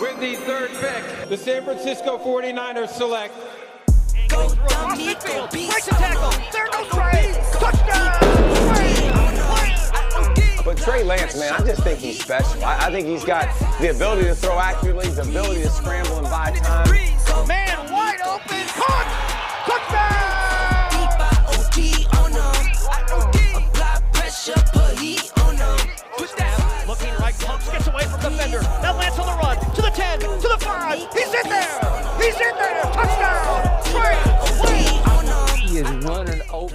With 0.00 0.20
the 0.20 0.36
third 0.36 0.70
pick, 0.80 1.28
the 1.28 1.36
San 1.36 1.64
Francisco 1.64 2.18
49ers 2.18 2.90
select. 2.90 3.34
Go 4.28 4.54
down, 4.68 4.96
Nico, 4.96 5.48
breaks 5.48 5.86
the 5.86 5.90
tackle. 5.90 6.30
There 6.52 6.68
goes 6.68 6.88
Trey. 6.88 7.34
Touchdown. 7.58 8.14
But 10.64 10.78
Trey 10.78 11.02
Lance, 11.02 11.36
man, 11.36 11.52
I 11.52 11.58
just 11.64 11.82
think 11.82 11.98
he's 11.98 12.20
special. 12.20 12.64
I, 12.64 12.86
I 12.86 12.90
think 12.92 13.08
he's 13.08 13.24
got 13.24 13.48
the 13.80 13.90
ability 13.90 14.24
to 14.24 14.36
throw 14.36 14.58
accurately, 14.60 15.08
the 15.08 15.22
ability 15.22 15.62
to 15.62 15.70
scramble 15.70 16.18
and 16.18 16.28
buy 16.28 16.52
time. 16.52 16.86
Oh 17.30 17.44
man 17.48 17.90
wide 17.90 18.20
open. 18.20 18.66
Caught. 18.68 19.66
Touchdown. 19.66 20.18
Looking 26.86 27.14
right, 27.20 27.38
pumps, 27.40 27.68
gets 27.70 27.86
away 27.86 28.04
from 28.04 28.20
defender. 28.20 28.62
Now 28.80 28.96
Lance 28.96 29.18
on 29.18 29.26
the 29.26 29.34
run. 29.34 29.67
To 29.98 30.04
the 30.04 30.10
10, 30.10 30.38
to 30.38 30.48
the 30.48 30.58
5. 30.60 31.08
He's 31.12 31.34
in 31.34 31.48
there. 31.48 31.80
He's 32.20 32.36
in 32.36 32.54
there. 32.54 32.82
Touchdown. 32.92 33.64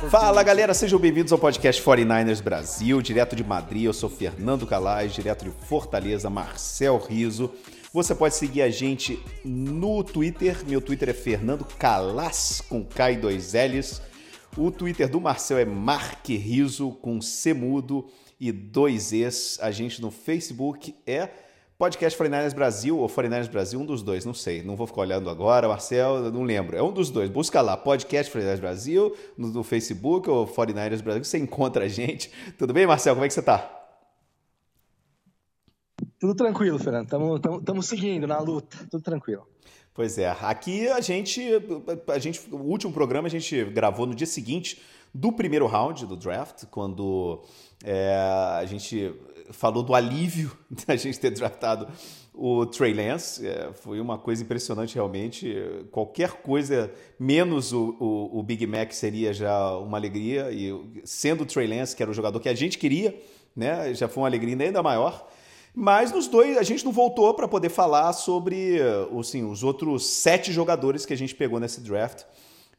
Fala 0.09 0.43
galera, 0.43 0.73
sejam 0.73 0.99
bem-vindos 0.99 1.31
ao 1.31 1.39
podcast 1.39 1.81
49ers 1.81 2.41
Brasil, 2.41 3.01
direto 3.01 3.33
de 3.33 3.41
Madrid. 3.41 3.85
Eu 3.85 3.93
sou 3.93 4.09
Fernando 4.09 4.67
Calais, 4.67 5.13
direto 5.13 5.45
de 5.45 5.51
Fortaleza, 5.51 6.29
Marcel 6.29 6.97
Riso. 6.97 7.53
Você 7.93 8.13
pode 8.13 8.35
seguir 8.35 8.61
a 8.61 8.69
gente 8.69 9.17
no 9.45 10.03
Twitter. 10.03 10.57
Meu 10.67 10.81
Twitter 10.81 11.07
é 11.07 11.13
Fernando 11.13 11.63
Calas 11.79 12.61
com 12.67 12.83
K 12.83 13.11
e 13.11 13.15
dois 13.15 13.53
L's. 13.53 14.01
O 14.57 14.69
Twitter 14.69 15.07
do 15.07 15.21
Marcel 15.21 15.59
é 15.59 15.65
Marque 15.65 16.35
Riso 16.35 16.91
com 17.01 17.21
C 17.21 17.53
mudo 17.53 18.05
e 18.37 18.51
dois 18.51 19.13
E's. 19.13 19.57
A 19.61 19.71
gente 19.71 20.01
no 20.01 20.11
Facebook 20.11 20.93
é 21.07 21.29
Podcast 21.83 22.17
49ers 22.17 22.55
Brasil 22.55 22.97
ou 22.97 23.09
49ers 23.09 23.51
Brasil, 23.51 23.77
um 23.77 23.85
dos 23.85 24.01
dois, 24.01 24.23
não 24.23 24.33
sei. 24.33 24.63
Não 24.63 24.73
vou 24.73 24.87
ficar 24.87 25.01
olhando 25.01 25.29
agora, 25.29 25.67
Marcel, 25.67 26.31
não 26.31 26.43
lembro. 26.43 26.77
É 26.77 26.81
um 26.81 26.93
dos 26.93 27.09
dois. 27.09 27.29
Busca 27.29 27.59
lá, 27.59 27.75
Podcast 27.75 28.31
49ers 28.33 28.61
Brasil, 28.61 29.17
no, 29.37 29.49
no 29.49 29.63
Facebook 29.63 30.29
ou 30.29 30.47
49ers 30.47 31.01
Brasil, 31.01 31.25
você 31.25 31.37
encontra 31.37 31.83
a 31.83 31.87
gente. 31.89 32.31
Tudo 32.57 32.71
bem, 32.71 32.87
Marcel? 32.87 33.13
Como 33.15 33.25
é 33.25 33.27
que 33.27 33.33
você 33.33 33.41
tá? 33.41 33.85
Tudo 36.17 36.33
tranquilo, 36.33 36.79
Fernando. 36.79 37.05
Estamos 37.59 37.85
seguindo 37.85 38.25
na 38.25 38.39
luta. 38.39 38.77
Tudo 38.89 39.03
tranquilo. 39.03 39.45
Pois 39.93 40.17
é. 40.17 40.29
Aqui 40.39 40.87
a 40.87 41.01
gente, 41.01 41.41
a 42.07 42.17
gente. 42.17 42.47
O 42.49 42.59
último 42.59 42.93
programa 42.93 43.27
a 43.27 43.31
gente 43.31 43.61
gravou 43.65 44.05
no 44.05 44.15
dia 44.15 44.25
seguinte 44.25 44.81
do 45.13 45.33
primeiro 45.33 45.67
round 45.67 46.05
do 46.05 46.15
draft, 46.15 46.65
quando 46.71 47.43
é, 47.83 48.15
a 48.57 48.65
gente 48.65 49.13
falou 49.51 49.83
do 49.83 49.93
alívio 49.93 50.51
da 50.87 50.95
gente 50.95 51.19
ter 51.19 51.31
draftado 51.31 51.87
o 52.33 52.65
Trey 52.65 52.93
Lance. 52.93 53.47
É, 53.47 53.71
foi 53.73 53.99
uma 53.99 54.17
coisa 54.17 54.43
impressionante, 54.43 54.95
realmente. 54.95 55.55
Qualquer 55.91 56.31
coisa 56.41 56.91
menos 57.19 57.71
o, 57.71 57.95
o, 57.99 58.39
o, 58.39 58.43
Big 58.43 58.65
Mac 58.65 58.91
seria 58.91 59.33
já 59.33 59.77
uma 59.77 59.97
alegria. 59.97 60.51
E 60.51 60.73
sendo 61.03 61.43
o 61.43 61.45
Trey 61.45 61.67
Lance, 61.67 61.95
que 61.95 62.01
era 62.01 62.11
o 62.11 62.13
jogador 62.13 62.39
que 62.39 62.49
a 62.49 62.55
gente 62.55 62.77
queria, 62.77 63.19
né, 63.55 63.93
já 63.93 64.07
foi 64.07 64.23
uma 64.23 64.29
alegria 64.29 64.57
ainda 64.59 64.81
maior. 64.81 65.27
Mas 65.75 66.11
nos 66.11 66.27
dois, 66.27 66.57
a 66.57 66.63
gente 66.63 66.85
não 66.85 66.91
voltou 66.91 67.33
para 67.33 67.47
poder 67.47 67.69
falar 67.69 68.13
sobre 68.13 68.77
assim, 69.19 69.43
os 69.43 69.63
outros 69.63 70.05
sete 70.05 70.51
jogadores 70.51 71.05
que 71.05 71.13
a 71.13 71.17
gente 71.17 71.33
pegou 71.33 71.59
nesse 71.59 71.81
draft. 71.81 72.23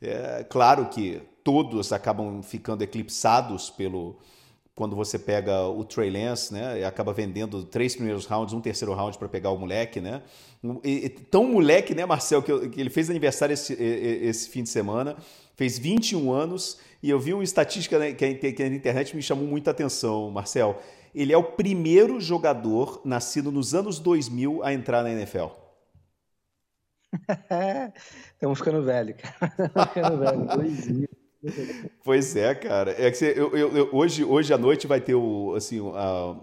É 0.00 0.44
claro 0.48 0.86
que 0.86 1.20
todos 1.42 1.92
acabam 1.92 2.42
ficando 2.42 2.82
eclipsados 2.82 3.68
pelo, 3.68 4.16
quando 4.74 4.96
você 4.96 5.18
pega 5.18 5.68
o 5.68 5.84
Trey 5.84 6.10
Lance, 6.10 6.52
né, 6.52 6.80
e 6.80 6.84
acaba 6.84 7.12
vendendo 7.12 7.62
três 7.64 7.94
primeiros 7.94 8.26
rounds, 8.26 8.52
um 8.52 8.60
terceiro 8.60 8.92
round 8.92 9.16
para 9.16 9.28
pegar 9.28 9.50
o 9.50 9.58
moleque, 9.58 10.00
né? 10.00 10.22
E, 10.82 11.04
e, 11.04 11.08
tão 11.08 11.44
moleque, 11.44 11.94
né, 11.94 12.04
Marcel, 12.04 12.42
que, 12.42 12.68
que, 12.70 12.80
ele 12.80 12.90
fez 12.90 13.08
aniversário 13.08 13.52
esse, 13.52 13.72
esse 13.74 14.48
fim 14.48 14.64
de 14.64 14.68
semana, 14.68 15.16
fez 15.54 15.78
21 15.78 16.32
anos, 16.32 16.78
e 17.00 17.08
eu 17.08 17.20
vi 17.20 17.32
uma 17.32 17.44
estatística 17.44 17.98
né, 17.98 18.12
que, 18.12 18.34
que 18.52 18.68
na 18.68 18.74
internet 18.74 19.14
me 19.14 19.22
chamou 19.22 19.46
muita 19.46 19.70
atenção, 19.70 20.30
Marcel. 20.30 20.80
Ele 21.14 21.32
é 21.32 21.36
o 21.36 21.44
primeiro 21.44 22.20
jogador 22.20 23.00
nascido 23.04 23.52
nos 23.52 23.74
anos 23.74 24.00
2000 24.00 24.64
a 24.64 24.74
entrar 24.74 25.04
na 25.04 25.12
NFL. 25.12 25.48
Estamos 28.32 28.58
ficando 28.58 28.82
velho, 28.82 29.14
cara. 29.14 29.54
Estamos 29.66 29.88
ficando 29.88 30.18
velho. 30.18 30.46
2000. 30.46 31.08
Pois 32.02 32.36
é, 32.36 32.54
cara. 32.54 32.94
É 32.98 33.10
que 33.10 33.16
você, 33.16 33.34
eu, 33.36 33.56
eu, 33.56 33.88
hoje, 33.92 34.24
hoje 34.24 34.52
à 34.52 34.58
noite 34.58 34.86
vai 34.86 35.00
ter 35.00 35.14
o. 35.14 35.54
Assim, 35.54 35.80
a, 35.94 36.36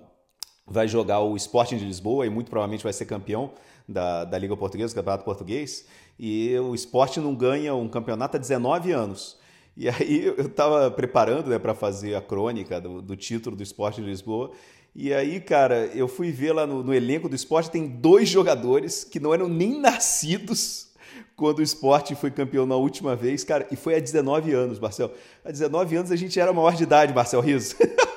vai 0.65 0.87
jogar 0.87 1.19
o 1.21 1.35
Sporting 1.35 1.77
de 1.77 1.85
Lisboa 1.85 2.25
e 2.25 2.29
muito 2.29 2.49
provavelmente 2.49 2.83
vai 2.83 2.93
ser 2.93 3.05
campeão 3.05 3.51
da, 3.87 4.23
da 4.23 4.37
Liga 4.37 4.55
Portuguesa, 4.55 4.93
do 4.93 4.95
Campeonato 4.95 5.25
Português. 5.25 5.85
E 6.19 6.55
o 6.59 6.73
Sporting 6.75 7.19
não 7.19 7.35
ganha 7.35 7.75
um 7.75 7.87
campeonato 7.87 8.37
há 8.37 8.39
19 8.39 8.91
anos. 8.91 9.37
E 9.75 9.89
aí 9.89 10.25
eu 10.25 10.45
estava 10.45 10.91
preparando 10.91 11.49
né, 11.49 11.57
para 11.57 11.73
fazer 11.73 12.15
a 12.15 12.21
crônica 12.21 12.79
do, 12.79 13.01
do 13.01 13.15
título 13.15 13.55
do 13.55 13.63
Sporting 13.63 14.01
de 14.01 14.09
Lisboa. 14.09 14.51
E 14.93 15.13
aí, 15.13 15.39
cara, 15.39 15.85
eu 15.87 16.07
fui 16.07 16.31
ver 16.31 16.51
lá 16.51 16.67
no, 16.67 16.83
no 16.83 16.93
elenco 16.93 17.29
do 17.29 17.35
esporte, 17.35 17.71
tem 17.71 17.87
dois 17.87 18.27
jogadores 18.27 19.05
que 19.05 19.19
não 19.19 19.33
eram 19.33 19.47
nem 19.47 19.79
nascidos 19.79 20.90
quando 21.35 21.59
o 21.59 21.63
esporte 21.63 22.15
foi 22.15 22.29
campeão 22.29 22.65
na 22.65 22.75
última 22.75 23.15
vez, 23.15 23.43
cara, 23.43 23.67
e 23.71 23.75
foi 23.75 23.95
há 23.95 23.99
19 23.99 24.53
anos, 24.53 24.79
Marcel. 24.79 25.11
Há 25.43 25.51
19 25.51 25.95
anos 25.95 26.11
a 26.11 26.15
gente 26.15 26.39
era 26.39 26.53
maior 26.53 26.75
de 26.75 26.83
idade, 26.83 27.13
Marcel 27.13 27.41
Riso. 27.41 27.75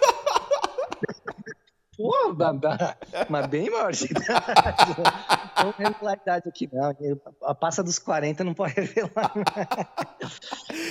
Pô, 2.34 3.24
mas 3.28 3.46
bem 3.46 3.70
maior 3.70 3.92
de 3.92 4.06
idade. 4.06 4.94
Não 5.64 5.70
revelar 5.70 6.12
a 6.12 6.16
idade 6.16 6.48
aqui, 6.48 6.68
não. 6.72 6.94
A 7.42 7.54
passa 7.54 7.82
dos 7.82 7.98
40 7.98 8.44
não 8.44 8.52
pode 8.54 8.74
revelar. 8.74 9.32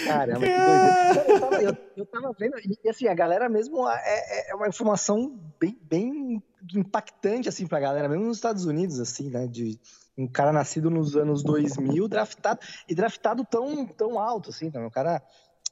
Caramba, 0.08 0.40
que 0.40 0.58
doido. 0.58 1.30
Eu 1.30 1.40
tava, 1.40 1.62
eu, 1.62 1.78
eu 1.98 2.06
tava 2.06 2.36
vendo, 2.40 2.56
e 2.60 2.90
assim, 2.90 3.08
a 3.08 3.14
galera 3.14 3.50
mesmo 3.50 3.88
é, 3.88 4.02
é, 4.06 4.52
é 4.52 4.56
uma 4.56 4.68
informação 4.68 5.40
bem, 5.60 5.78
bem 5.84 6.44
impactante, 6.74 7.50
assim, 7.50 7.68
pra 7.68 7.80
galera, 7.80 8.08
mesmo 8.08 8.26
nos 8.26 8.38
Estados 8.38 8.66
Unidos, 8.66 9.00
assim, 9.00 9.30
né, 9.30 9.48
de 9.48 9.80
um 10.18 10.28
cara 10.28 10.54
nascido 10.54 10.90
nos 10.90 11.16
anos 11.16 11.44
2000, 11.44 12.08
draftado, 12.08 12.60
e 12.88 12.96
draftado 12.96 13.46
tão, 13.46 13.86
tão 13.86 14.20
alto, 14.20 14.50
assim, 14.50 14.68
então, 14.68 14.86
o 14.86 14.92
cara, 14.92 15.22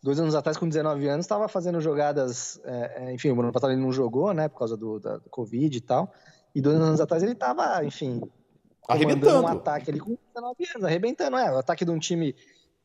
dois 0.02 0.20
anos 0.20 0.34
atrás, 0.34 0.58
com 0.58 0.68
19 0.68 1.08
anos, 1.08 1.26
estava 1.26 1.48
fazendo 1.48 1.80
jogadas, 1.80 2.60
é, 2.64 3.06
é, 3.06 3.14
enfim, 3.14 3.30
o 3.30 3.36
Bruno 3.36 3.52
passado 3.52 3.72
ele 3.72 3.82
não 3.82 3.92
jogou, 3.92 4.34
né, 4.34 4.48
por 4.48 4.60
causa 4.60 4.76
do, 4.76 5.00
da, 5.00 5.18
do 5.18 5.30
Covid 5.30 5.78
e 5.78 5.82
tal, 5.82 6.12
e 6.56 6.62
dois 6.62 6.78
anos 6.78 7.00
atrás 7.00 7.22
ele 7.22 7.34
estava, 7.34 7.84
enfim, 7.86 8.22
arrebentando 8.88 9.44
um 9.44 9.48
ataque 9.48 9.92
ali 9.92 10.00
com 10.00 10.18
19 10.34 10.66
anos, 10.76 10.86
arrebentando, 10.86 11.38
é, 11.38 11.52
o 11.52 11.58
ataque 11.58 11.86
de 11.86 11.92
um 11.92 12.00
time 12.00 12.36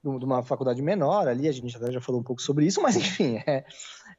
de 0.05 0.25
uma 0.25 0.41
faculdade 0.43 0.81
menor 0.81 1.27
ali, 1.27 1.49
a 1.49 1.53
gente 1.53 1.77
até 1.77 1.91
já 1.91 2.01
falou 2.01 2.21
um 2.21 2.25
pouco 2.25 2.41
sobre 2.41 2.65
isso, 2.65 2.81
mas 2.81 2.95
enfim, 2.97 3.43
é, 3.47 3.65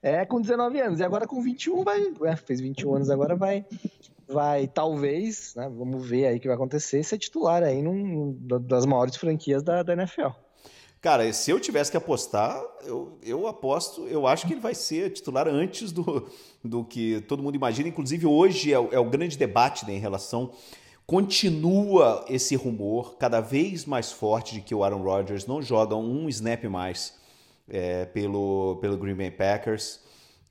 é 0.01 0.25
com 0.25 0.41
19 0.41 0.81
anos, 0.81 0.99
e 0.99 1.03
agora 1.03 1.27
com 1.27 1.41
21 1.41 1.83
vai, 1.83 2.01
é, 2.25 2.35
fez 2.35 2.59
21 2.59 2.95
anos 2.95 3.09
agora 3.09 3.35
vai 3.35 3.65
vai 4.29 4.67
talvez, 4.67 5.53
né, 5.55 5.69
vamos 5.69 6.05
ver 6.05 6.25
aí 6.25 6.37
o 6.37 6.39
que 6.39 6.47
vai 6.47 6.55
acontecer, 6.55 7.01
ser 7.03 7.17
titular 7.17 7.63
aí 7.63 7.81
num, 7.81 8.37
das 8.61 8.85
maiores 8.85 9.15
franquias 9.15 9.63
da, 9.63 9.83
da 9.83 9.93
NFL. 9.93 10.31
Cara, 11.07 11.31
se 11.31 11.49
eu 11.49 11.57
tivesse 11.57 11.89
que 11.89 11.95
apostar, 11.95 12.61
eu, 12.83 13.17
eu 13.23 13.47
aposto, 13.47 14.05
eu 14.07 14.27
acho 14.27 14.45
que 14.45 14.51
ele 14.51 14.59
vai 14.59 14.75
ser 14.75 15.09
titular 15.13 15.47
antes 15.47 15.93
do, 15.93 16.27
do 16.61 16.83
que 16.83 17.21
todo 17.29 17.41
mundo 17.41 17.55
imagina. 17.55 17.87
Inclusive, 17.87 18.25
hoje 18.25 18.73
é, 18.73 18.77
o, 18.77 18.89
é 18.91 18.99
o 18.99 19.09
grande 19.09 19.37
debate 19.37 19.87
né, 19.87 19.93
em 19.93 19.99
relação. 19.99 20.51
Continua 21.05 22.25
esse 22.27 22.57
rumor 22.57 23.15
cada 23.15 23.39
vez 23.39 23.85
mais 23.85 24.11
forte 24.11 24.55
de 24.55 24.59
que 24.59 24.75
o 24.75 24.83
Aaron 24.83 25.01
Rodgers 25.01 25.45
não 25.45 25.61
joga 25.61 25.95
um 25.95 26.27
snap 26.27 26.65
mais 26.65 27.13
é, 27.69 28.03
pelo, 28.07 28.77
pelo 28.81 28.97
Green 28.97 29.15
Bay 29.15 29.31
Packers. 29.31 30.01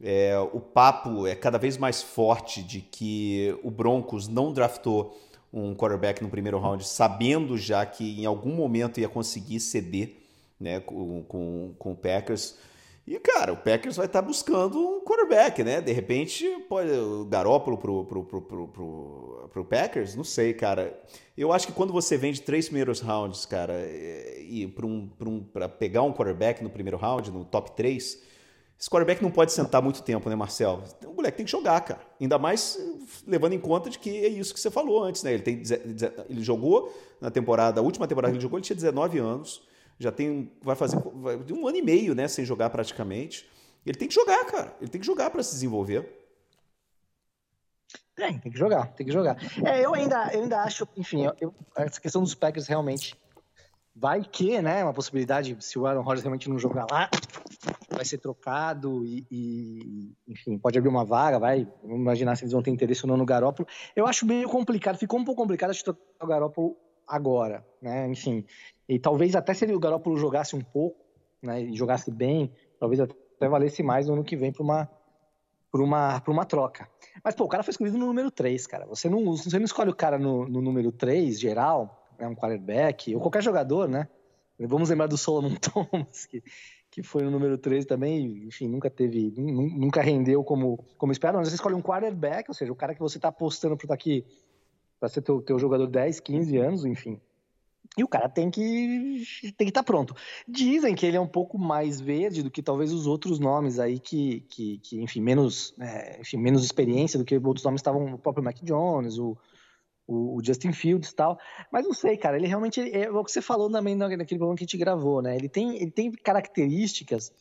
É, 0.03 0.38
o 0.38 0.59
papo 0.59 1.27
é 1.27 1.34
cada 1.34 1.59
vez 1.59 1.77
mais 1.77 2.03
forte 2.03 2.62
de 2.62 2.81
que 2.81 3.55
o 3.62 3.71
Broncos 3.71 4.27
não 4.27 4.55
draftou 4.55 5.21
um 5.53 5.75
quarterback 5.75 6.23
no 6.23 6.31
primeiro 6.31 6.59
round, 6.59 6.82
sabendo 6.82 7.59
já 7.59 7.85
que 7.85 8.19
em 8.19 8.25
algum 8.25 8.55
momento 8.55 8.99
ia 8.99 9.09
conseguir 9.11 9.61
ceder 9.61 10.25
né, 10.58 10.81
com, 10.81 11.23
com, 11.25 11.75
com 11.79 11.93
o 11.93 11.97
Packers. 11.97 12.56
E, 13.06 13.20
cara, 13.20 13.53
o 13.53 13.56
Packers 13.56 13.97
vai 13.97 14.06
estar 14.06 14.20
buscando 14.20 14.76
um 14.79 15.00
quarterback, 15.00 15.62
né? 15.62 15.81
De 15.81 15.93
repente, 15.93 16.44
pode 16.69 16.91
o 16.91 17.25
Garópolo 17.25 17.79
pro, 17.79 18.05
pro, 18.05 18.25
pro, 18.25 18.43
pro, 18.43 18.69
pro, 18.69 19.49
pro 19.53 19.64
Packers? 19.64 20.17
Não 20.17 20.25
sei, 20.25 20.53
cara. 20.53 21.00
Eu 21.38 21.53
acho 21.53 21.69
que 21.69 21.73
quando 21.73 21.93
você 21.93 22.17
vende 22.17 22.43
três 22.43 22.67
primeiros 22.67 22.99
rounds, 22.99 23.47
cara, 23.47 23.75
e 24.41 24.67
para 24.67 24.85
um, 24.85 25.08
um, 25.20 25.41
pegar 25.79 26.03
um 26.03 26.12
quarterback 26.12 26.64
no 26.64 26.70
primeiro 26.70 26.97
round, 26.97 27.31
no 27.31 27.44
top 27.44 27.76
3, 27.76 28.20
esse 28.79 28.91
quarterback 28.91 29.23
não 29.23 29.31
pode 29.31 29.52
sentar 29.52 29.81
muito 29.81 30.02
tempo, 30.02 30.29
né, 30.29 30.35
Marcel? 30.35 30.82
O 31.06 31.14
moleque 31.14 31.38
tem 31.38 31.47
que 31.47 31.52
jogar, 31.52 31.81
cara. 31.82 32.00
Ainda 32.20 32.38
mais 32.38 32.76
eh, 32.76 33.06
levando 33.26 33.55
em 33.55 33.61
conta 33.61 33.88
de 33.88 34.00
que 34.00 34.11
é 34.11 34.29
isso 34.29 34.52
que 34.52 34.59
você 34.59 34.70
falou 34.70 35.02
antes, 35.02 35.23
né? 35.23 35.32
Ele, 35.32 35.43
tem, 35.43 35.62
ele 36.29 36.43
jogou 36.43 36.93
na 37.20 37.31
temporada, 37.31 37.81
a 37.81 37.85
última 37.85 38.06
temporada 38.06 38.32
que 38.32 38.37
ele 38.37 38.43
jogou, 38.43 38.59
ele 38.59 38.67
tinha 38.67 38.76
19 38.76 39.19
anos. 39.19 39.62
Já 39.98 40.12
tem. 40.12 40.52
Vai 40.62 40.76
fazer 40.76 40.98
vai, 41.14 41.37
um 41.52 41.66
ano 41.66 41.76
e 41.76 41.82
meio, 41.82 42.14
né? 42.14 42.28
Sem 42.28 42.44
jogar 42.44 42.70
praticamente. 42.70 43.48
Ele 43.84 43.96
tem 43.96 44.08
que 44.08 44.14
jogar, 44.14 44.44
cara. 44.46 44.75
Ele 44.81 44.90
tem 44.90 45.00
que 45.00 45.06
jogar 45.06 45.31
para 45.31 45.43
se 45.43 45.52
desenvolver. 45.52 46.26
Tem, 48.16 48.38
tem 48.38 48.50
que 48.50 48.58
jogar, 48.58 48.87
tem 48.94 49.06
que 49.06 49.12
jogar. 49.12 49.37
É, 49.62 49.84
eu 49.84 49.94
ainda, 49.94 50.31
eu 50.32 50.43
ainda 50.43 50.62
acho, 50.62 50.88
enfim, 50.96 51.26
eu, 51.26 51.37
eu, 51.38 51.54
essa 51.76 52.00
questão 52.00 52.22
dos 52.22 52.34
Packers 52.34 52.66
realmente 52.66 53.14
vai 53.94 54.22
que, 54.22 54.60
né, 54.60 54.82
uma 54.82 54.93
possibilidade, 54.93 55.54
se 55.60 55.78
o 55.78 55.87
Aaron 55.87 56.02
Rodgers 56.02 56.22
realmente 56.22 56.49
não 56.49 56.58
jogar 56.58 56.87
lá, 56.90 57.10
vai 57.90 58.04
ser 58.06 58.16
trocado 58.19 59.04
e, 59.04 59.26
e, 59.31 60.16
enfim, 60.28 60.58
pode 60.58 60.78
abrir 60.78 60.88
uma 60.88 61.04
vaga, 61.04 61.38
vai, 61.38 61.69
vamos 61.82 62.00
imaginar 62.00 62.37
se 62.37 62.44
eles 62.44 62.52
vão 62.52 62.62
ter 62.62 62.70
interesse 62.70 63.04
ou 63.04 63.08
não 63.08 63.19
no 63.19 63.26
Garópolo. 63.26 63.69
Eu 63.94 64.06
acho 64.06 64.25
meio 64.25 64.49
complicado, 64.49 64.96
ficou 64.96 65.20
um 65.20 65.25
pouco 65.25 65.42
complicado 65.42 65.72
de 65.72 65.84
trocar 65.84 66.02
o 66.20 66.26
Garópolo 66.26 66.76
agora, 67.06 67.66
né, 67.82 68.08
enfim, 68.08 68.46
e 68.88 68.99
talvez 68.99 69.35
até 69.35 69.55
se 69.55 69.65
o 69.67 69.81
Garópolo 69.81 70.17
jogasse 70.17 70.55
um 70.55 70.61
pouco, 70.61 71.05
né, 71.43 71.62
e 71.62 71.77
jogasse 71.77 72.11
bem, 72.11 72.53
talvez 72.79 73.00
até 73.00 73.49
valesse 73.49 73.83
mais 73.83 74.06
no 74.06 74.15
ano 74.15 74.25
que 74.25 74.37
vem 74.37 74.53
para 74.53 74.62
uma 74.62 74.88
uma, 75.85 76.23
uma 76.27 76.44
troca. 76.44 76.88
Mas, 77.23 77.35
pô, 77.35 77.44
o 77.44 77.49
cara 77.49 77.62
foi 77.62 77.73
escolhido 77.73 77.99
no 77.99 78.06
número 78.06 78.31
3, 78.31 78.67
cara. 78.67 78.87
Você 78.87 79.09
não, 79.09 79.37
você 79.37 79.59
não 79.59 79.65
escolhe 79.65 79.91
o 79.91 79.94
cara 79.94 80.19
no, 80.19 80.49
no 80.49 80.62
número 80.62 80.93
3, 80.93 81.38
geral, 81.38 82.09
é 82.19 82.27
um 82.27 82.35
quarterback, 82.35 83.15
ou 83.15 83.21
qualquer 83.21 83.43
jogador, 83.43 83.88
né? 83.88 84.09
Vamos 84.59 84.88
lembrar 84.88 85.06
do 85.06 85.19
Solomon 85.19 85.55
Thomas, 85.61 86.25
que, 86.27 86.43
que 86.91 87.03
foi 87.03 87.23
no 87.23 87.31
número 87.31 87.59
13 87.59 87.87
também, 87.87 88.44
enfim, 88.47 88.69
nunca 88.69 88.88
teve, 88.88 89.35
nunca 89.37 90.00
rendeu 90.00 90.43
como, 90.43 90.83
como 90.97 91.12
esperado. 91.12 91.38
Mas 91.38 91.49
você 91.49 91.56
escolhe 91.56 91.75
um 91.75 91.83
quarterback, 91.83 92.49
ou 92.49 92.55
seja, 92.55 92.73
o 92.73 92.77
cara 92.77 92.94
que 92.94 93.00
você 93.00 93.19
está 93.19 93.29
apostando 93.29 93.77
para 93.77 93.85
estar 93.85 93.94
aqui, 93.94 94.25
para 94.99 95.09
ser 95.09 95.21
teu, 95.21 95.43
teu 95.43 95.59
jogador 95.59 95.87
10, 95.87 96.21
15 96.21 96.56
anos, 96.56 96.85
enfim. 96.85 97.21
E 97.97 98.05
o 98.05 98.09
cara 98.09 98.29
tem 98.29 98.50
que 98.50 99.23
tem 99.56 99.67
que 99.67 99.71
estar 99.71 99.83
tá 99.83 99.85
pronto. 99.85 100.15
Dizem 100.47 100.94
que 100.94 101.06
ele 101.06 101.17
é 101.17 101.21
um 101.21 101.27
pouco 101.27 101.59
mais 101.59 102.00
verde 102.00 102.43
do 102.43 102.50
que 102.50 102.62
talvez 102.62 102.93
os 102.93 103.06
outros 103.06 103.38
nomes 103.38 103.79
aí 103.79 103.99
que, 103.99 104.41
que, 104.49 104.79
que 104.79 105.03
enfim, 105.03 105.21
menos, 105.21 105.75
é, 105.81 106.21
enfim, 106.21 106.37
menos 106.37 106.65
experiência 106.65 107.19
do 107.19 107.25
que 107.25 107.37
outros 107.37 107.65
nomes 107.65 107.81
estavam, 107.81 108.15
o 108.15 108.19
próprio 108.19 108.44
Mac 108.44 108.56
Jones, 108.62 109.19
o, 109.19 109.37
o, 110.06 110.41
Justin 110.43 110.73
Fields 110.73 111.11
e 111.11 111.15
tal. 111.15 111.38
Mas 111.71 111.85
não 111.85 111.93
sei, 111.93 112.17
cara, 112.17 112.37
ele 112.37 112.47
realmente 112.47 112.81
é 112.81 113.11
o 113.11 113.25
que 113.25 113.33
você 113.33 113.43
falou 113.43 113.71
também 113.71 113.94
naquele 113.94 114.25
programa 114.25 114.56
que 114.56 114.65
a 114.65 114.67
gente 114.67 114.79
gravou, 114.79 115.23
né? 115.23 115.37
Ele 115.37 115.49
tem, 115.49 115.77
ele 115.77 115.91
tem 115.91 116.12
características 116.12 117.33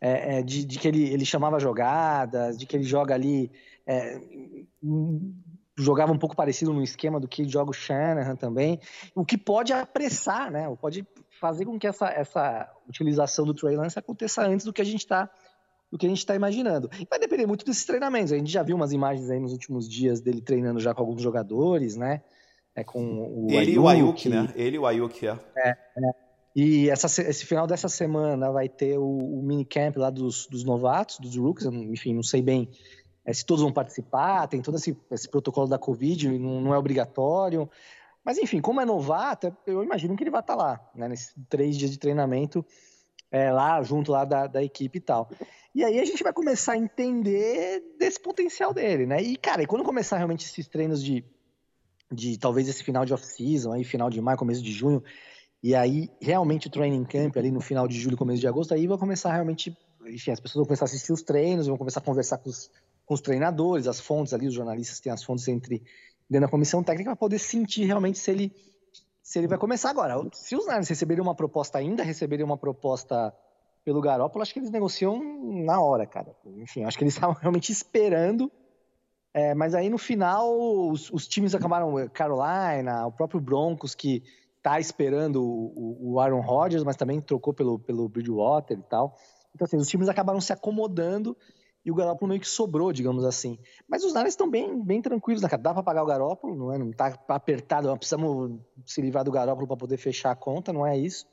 é, 0.00 0.38
é, 0.38 0.42
de, 0.42 0.64
de, 0.64 0.78
que 0.78 0.88
ele, 0.88 1.04
ele 1.12 1.24
chamava 1.24 1.58
jogadas, 1.58 2.56
de 2.56 2.66
que 2.66 2.76
ele 2.76 2.84
joga 2.84 3.14
ali. 3.14 3.50
É, 3.86 4.20
jogava 5.82 6.12
um 6.12 6.18
pouco 6.18 6.36
parecido 6.36 6.72
no 6.72 6.82
esquema 6.82 7.20
do 7.20 7.28
que 7.28 7.48
joga 7.48 7.70
o 7.70 7.74
Shanahan 7.74 8.36
também, 8.36 8.80
o 9.14 9.24
que 9.24 9.38
pode 9.38 9.72
apressar, 9.72 10.50
né? 10.50 10.74
Pode 10.80 11.06
fazer 11.40 11.64
com 11.64 11.78
que 11.78 11.86
essa, 11.86 12.08
essa 12.08 12.70
utilização 12.88 13.44
do 13.44 13.54
Trey 13.54 13.76
Lance 13.76 13.98
aconteça 13.98 14.42
antes 14.42 14.66
do 14.66 14.72
que 14.72 14.82
a 14.82 14.84
gente 14.84 15.00
está 15.00 15.30
do 15.90 15.96
que 15.96 16.04
a 16.04 16.08
gente 16.08 16.18
está 16.18 16.34
imaginando. 16.34 16.90
Vai 17.08 17.18
depender 17.18 17.46
muito 17.46 17.64
desses 17.64 17.86
treinamentos. 17.86 18.30
A 18.30 18.36
gente 18.36 18.52
já 18.52 18.62
viu 18.62 18.76
umas 18.76 18.92
imagens 18.92 19.30
aí 19.30 19.40
nos 19.40 19.52
últimos 19.52 19.88
dias 19.88 20.20
dele 20.20 20.42
treinando 20.42 20.78
já 20.78 20.92
com 20.92 21.00
alguns 21.00 21.22
jogadores, 21.22 21.96
né? 21.96 22.20
É 22.74 22.84
com 22.84 23.46
o 23.46 23.50
Ele 23.50 23.72
e 23.72 23.78
o 23.78 23.88
Ayuk, 23.88 24.28
né? 24.28 24.52
Ele 24.54 24.76
e 24.76 24.78
o 24.78 24.84
Ayuk, 24.86 25.26
é. 25.26 25.38
é, 25.56 25.70
é. 25.70 26.28
E 26.54 26.90
essa, 26.90 27.06
esse 27.22 27.46
final 27.46 27.66
dessa 27.66 27.88
semana 27.88 28.50
vai 28.50 28.68
ter 28.68 28.98
o, 28.98 29.38
o 29.38 29.42
minicamp 29.42 29.98
lá 29.98 30.10
dos, 30.10 30.46
dos 30.46 30.62
novatos, 30.62 31.18
dos 31.20 31.36
rookies, 31.36 31.66
enfim, 31.66 32.12
não 32.12 32.22
sei 32.22 32.42
bem 32.42 32.68
é, 33.28 33.32
se 33.34 33.44
todos 33.44 33.62
vão 33.62 33.70
participar, 33.70 34.46
tem 34.46 34.62
todo 34.62 34.76
esse, 34.76 34.96
esse 35.10 35.28
protocolo 35.28 35.68
da 35.68 35.78
Covid, 35.78 36.38
não, 36.38 36.62
não, 36.62 36.74
é 36.74 36.78
obrigatório. 36.78 37.68
Mas 38.24 38.38
enfim, 38.38 38.58
como 38.58 38.80
é 38.80 38.86
novato, 38.86 39.54
eu 39.66 39.84
imagino 39.84 40.16
que 40.16 40.22
ele 40.22 40.30
vai 40.30 40.40
estar 40.40 40.54
lá, 40.54 40.80
né, 40.94 41.08
nesses 41.08 41.34
três 41.46 41.76
dias 41.76 41.90
de 41.90 41.98
treinamento, 41.98 42.64
é, 43.30 43.52
lá 43.52 43.82
junto 43.82 44.12
lá 44.12 44.24
da, 44.24 44.46
da 44.46 44.62
equipe 44.62 44.96
e 44.96 45.00
tal. 45.02 45.28
E 45.74 45.84
aí 45.84 46.00
a 46.00 46.04
gente 46.06 46.22
vai 46.22 46.32
começar 46.32 46.72
a 46.72 46.78
entender 46.78 47.82
desse 47.98 48.18
potencial 48.18 48.72
dele, 48.72 49.04
né? 49.04 49.20
E, 49.20 49.36
cara, 49.36 49.62
e 49.62 49.66
quando 49.66 49.84
começar 49.84 50.16
realmente 50.16 50.46
esses 50.46 50.66
treinos 50.66 51.04
de, 51.04 51.22
de 52.10 52.38
talvez 52.38 52.66
esse 52.66 52.82
final 52.82 53.04
de 53.04 53.12
off-season, 53.12 53.72
aí 53.72 53.84
final 53.84 54.08
de 54.08 54.22
maio, 54.22 54.38
começo 54.38 54.62
de 54.62 54.72
junho, 54.72 55.04
e 55.62 55.74
aí 55.74 56.10
realmente 56.18 56.68
o 56.68 56.70
training 56.70 57.04
camp 57.04 57.36
ali 57.36 57.50
no 57.50 57.60
final 57.60 57.86
de 57.86 58.00
julho, 58.00 58.16
começo 58.16 58.40
de 58.40 58.48
agosto, 58.48 58.72
aí 58.72 58.86
vai 58.86 58.96
começar 58.96 59.34
realmente, 59.34 59.76
enfim, 60.06 60.30
as 60.30 60.40
pessoas 60.40 60.60
vão 60.60 60.64
começar 60.64 60.86
a 60.86 60.88
assistir 60.88 61.12
os 61.12 61.20
treinos, 61.20 61.66
vão 61.66 61.76
começar 61.76 62.00
a 62.00 62.02
conversar 62.02 62.38
com 62.38 62.48
os, 62.48 62.70
com 63.08 63.14
os 63.14 63.22
treinadores, 63.22 63.88
as 63.88 63.98
fontes 63.98 64.34
ali, 64.34 64.46
os 64.46 64.52
jornalistas 64.52 65.00
têm 65.00 65.10
as 65.10 65.24
fontes 65.24 65.48
entre 65.48 65.82
dentro 66.28 66.46
da 66.46 66.50
comissão 66.50 66.82
técnica 66.82 67.10
para 67.10 67.16
poder 67.16 67.38
sentir 67.38 67.86
realmente 67.86 68.18
se 68.18 68.30
ele 68.30 68.52
se 69.22 69.38
ele 69.38 69.48
vai 69.48 69.58
começar 69.58 69.90
agora. 69.90 70.14
Se 70.32 70.54
os 70.54 70.66
Niners 70.66 70.88
receberem 70.88 71.22
uma 71.22 71.34
proposta 71.34 71.78
ainda, 71.78 72.02
receberem 72.02 72.44
uma 72.44 72.56
proposta 72.56 73.34
pelo 73.84 74.00
Garoppolo, 74.00 74.42
acho 74.42 74.52
que 74.52 74.58
eles 74.58 74.70
negociam 74.70 75.22
na 75.64 75.80
hora, 75.80 76.06
cara. 76.06 76.34
Enfim, 76.46 76.84
acho 76.84 76.96
que 76.96 77.04
eles 77.04 77.12
estavam 77.16 77.34
realmente 77.34 77.72
esperando. 77.72 78.52
É, 79.32 79.54
mas 79.54 79.74
aí 79.74 79.88
no 79.88 79.98
final, 79.98 80.90
os, 80.90 81.10
os, 81.10 81.26
times 81.26 81.54
acabaram, 81.54 82.08
Carolina, 82.08 83.06
o 83.06 83.12
próprio 83.12 83.40
Broncos, 83.40 83.94
que 83.94 84.22
tá 84.62 84.80
esperando 84.80 85.42
o, 85.42 86.12
o 86.12 86.20
Aaron 86.20 86.40
Rodgers, 86.40 86.84
mas 86.84 86.96
também 86.96 87.20
trocou 87.20 87.54
pelo, 87.54 87.78
pelo 87.78 88.08
Bridgewater 88.08 88.78
e 88.78 88.82
tal. 88.82 89.14
Então, 89.54 89.64
assim, 89.64 89.76
os 89.76 89.88
times 89.88 90.08
acabaram 90.08 90.40
se 90.40 90.52
acomodando 90.52 91.36
e 91.88 91.90
o 91.90 91.94
Garópolo 91.94 92.28
meio 92.28 92.40
que 92.40 92.46
sobrou, 92.46 92.92
digamos 92.92 93.24
assim. 93.24 93.58
Mas 93.88 94.04
os 94.04 94.12
Niners 94.12 94.34
estão 94.34 94.48
bem, 94.50 94.78
bem 94.84 95.00
tranquilos, 95.00 95.40
né, 95.40 95.48
Dá 95.58 95.72
para 95.72 95.82
pagar 95.82 96.02
o 96.02 96.06
Garópolo, 96.06 96.54
não 96.54 96.70
é? 96.70 96.76
Não 96.76 96.92
tá 96.92 97.18
apertado, 97.28 97.96
precisamos 97.96 98.60
se 98.84 99.00
livrar 99.00 99.24
do 99.24 99.32
Garópolo 99.32 99.66
para 99.66 99.76
poder 99.78 99.96
fechar 99.96 100.30
a 100.30 100.36
conta, 100.36 100.70
não 100.70 100.86
é 100.86 100.98
isso. 100.98 101.26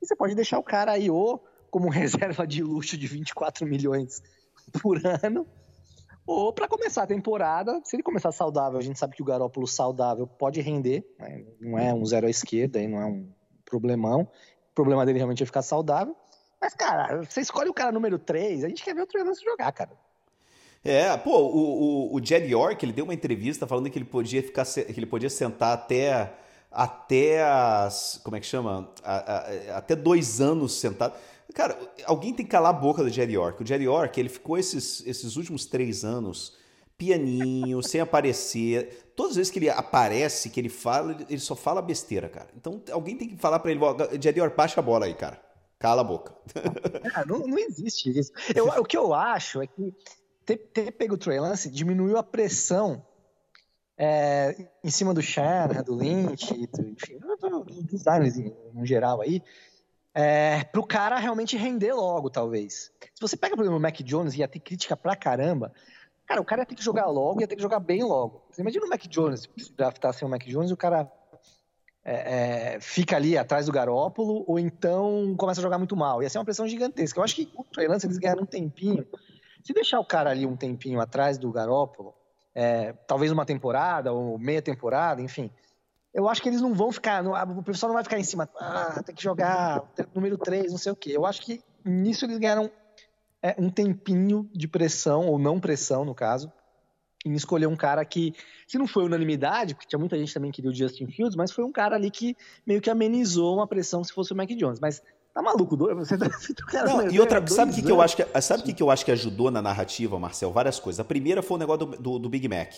E 0.00 0.06
você 0.06 0.14
pode 0.14 0.36
deixar 0.36 0.56
o 0.60 0.62
cara 0.62 0.92
aí 0.92 1.10
ou 1.10 1.44
como 1.68 1.88
reserva 1.90 2.46
de 2.46 2.62
luxo 2.62 2.96
de 2.96 3.08
24 3.08 3.66
milhões 3.66 4.22
por 4.80 5.04
ano, 5.04 5.44
ou 6.24 6.52
para 6.52 6.68
começar 6.68 7.02
a 7.02 7.06
temporada, 7.06 7.80
se 7.82 7.96
ele 7.96 8.04
começar 8.04 8.30
saudável, 8.30 8.78
a 8.78 8.82
gente 8.82 9.00
sabe 9.00 9.16
que 9.16 9.22
o 9.22 9.24
Garópolo 9.24 9.66
saudável 9.66 10.28
pode 10.28 10.60
render, 10.60 11.04
né? 11.18 11.44
não 11.60 11.76
é 11.76 11.92
um 11.92 12.04
zero 12.06 12.28
à 12.28 12.30
esquerda, 12.30 12.80
não 12.86 13.00
é 13.00 13.06
um 13.06 13.28
problemão. 13.64 14.20
O 14.70 14.74
problema 14.76 15.04
dele 15.04 15.18
realmente 15.18 15.42
é 15.42 15.46
ficar 15.46 15.62
saudável. 15.62 16.14
Mas, 16.60 16.74
cara, 16.74 17.22
você 17.22 17.40
escolhe 17.40 17.70
o 17.70 17.74
cara 17.74 17.92
número 17.92 18.18
3, 18.18 18.64
a 18.64 18.68
gente 18.68 18.82
quer 18.82 18.94
ver 18.94 19.02
o 19.02 19.06
Trey 19.06 19.22
Lance 19.22 19.44
jogar, 19.44 19.72
cara. 19.72 19.90
É, 20.84 21.16
pô, 21.16 21.38
o, 21.38 22.12
o, 22.12 22.16
o 22.16 22.24
Jed 22.24 22.48
York, 22.48 22.84
ele 22.84 22.92
deu 22.92 23.04
uma 23.04 23.14
entrevista 23.14 23.66
falando 23.66 23.90
que 23.90 23.98
ele 23.98 24.04
podia 24.04 24.42
ficar, 24.42 24.64
que 24.64 24.94
ele 24.96 25.06
podia 25.06 25.30
sentar 25.30 25.74
até 25.74 26.32
até 26.70 27.42
as, 27.42 28.20
como 28.22 28.36
é 28.36 28.40
que 28.40 28.46
chama? 28.46 28.92
A, 29.02 29.16
a, 29.16 29.78
até 29.78 29.96
dois 29.96 30.40
anos 30.40 30.74
sentado. 30.74 31.14
Cara, 31.54 31.78
alguém 32.04 32.34
tem 32.34 32.44
que 32.44 32.52
calar 32.52 32.70
a 32.70 32.78
boca 32.78 33.02
do 33.02 33.08
Jerry 33.08 33.32
York. 33.32 33.62
O 33.62 33.66
Jerry 33.66 33.84
York, 33.84 34.20
ele 34.20 34.28
ficou 34.28 34.58
esses, 34.58 35.04
esses 35.06 35.36
últimos 35.36 35.66
três 35.66 36.04
anos 36.04 36.56
pianinho, 36.96 37.82
sem 37.84 38.00
aparecer. 38.00 39.12
Todas 39.16 39.32
as 39.32 39.36
vezes 39.38 39.52
que 39.52 39.58
ele 39.58 39.70
aparece, 39.70 40.50
que 40.50 40.60
ele 40.60 40.68
fala, 40.68 41.16
ele 41.28 41.40
só 41.40 41.56
fala 41.56 41.80
besteira, 41.80 42.28
cara. 42.28 42.48
Então 42.56 42.82
alguém 42.92 43.16
tem 43.16 43.28
que 43.28 43.36
falar 43.36 43.58
para 43.60 43.70
ele, 43.70 43.80
Jerry 44.20 44.38
York, 44.38 44.56
baixa 44.56 44.78
a 44.78 44.82
bola 44.82 45.06
aí, 45.06 45.14
cara. 45.14 45.47
Cala 45.78 46.00
a 46.00 46.04
boca. 46.04 46.34
É, 47.14 47.24
não, 47.26 47.46
não, 47.46 47.58
existe 47.58 48.16
isso. 48.16 48.32
Eu, 48.54 48.66
o 48.66 48.84
que 48.84 48.96
eu 48.96 49.14
acho 49.14 49.62
é 49.62 49.66
que 49.66 49.94
ter, 50.44 50.56
ter 50.56 50.90
pego 50.92 51.14
o 51.14 51.18
Trey 51.18 51.38
Lance 51.38 51.70
diminuiu 51.70 52.16
a 52.16 52.22
pressão 52.22 53.04
é, 53.96 54.68
em 54.82 54.90
cima 54.90 55.14
do 55.14 55.22
Shanahan, 55.22 55.82
do 55.82 55.94
Lynch, 55.94 56.52
do, 56.68 56.88
enfim, 56.88 57.18
dos 57.18 58.04
Niners 58.04 58.36
em, 58.38 58.86
geral 58.86 59.20
aí, 59.20 59.42
é, 60.14 60.64
para 60.64 60.80
o 60.80 60.86
cara 60.86 61.18
realmente 61.18 61.56
render 61.56 61.92
logo, 61.92 62.30
talvez. 62.30 62.92
Se 63.14 63.20
você 63.20 63.36
pega, 63.36 63.54
por 63.54 63.62
exemplo, 63.62 63.78
o 63.78 63.82
Mac 63.82 63.96
Jones, 64.02 64.34
ia 64.34 64.48
ter 64.48 64.60
crítica 64.60 64.96
pra 64.96 65.14
caramba, 65.14 65.72
cara, 66.26 66.40
o 66.40 66.44
cara 66.44 66.62
ia 66.62 66.66
ter 66.66 66.74
que 66.74 66.84
jogar 66.84 67.06
logo, 67.06 67.40
ia 67.40 67.48
ter 67.48 67.56
que 67.56 67.62
jogar 67.62 67.80
bem 67.80 68.02
logo. 68.02 68.42
Você 68.50 68.62
imagina 68.62 68.84
o 68.84 68.88
Mac 68.88 69.02
Jones, 69.06 69.48
se 69.56 69.72
draftar 69.72 70.12
sem 70.12 70.26
o 70.26 70.30
Mac 70.30 70.42
Jones, 70.44 70.70
o 70.70 70.76
cara 70.76 71.10
é, 72.04 72.74
é, 72.76 72.80
fica 72.80 73.16
ali 73.16 73.36
atrás 73.36 73.66
do 73.66 73.72
Garópolo, 73.72 74.44
ou 74.46 74.58
então 74.58 75.34
começa 75.36 75.60
a 75.60 75.62
jogar 75.62 75.78
muito 75.78 75.96
mal. 75.96 76.22
Ia 76.22 76.30
ser 76.30 76.38
uma 76.38 76.44
pressão 76.44 76.66
gigantesca. 76.66 77.18
Eu 77.18 77.24
acho 77.24 77.34
que 77.36 77.50
o 77.54 77.64
Trey 77.64 77.86
eles 77.86 78.18
ganharam 78.18 78.42
um 78.42 78.46
tempinho. 78.46 79.06
Se 79.62 79.72
deixar 79.72 80.00
o 80.00 80.04
cara 80.04 80.30
ali 80.30 80.46
um 80.46 80.56
tempinho 80.56 81.00
atrás 81.00 81.36
do 81.36 81.50
Garópolo, 81.50 82.14
é, 82.54 82.92
talvez 83.06 83.30
uma 83.30 83.44
temporada, 83.44 84.12
ou 84.12 84.38
meia 84.38 84.62
temporada, 84.62 85.20
enfim, 85.20 85.50
eu 86.12 86.28
acho 86.28 86.42
que 86.42 86.48
eles 86.48 86.60
não 86.60 86.74
vão 86.74 86.90
ficar, 86.90 87.24
o 87.24 87.62
pessoal 87.62 87.88
não 87.88 87.94
vai 87.94 88.02
ficar 88.02 88.18
em 88.18 88.24
cima, 88.24 88.48
ah, 88.58 89.02
tem 89.04 89.14
que 89.14 89.22
jogar 89.22 89.84
número 90.14 90.38
3, 90.38 90.72
não 90.72 90.78
sei 90.78 90.92
o 90.92 90.96
quê. 90.96 91.12
Eu 91.14 91.26
acho 91.26 91.42
que 91.42 91.62
nisso 91.84 92.24
eles 92.24 92.38
ganharam 92.38 92.70
é, 93.42 93.54
um 93.58 93.70
tempinho 93.70 94.48
de 94.52 94.66
pressão, 94.66 95.26
ou 95.26 95.38
não 95.38 95.60
pressão, 95.60 96.04
no 96.04 96.14
caso, 96.14 96.52
em 97.28 97.34
escolher 97.34 97.66
um 97.66 97.76
cara 97.76 98.04
que, 98.04 98.34
se 98.66 98.78
não 98.78 98.86
foi 98.86 99.04
unanimidade, 99.04 99.74
porque 99.74 99.86
tinha 99.86 99.98
muita 99.98 100.18
gente 100.18 100.32
também 100.32 100.50
que 100.50 100.56
queria 100.56 100.70
o 100.70 100.74
Justin 100.74 101.06
Fields, 101.06 101.36
mas 101.36 101.52
foi 101.52 101.64
um 101.64 101.72
cara 101.72 101.96
ali 101.96 102.10
que 102.10 102.36
meio 102.66 102.80
que 102.80 102.90
amenizou 102.90 103.56
uma 103.56 103.66
pressão 103.66 104.02
se 104.02 104.12
fosse 104.12 104.32
o 104.32 104.36
Mac 104.36 104.48
Jones. 104.48 104.80
Mas 104.80 105.02
tá 105.34 105.42
maluco, 105.42 105.76
você 105.76 106.16
tá, 106.18 106.28
cara, 106.70 106.88
não, 106.88 107.10
e 107.10 107.20
outra, 107.20 107.46
sabe 107.46 107.72
o 107.72 107.74
que, 107.74 107.82
que 107.82 107.92
eu 107.92 108.00
acho 108.00 108.16
que 108.16 108.40
sabe 108.40 108.62
que, 108.62 108.72
que 108.72 108.82
eu 108.82 108.90
acho 108.90 109.04
que 109.04 109.12
ajudou 109.12 109.50
na 109.50 109.62
narrativa, 109.62 110.18
Marcel? 110.18 110.52
Várias 110.52 110.80
coisas. 110.80 111.00
A 111.00 111.04
primeira 111.04 111.42
foi 111.42 111.56
o 111.56 111.58
negócio 111.58 111.86
do, 111.86 111.96
do, 111.96 112.18
do 112.18 112.28
Big 112.28 112.48
Mac. 112.48 112.72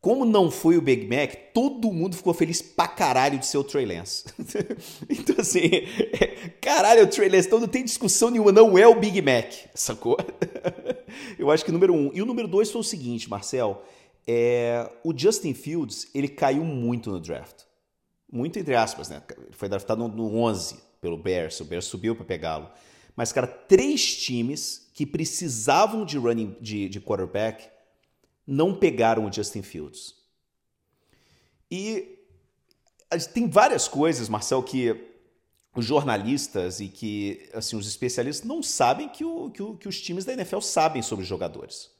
Como 0.00 0.24
não 0.24 0.50
foi 0.52 0.76
o 0.76 0.80
Big 0.80 1.04
Mac, 1.08 1.34
todo 1.52 1.90
mundo 1.90 2.14
ficou 2.14 2.32
feliz 2.32 2.62
pra 2.62 2.86
caralho 2.86 3.38
de 3.40 3.46
ser 3.46 3.58
o 3.58 3.64
Trey 3.64 3.84
Lance. 3.84 4.24
então, 5.10 5.34
assim, 5.38 5.68
é, 5.68 6.50
caralho, 6.60 7.02
o 7.02 7.06
Trey 7.08 7.28
Lance, 7.28 7.48
então 7.48 7.58
não 7.58 7.66
tem 7.66 7.84
discussão 7.84 8.30
nenhuma, 8.30 8.52
não 8.52 8.78
é 8.78 8.86
o 8.86 8.94
Big 8.94 9.20
Mac, 9.20 9.52
sacou? 9.74 10.16
Eu 11.38 11.50
acho 11.50 11.64
que 11.64 11.72
número 11.72 11.94
um. 11.94 12.10
E 12.12 12.22
o 12.22 12.26
número 12.26 12.48
dois 12.48 12.70
foi 12.70 12.80
o 12.80 12.84
seguinte, 12.84 13.28
Marcel. 13.28 13.82
É, 14.26 14.90
o 15.04 15.16
Justin 15.16 15.54
Fields, 15.54 16.08
ele 16.14 16.28
caiu 16.28 16.64
muito 16.64 17.10
no 17.10 17.20
draft. 17.20 17.64
Muito 18.30 18.58
entre 18.58 18.74
aspas, 18.74 19.08
né? 19.08 19.22
Ele 19.36 19.52
foi 19.52 19.68
draftado 19.68 20.06
no 20.08 20.36
11 20.36 20.80
pelo 21.00 21.16
Bears, 21.16 21.60
o 21.60 21.64
Bears 21.64 21.84
subiu 21.84 22.16
para 22.16 22.24
pegá-lo. 22.24 22.68
Mas, 23.14 23.32
cara, 23.32 23.46
três 23.46 24.16
times 24.16 24.90
que 24.92 25.06
precisavam 25.06 26.04
de 26.04 26.18
running 26.18 26.56
de, 26.60 26.88
de 26.88 27.00
quarterback 27.00 27.68
não 28.46 28.74
pegaram 28.74 29.24
o 29.24 29.32
Justin 29.32 29.62
Fields. 29.62 30.14
E 31.70 32.18
tem 33.32 33.48
várias 33.48 33.88
coisas, 33.88 34.28
Marcel, 34.28 34.62
que 34.62 35.15
os 35.80 35.86
jornalistas 35.86 36.80
e 36.80 36.88
que 36.88 37.48
assim 37.52 37.76
os 37.76 37.86
especialistas 37.86 38.46
não 38.46 38.62
sabem 38.62 39.08
que, 39.08 39.24
o, 39.24 39.50
que, 39.50 39.62
o, 39.62 39.76
que 39.76 39.88
os 39.88 40.00
times 40.00 40.24
da 40.24 40.32
NFL 40.32 40.60
sabem 40.60 41.02
sobre 41.02 41.22
os 41.22 41.28
jogadores. 41.28 41.90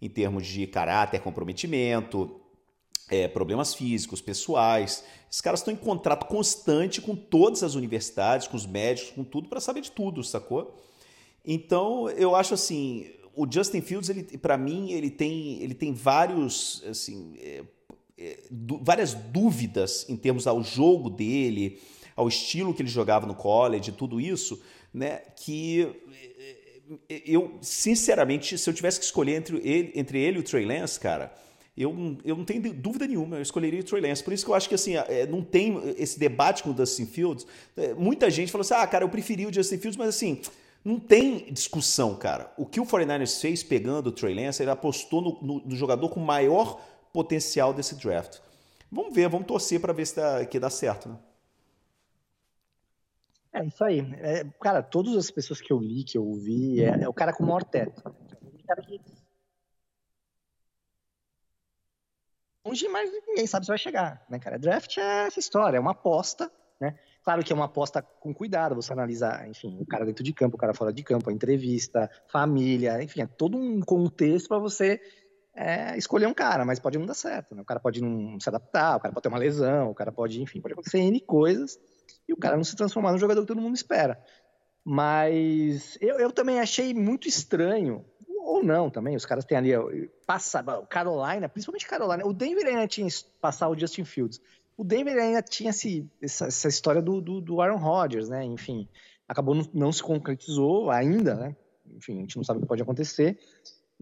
Em 0.00 0.08
termos 0.08 0.46
de 0.46 0.66
caráter, 0.66 1.20
comprometimento, 1.20 2.40
é, 3.08 3.26
problemas 3.26 3.74
físicos, 3.74 4.20
pessoais. 4.20 5.04
Esses 5.30 5.40
caras 5.40 5.60
estão 5.60 5.72
em 5.72 5.76
contrato 5.76 6.26
constante 6.26 7.00
com 7.00 7.16
todas 7.16 7.62
as 7.62 7.74
universidades, 7.74 8.46
com 8.46 8.56
os 8.56 8.66
médicos, 8.66 9.12
com 9.12 9.24
tudo, 9.24 9.48
para 9.48 9.60
saber 9.60 9.80
de 9.80 9.90
tudo, 9.90 10.22
sacou? 10.22 10.76
Então, 11.44 12.08
eu 12.10 12.36
acho 12.36 12.54
assim, 12.54 13.10
o 13.34 13.46
Justin 13.50 13.80
Fields, 13.80 14.10
ele, 14.10 14.22
para 14.38 14.58
mim, 14.58 14.90
ele 14.90 15.10
tem, 15.10 15.62
ele 15.62 15.74
tem 15.74 15.92
vários, 15.92 16.82
assim, 16.88 17.34
é, 17.38 17.64
é, 18.18 18.38
várias 18.82 19.14
dúvidas 19.14 20.04
em 20.08 20.16
termos 20.16 20.46
ao 20.46 20.62
jogo 20.62 21.08
dele, 21.08 21.80
ao 22.18 22.26
estilo 22.26 22.74
que 22.74 22.82
ele 22.82 22.88
jogava 22.88 23.26
no 23.26 23.34
college, 23.34 23.92
tudo 23.92 24.20
isso, 24.20 24.60
né? 24.92 25.18
Que 25.36 25.88
é, 27.08 27.14
é, 27.14 27.22
eu, 27.24 27.58
sinceramente, 27.62 28.58
se 28.58 28.68
eu 28.68 28.74
tivesse 28.74 28.98
que 28.98 29.04
escolher 29.04 29.36
entre 29.36 29.56
ele, 29.58 29.92
entre 29.94 30.18
ele 30.18 30.38
e 30.38 30.40
o 30.40 30.42
Trey 30.42 30.66
Lance, 30.66 30.98
cara, 30.98 31.32
eu, 31.76 32.18
eu 32.24 32.36
não 32.36 32.44
tenho 32.44 32.74
dúvida 32.74 33.06
nenhuma, 33.06 33.36
eu 33.36 33.42
escolheria 33.42 33.78
o 33.78 33.84
Trey 33.84 34.02
Lance. 34.02 34.24
Por 34.24 34.32
isso 34.32 34.44
que 34.44 34.50
eu 34.50 34.54
acho 34.56 34.68
que 34.68 34.74
assim, 34.74 34.96
é, 34.96 35.26
não 35.26 35.42
tem 35.42 35.80
esse 35.96 36.18
debate 36.18 36.64
com 36.64 36.70
o 36.70 36.74
Dustin 36.74 37.06
Fields. 37.06 37.46
Muita 37.96 38.28
gente 38.28 38.50
falou 38.50 38.62
assim: 38.62 38.74
ah, 38.74 38.86
cara, 38.86 39.04
eu 39.04 39.08
preferi 39.08 39.46
o 39.46 39.54
Justin 39.54 39.78
Fields, 39.78 39.96
mas 39.96 40.08
assim, 40.08 40.40
não 40.84 40.98
tem 40.98 41.52
discussão, 41.52 42.16
cara. 42.16 42.52
O 42.56 42.66
que 42.66 42.80
o 42.80 42.84
49ers 42.84 43.40
fez 43.40 43.62
pegando 43.62 44.08
o 44.08 44.12
Trey 44.12 44.34
Lance, 44.34 44.60
ele 44.60 44.72
apostou 44.72 45.22
no, 45.22 45.38
no, 45.40 45.62
no 45.66 45.76
jogador 45.76 46.08
com 46.08 46.18
maior 46.18 46.80
potencial 47.12 47.72
desse 47.72 47.94
draft. 47.94 48.38
Vamos 48.90 49.14
ver, 49.14 49.28
vamos 49.28 49.46
torcer 49.46 49.78
para 49.78 49.92
ver 49.92 50.04
se 50.04 50.16
dá, 50.16 50.44
que 50.44 50.58
dá 50.58 50.68
certo, 50.68 51.10
né? 51.10 51.16
É 53.52 53.64
isso 53.64 53.82
aí. 53.82 54.00
É, 54.20 54.44
cara, 54.60 54.82
todas 54.82 55.16
as 55.16 55.30
pessoas 55.30 55.60
que 55.60 55.72
eu 55.72 55.78
li, 55.78 56.04
que 56.04 56.18
eu 56.18 56.24
ouvi, 56.24 56.82
é, 56.82 57.02
é 57.02 57.08
o 57.08 57.14
cara 57.14 57.32
com 57.32 57.42
o 57.42 57.46
maior 57.46 57.64
teto. 57.64 58.00
O 58.00 58.66
cara 58.66 58.82
que. 58.82 59.00
Longe, 62.64 62.88
mas 62.88 63.10
ninguém 63.10 63.46
sabe 63.46 63.64
se 63.64 63.70
vai 63.70 63.78
chegar, 63.78 64.24
né, 64.28 64.38
cara? 64.38 64.58
Draft 64.58 64.98
é 64.98 65.26
essa 65.26 65.38
história, 65.38 65.78
é 65.78 65.80
uma 65.80 65.92
aposta, 65.92 66.52
né? 66.78 66.98
Claro 67.24 67.42
que 67.42 67.52
é 67.52 67.56
uma 67.56 67.64
aposta 67.64 68.02
com 68.02 68.34
cuidado, 68.34 68.74
você 68.74 68.92
analisa, 68.92 69.46
enfim, 69.46 69.78
o 69.80 69.86
cara 69.86 70.04
dentro 70.04 70.22
de 70.22 70.32
campo, 70.34 70.56
o 70.56 70.58
cara 70.58 70.74
fora 70.74 70.92
de 70.92 71.02
campo, 71.02 71.30
a 71.30 71.32
entrevista, 71.32 72.10
família, 72.26 73.02
enfim, 73.02 73.22
é 73.22 73.26
todo 73.26 73.56
um 73.56 73.80
contexto 73.80 74.48
para 74.48 74.58
você 74.58 75.00
é, 75.54 75.96
escolher 75.96 76.26
um 76.26 76.34
cara, 76.34 76.64
mas 76.64 76.78
pode 76.78 76.98
não 76.98 77.06
dar 77.06 77.14
certo, 77.14 77.54
né? 77.54 77.62
O 77.62 77.64
cara 77.64 77.80
pode 77.80 78.02
não 78.02 78.38
se 78.38 78.48
adaptar, 78.48 78.96
o 78.96 79.00
cara 79.00 79.14
pode 79.14 79.22
ter 79.22 79.28
uma 79.28 79.38
lesão, 79.38 79.90
o 79.90 79.94
cara 79.94 80.12
pode, 80.12 80.42
enfim, 80.42 80.60
pode 80.60 80.74
acontecer 80.74 80.98
N 80.98 81.20
coisas 81.20 81.78
e 82.28 82.32
o 82.32 82.36
cara 82.36 82.56
não 82.56 82.64
se 82.64 82.76
transformar 82.76 83.12
no 83.12 83.18
jogador 83.18 83.42
que 83.42 83.46
todo 83.46 83.60
mundo 83.60 83.74
espera. 83.74 84.22
Mas 84.84 85.98
eu, 86.00 86.18
eu 86.18 86.32
também 86.32 86.60
achei 86.60 86.94
muito 86.94 87.28
estranho, 87.28 88.04
ou 88.40 88.62
não 88.62 88.88
também, 88.88 89.16
os 89.16 89.26
caras 89.26 89.44
têm 89.44 89.58
ali, 89.58 89.72
passa, 90.26 90.62
Carolina, 90.88 91.48
principalmente 91.48 91.86
Carolina, 91.86 92.26
o 92.26 92.32
Denver 92.32 92.66
ainda 92.66 92.86
tinha 92.86 93.08
passar 93.40 93.68
o 93.68 93.78
Justin 93.78 94.04
Fields. 94.04 94.40
O 94.76 94.84
Denver 94.84 95.16
ainda 95.18 95.42
tinha 95.42 95.70
esse, 95.70 96.08
essa, 96.22 96.46
essa 96.46 96.68
história 96.68 97.02
do, 97.02 97.20
do, 97.20 97.40
do, 97.40 97.60
Aaron 97.60 97.78
Rodgers, 97.78 98.28
né? 98.28 98.44
Enfim, 98.44 98.88
acabou 99.26 99.54
não, 99.54 99.68
não 99.74 99.92
se 99.92 100.02
concretizou 100.02 100.90
ainda, 100.90 101.34
né? 101.34 101.56
Enfim, 101.96 102.18
a 102.18 102.20
gente 102.20 102.36
não 102.36 102.44
sabe 102.44 102.58
o 102.58 102.62
que 102.62 102.68
pode 102.68 102.82
acontecer. 102.82 103.38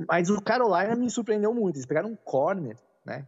Mas 0.07 0.29
o 0.29 0.41
Carolina 0.41 0.95
me 0.95 1.11
surpreendeu 1.11 1.55
muito. 1.55 1.77
Eles 1.77 1.87
pegaram 1.87 2.11
um 2.11 2.17
corner, 2.17 2.77
né? 3.05 3.27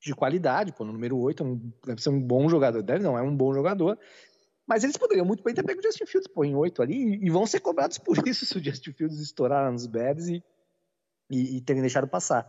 De 0.00 0.14
qualidade, 0.14 0.72
pô, 0.72 0.84
no 0.84 0.92
número 0.92 1.18
8, 1.18 1.42
é 1.42 1.46
um, 1.46 1.72
deve 1.86 2.02
ser 2.02 2.08
um 2.08 2.20
bom 2.20 2.48
jogador, 2.48 2.82
deve 2.82 3.04
não, 3.04 3.18
é 3.18 3.22
um 3.22 3.36
bom 3.36 3.52
jogador, 3.52 3.98
mas 4.66 4.82
eles 4.82 4.96
poderiam 4.96 5.26
muito 5.26 5.42
bem 5.42 5.54
ter 5.54 5.62
pego 5.62 5.80
o 5.80 5.82
Justin 5.82 6.06
Fields, 6.06 6.32
pô, 6.32 6.44
em 6.44 6.54
8 6.54 6.82
ali, 6.82 7.18
e, 7.22 7.28
vão 7.28 7.46
ser 7.46 7.60
cobrados 7.60 7.98
por 7.98 8.26
isso 8.26 8.46
se 8.46 8.56
o 8.56 8.64
Justin 8.64 8.92
Fields 8.92 9.20
estourar 9.20 9.70
nos 9.70 9.86
Bears 9.86 10.28
e, 10.28 10.42
e, 11.30 11.56
e 11.56 11.60
terem 11.60 11.82
deixado 11.82 12.08
passar. 12.08 12.46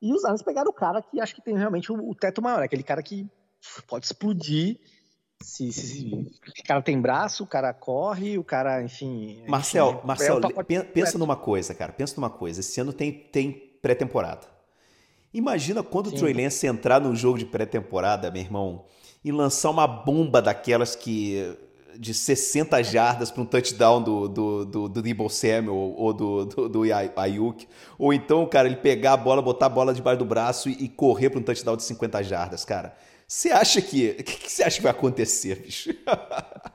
E 0.00 0.12
os 0.14 0.24
Lions 0.24 0.42
pegaram 0.42 0.70
o 0.70 0.74
cara 0.74 1.02
que 1.02 1.20
acho 1.20 1.34
que 1.34 1.42
tem 1.42 1.56
realmente 1.56 1.92
o, 1.92 2.10
o 2.10 2.14
teto 2.14 2.40
maior, 2.40 2.62
aquele 2.62 2.82
cara 2.82 3.02
que 3.02 3.28
pode 3.86 4.06
explodir 4.06 4.78
se, 5.42 5.72
se, 5.72 5.86
se, 5.86 6.14
o 6.14 6.66
cara 6.66 6.82
tem 6.82 7.00
braço, 7.00 7.44
o 7.44 7.46
cara 7.46 7.72
corre, 7.72 8.38
o 8.38 8.44
cara, 8.44 8.82
enfim. 8.82 9.44
Marcel, 9.46 9.90
enfim, 9.90 10.06
Marcel, 10.06 10.40
é 10.68 10.82
pensa 10.82 11.16
numa 11.16 11.36
coisa, 11.36 11.74
cara. 11.74 11.92
Pensa 11.92 12.16
numa 12.16 12.30
coisa. 12.30 12.60
Esse 12.60 12.80
ano 12.80 12.92
tem, 12.92 13.12
tem 13.12 13.52
pré-temporada. 13.80 14.57
Imagina 15.32 15.82
quando 15.82 16.10
Sim. 16.10 16.16
o 16.16 16.18
Trey 16.18 16.32
Lance 16.32 16.66
entrar 16.66 17.00
no 17.00 17.14
jogo 17.14 17.38
de 17.38 17.44
pré-temporada, 17.44 18.30
meu 18.30 18.42
irmão, 18.42 18.84
e 19.24 19.30
lançar 19.30 19.70
uma 19.70 19.86
bomba 19.86 20.40
daquelas 20.40 20.96
que 20.96 21.56
de 21.98 22.14
60 22.14 22.80
jardas 22.84 23.30
para 23.30 23.42
um 23.42 23.46
touchdown 23.46 24.00
do, 24.00 24.28
do, 24.28 24.64
do, 24.64 24.88
do 24.88 25.02
Debo 25.02 25.28
Samuel 25.28 25.74
ou 25.74 26.12
do, 26.12 26.44
do, 26.46 26.68
do 26.68 26.82
Ayuk. 27.16 27.66
Ou 27.98 28.12
então, 28.12 28.46
cara, 28.46 28.68
ele 28.68 28.76
pegar 28.76 29.14
a 29.14 29.16
bola, 29.16 29.42
botar 29.42 29.66
a 29.66 29.68
bola 29.68 29.92
debaixo 29.92 30.20
do 30.20 30.24
braço 30.24 30.68
e, 30.68 30.84
e 30.84 30.88
correr 30.88 31.30
para 31.30 31.40
um 31.40 31.42
touchdown 31.42 31.76
de 31.76 31.82
50 31.82 32.22
jardas, 32.22 32.64
cara. 32.64 32.96
Você 33.26 33.50
acha 33.50 33.82
que. 33.82 34.16
O 34.20 34.22
que 34.22 34.50
você 34.50 34.62
acha 34.62 34.76
que 34.76 34.82
vai 34.82 34.92
acontecer, 34.92 35.56
bicho? 35.56 35.90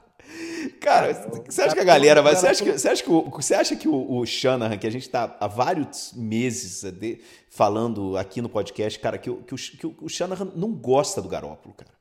Cara, 0.93 1.43
você 1.47 1.61
acha 1.61 1.75
que 1.75 1.81
a 1.81 1.85
galera 1.85 2.21
vai. 2.21 2.35
Você 2.35 2.47
acha 2.47 2.63
que, 2.63 2.71
você 2.71 2.89
acha 2.89 3.03
que, 3.03 3.09
o, 3.09 3.29
você 3.29 3.55
acha 3.55 3.75
que 3.75 3.87
o, 3.87 4.17
o 4.17 4.25
Shanahan, 4.25 4.77
que 4.77 4.87
a 4.87 4.91
gente 4.91 5.03
está 5.03 5.35
há 5.39 5.47
vários 5.47 6.13
meses 6.13 6.83
de, 6.83 7.19
falando 7.49 8.17
aqui 8.17 8.41
no 8.41 8.49
podcast, 8.49 8.99
cara, 8.99 9.17
que, 9.17 9.31
que, 9.31 9.53
o, 9.53 9.57
que 9.57 9.87
o 10.01 10.09
Shanahan 10.09 10.51
não 10.55 10.71
gosta 10.71 11.21
do 11.21 11.27
Garópolo, 11.27 11.73
cara. 11.75 11.91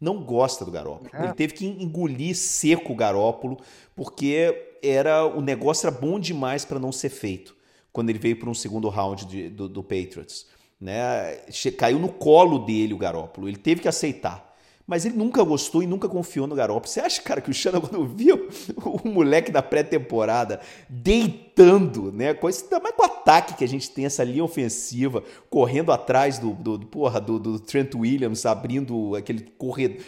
Não 0.00 0.22
gosta 0.22 0.64
do 0.64 0.70
Garópolo. 0.70 1.10
É. 1.12 1.24
Ele 1.24 1.34
teve 1.34 1.54
que 1.54 1.66
engolir 1.66 2.36
seco 2.36 2.92
o 2.92 2.96
Garópolo, 2.96 3.58
porque 3.96 4.76
era 4.82 5.26
o 5.26 5.40
negócio 5.40 5.88
era 5.88 5.96
bom 5.96 6.20
demais 6.20 6.64
para 6.64 6.78
não 6.78 6.92
ser 6.92 7.08
feito 7.08 7.56
quando 7.92 8.10
ele 8.10 8.18
veio 8.18 8.38
para 8.38 8.48
um 8.48 8.54
segundo 8.54 8.88
round 8.88 9.26
de, 9.26 9.48
do, 9.48 9.68
do 9.68 9.82
Patriots. 9.82 10.46
Né? 10.80 11.40
Caiu 11.76 11.98
no 11.98 12.08
colo 12.08 12.60
dele 12.60 12.94
o 12.94 12.98
Garópolo. 12.98 13.48
Ele 13.48 13.56
teve 13.56 13.80
que 13.80 13.88
aceitar 13.88 14.47
mas 14.88 15.04
ele 15.04 15.18
nunca 15.18 15.44
gostou 15.44 15.82
e 15.82 15.86
nunca 15.86 16.08
confiou 16.08 16.46
no 16.46 16.54
Garoppolo. 16.54 16.88
Você 16.88 16.98
acha, 16.98 17.20
cara, 17.20 17.42
que 17.42 17.50
o 17.50 17.54
Shannon, 17.54 17.82
quando 17.82 18.06
viu 18.06 18.48
o 18.82 19.06
moleque 19.06 19.52
da 19.52 19.60
pré-temporada 19.60 20.60
deitando, 20.88 22.10
né? 22.10 22.32
Com 22.32 22.48
esse, 22.48 22.64
ainda 22.64 22.80
mais 22.80 22.96
com 22.96 23.02
o 23.02 23.04
ataque 23.04 23.52
que 23.52 23.64
a 23.64 23.68
gente 23.68 23.90
tem, 23.90 24.06
essa 24.06 24.24
linha 24.24 24.42
ofensiva, 24.42 25.22
correndo 25.50 25.92
atrás 25.92 26.38
do, 26.38 26.54
do, 26.54 26.78
do 26.78 26.86
porra, 26.86 27.20
do, 27.20 27.38
do 27.38 27.60
Trent 27.60 27.94
Williams, 27.94 28.46
abrindo 28.46 29.14
aquele 29.14 29.42
corredor. 29.58 29.98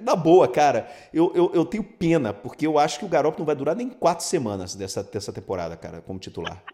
Na 0.00 0.16
boa, 0.16 0.48
cara, 0.48 0.90
eu, 1.14 1.30
eu, 1.32 1.52
eu, 1.54 1.64
tenho 1.64 1.84
pena, 1.84 2.32
porque 2.34 2.66
eu 2.66 2.78
acho 2.78 2.98
que 2.98 3.04
o 3.04 3.08
Garoppolo 3.08 3.42
não 3.42 3.46
vai 3.46 3.54
durar 3.54 3.76
nem 3.76 3.88
quatro 3.88 4.24
semanas 4.24 4.74
dessa, 4.74 5.04
dessa 5.04 5.32
temporada, 5.32 5.76
cara, 5.76 6.00
como 6.00 6.18
titular. 6.18 6.64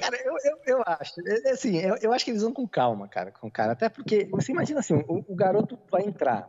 Cara, 0.00 0.16
eu, 0.24 0.34
eu, 0.44 0.58
eu 0.66 0.82
acho, 0.86 1.14
é, 1.26 1.48
é 1.48 1.50
assim, 1.52 1.76
eu, 1.76 1.96
eu, 1.96 2.12
acho 2.12 2.24
que 2.24 2.30
eles 2.30 2.42
vão 2.42 2.52
com 2.52 2.66
calma, 2.66 3.08
cara, 3.08 3.30
com 3.30 3.50
cara, 3.50 3.72
até 3.72 3.88
porque, 3.88 4.24
você 4.30 4.52
imagina 4.52 4.80
assim, 4.80 4.94
o, 5.08 5.24
o 5.32 5.34
garoto 5.34 5.78
vai 5.90 6.02
entrar, 6.02 6.48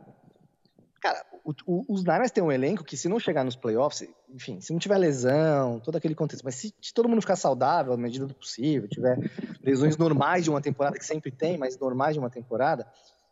cara, 1.00 1.24
o, 1.44 1.52
o, 1.66 1.84
os 1.88 2.04
Niners 2.04 2.30
têm 2.30 2.42
um 2.42 2.52
elenco 2.52 2.84
que 2.84 2.96
se 2.96 3.08
não 3.08 3.18
chegar 3.18 3.44
nos 3.44 3.56
playoffs, 3.56 4.08
enfim, 4.28 4.60
se 4.60 4.72
não 4.72 4.78
tiver 4.78 4.98
lesão, 4.98 5.80
todo 5.80 5.96
aquele 5.96 6.14
contexto, 6.14 6.44
mas 6.44 6.54
se, 6.54 6.74
se 6.80 6.92
todo 6.92 7.08
mundo 7.08 7.20
ficar 7.20 7.36
saudável, 7.36 7.92
à 7.92 7.96
medida 7.96 8.26
do 8.26 8.34
possível, 8.34 8.88
tiver 8.88 9.18
lesões 9.62 9.96
normais 9.96 10.44
de 10.44 10.50
uma 10.50 10.60
temporada, 10.60 10.98
que 10.98 11.04
sempre 11.04 11.30
tem, 11.30 11.56
mas 11.56 11.78
normais 11.78 12.14
de 12.14 12.20
uma 12.20 12.30
temporada, 12.30 12.86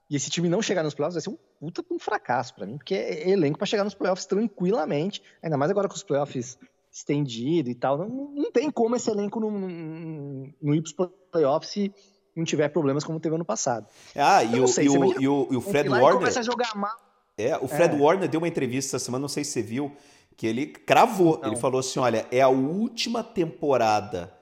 e 0.08 0.16
esse 0.16 0.30
time 0.30 0.48
não 0.48 0.62
chegar 0.62 0.82
nos 0.82 0.94
playoffs 0.94 1.14
vai 1.14 1.22
ser 1.22 1.30
um 1.30 1.38
puta 1.58 1.84
um 1.90 1.98
fracasso 1.98 2.54
para 2.54 2.66
mim, 2.66 2.76
porque 2.76 2.94
é 2.94 3.30
elenco 3.30 3.58
para 3.58 3.66
chegar 3.66 3.84
nos 3.84 3.94
playoffs 3.94 4.26
tranquilamente, 4.26 5.22
ainda 5.42 5.56
mais 5.56 5.70
agora 5.70 5.88
com 5.88 5.94
os 5.94 6.02
playoffs 6.02 6.58
estendido 6.96 7.68
e 7.68 7.74
tal. 7.74 7.98
Não, 7.98 8.08
não 8.08 8.50
tem 8.50 8.70
como 8.70 8.96
esse 8.96 9.10
elenco 9.10 9.38
não 9.38 10.74
ir 10.74 10.82
para 10.94 11.06
os 11.06 11.12
playoffs 11.30 11.70
se 11.70 11.92
não 12.34 12.44
tiver 12.44 12.68
problemas 12.68 13.04
como 13.04 13.20
teve 13.20 13.34
ano 13.34 13.44
passado. 13.44 13.86
Ah, 14.14 14.42
e 14.42 14.58
o, 14.58 14.66
sei, 14.66 14.86
e, 14.86 14.88
o, 14.88 15.20
e, 15.20 15.28
o, 15.28 15.48
e 15.50 15.56
o 15.56 15.60
Fred 15.60 15.88
Warner. 15.88 16.14
Começa 16.14 16.40
a 16.40 16.42
jogar 16.42 16.74
mal. 16.74 16.96
É, 17.36 17.56
o 17.58 17.68
Fred 17.68 17.94
é. 17.94 17.98
Warner 17.98 18.28
deu 18.28 18.40
uma 18.40 18.48
entrevista 18.48 18.96
essa 18.96 19.04
semana, 19.04 19.22
não 19.22 19.28
sei 19.28 19.44
se 19.44 19.52
você 19.52 19.62
viu, 19.62 19.92
que 20.36 20.46
ele 20.46 20.66
cravou. 20.66 21.38
Não. 21.38 21.48
Ele 21.48 21.56
falou 21.56 21.80
assim: 21.80 21.98
olha, 21.98 22.26
é 22.30 22.40
a 22.40 22.48
última 22.48 23.22
temporada 23.22 24.32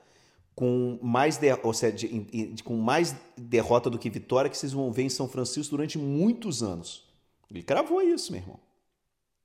com 0.54 0.98
mais, 1.02 1.36
de, 1.36 1.52
ou 1.64 1.74
seja, 1.74 1.96
de, 1.96 2.52
de, 2.52 2.62
com 2.62 2.76
mais 2.76 3.16
derrota 3.36 3.90
do 3.90 3.98
que 3.98 4.08
vitória 4.08 4.48
que 4.48 4.56
vocês 4.56 4.72
vão 4.72 4.92
ver 4.92 5.02
em 5.02 5.08
São 5.08 5.28
Francisco 5.28 5.72
durante 5.76 5.98
muitos 5.98 6.62
anos. 6.62 7.04
Ele 7.50 7.64
cravou 7.64 8.00
isso, 8.00 8.30
meu 8.30 8.40
irmão. 8.40 8.63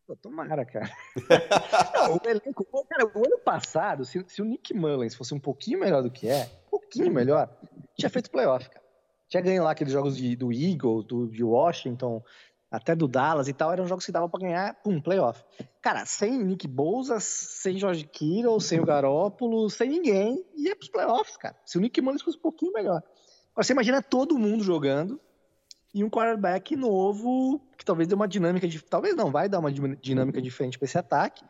Pô, 0.10 0.16
tomara, 0.16 0.66
cara. 0.66 0.90
Não, 1.94 2.16
o 2.16 2.28
elenco, 2.28 2.66
cara, 2.90 3.06
o 3.06 3.20
ano 3.20 3.38
passado, 3.46 4.04
se, 4.04 4.26
se, 4.28 4.42
o 4.42 4.46
Nick 4.46 4.74
Mullins 4.74 5.14
fosse 5.14 5.36
um 5.36 5.40
pouquinho 5.40 5.80
melhor 5.80 6.02
do 6.02 6.10
que 6.10 6.28
é, 6.28 6.50
um 6.66 6.70
pouquinho 6.72 7.14
melhor, 7.14 7.48
tinha 7.96 8.10
feito 8.10 8.32
playoff, 8.32 8.68
cara. 8.72 8.84
Tinha 9.28 9.44
ganho 9.44 9.64
lá 9.64 9.70
aqueles 9.70 9.94
jogos 9.94 10.18
de, 10.18 10.36
do 10.36 10.52
Eagles, 10.52 11.06
do, 11.06 11.28
de 11.28 11.44
Washington, 11.44 12.24
até 12.72 12.96
do 12.96 13.08
Dallas 13.08 13.48
e 13.48 13.54
tal, 13.54 13.72
eram 13.72 13.86
jogos 13.86 14.04
que 14.04 14.12
dava 14.12 14.28
para 14.28 14.40
ganhar, 14.40 14.74
pum, 14.82 15.00
playoff. 15.00 15.46
Cara, 15.80 16.04
sem 16.08 16.44
Nick 16.44 16.68
Bosa, 16.68 17.20
sem 17.20 17.78
George 17.78 18.06
Kittle, 18.06 18.60
sem 18.60 18.80
o 18.80 18.86
Garópolo, 18.88 19.70
sem 19.70 19.90
ninguém, 19.92 20.44
ia 20.56 20.76
pros 20.76 20.90
playoffs, 20.90 21.38
cara. 21.38 21.56
Se 21.64 21.78
o 21.78 21.82
Nick 21.82 22.02
Mullins 22.02 22.24
fosse 22.24 22.36
um 22.40 22.42
pouquinho 22.42 22.74
melhor. 22.74 23.04
Agora, 23.52 23.64
você 23.64 23.74
imagina 23.74 24.02
todo 24.02 24.40
mundo 24.40 24.64
jogando 24.64 25.22
e 25.94 26.04
um 26.04 26.10
quarterback 26.10 26.76
novo, 26.76 27.62
que 27.78 27.84
talvez 27.84 28.08
dê 28.08 28.16
uma 28.16 28.28
dinâmica 28.28 28.68
de. 28.68 28.82
Talvez 28.82 29.16
não, 29.16 29.32
vai 29.32 29.50
dar 29.50 29.60
uma 29.60 29.72
dinâmica 29.72 30.42
diferente 30.42 30.78
para 30.78 30.86
esse 30.86 30.98
ataque. 30.98 31.44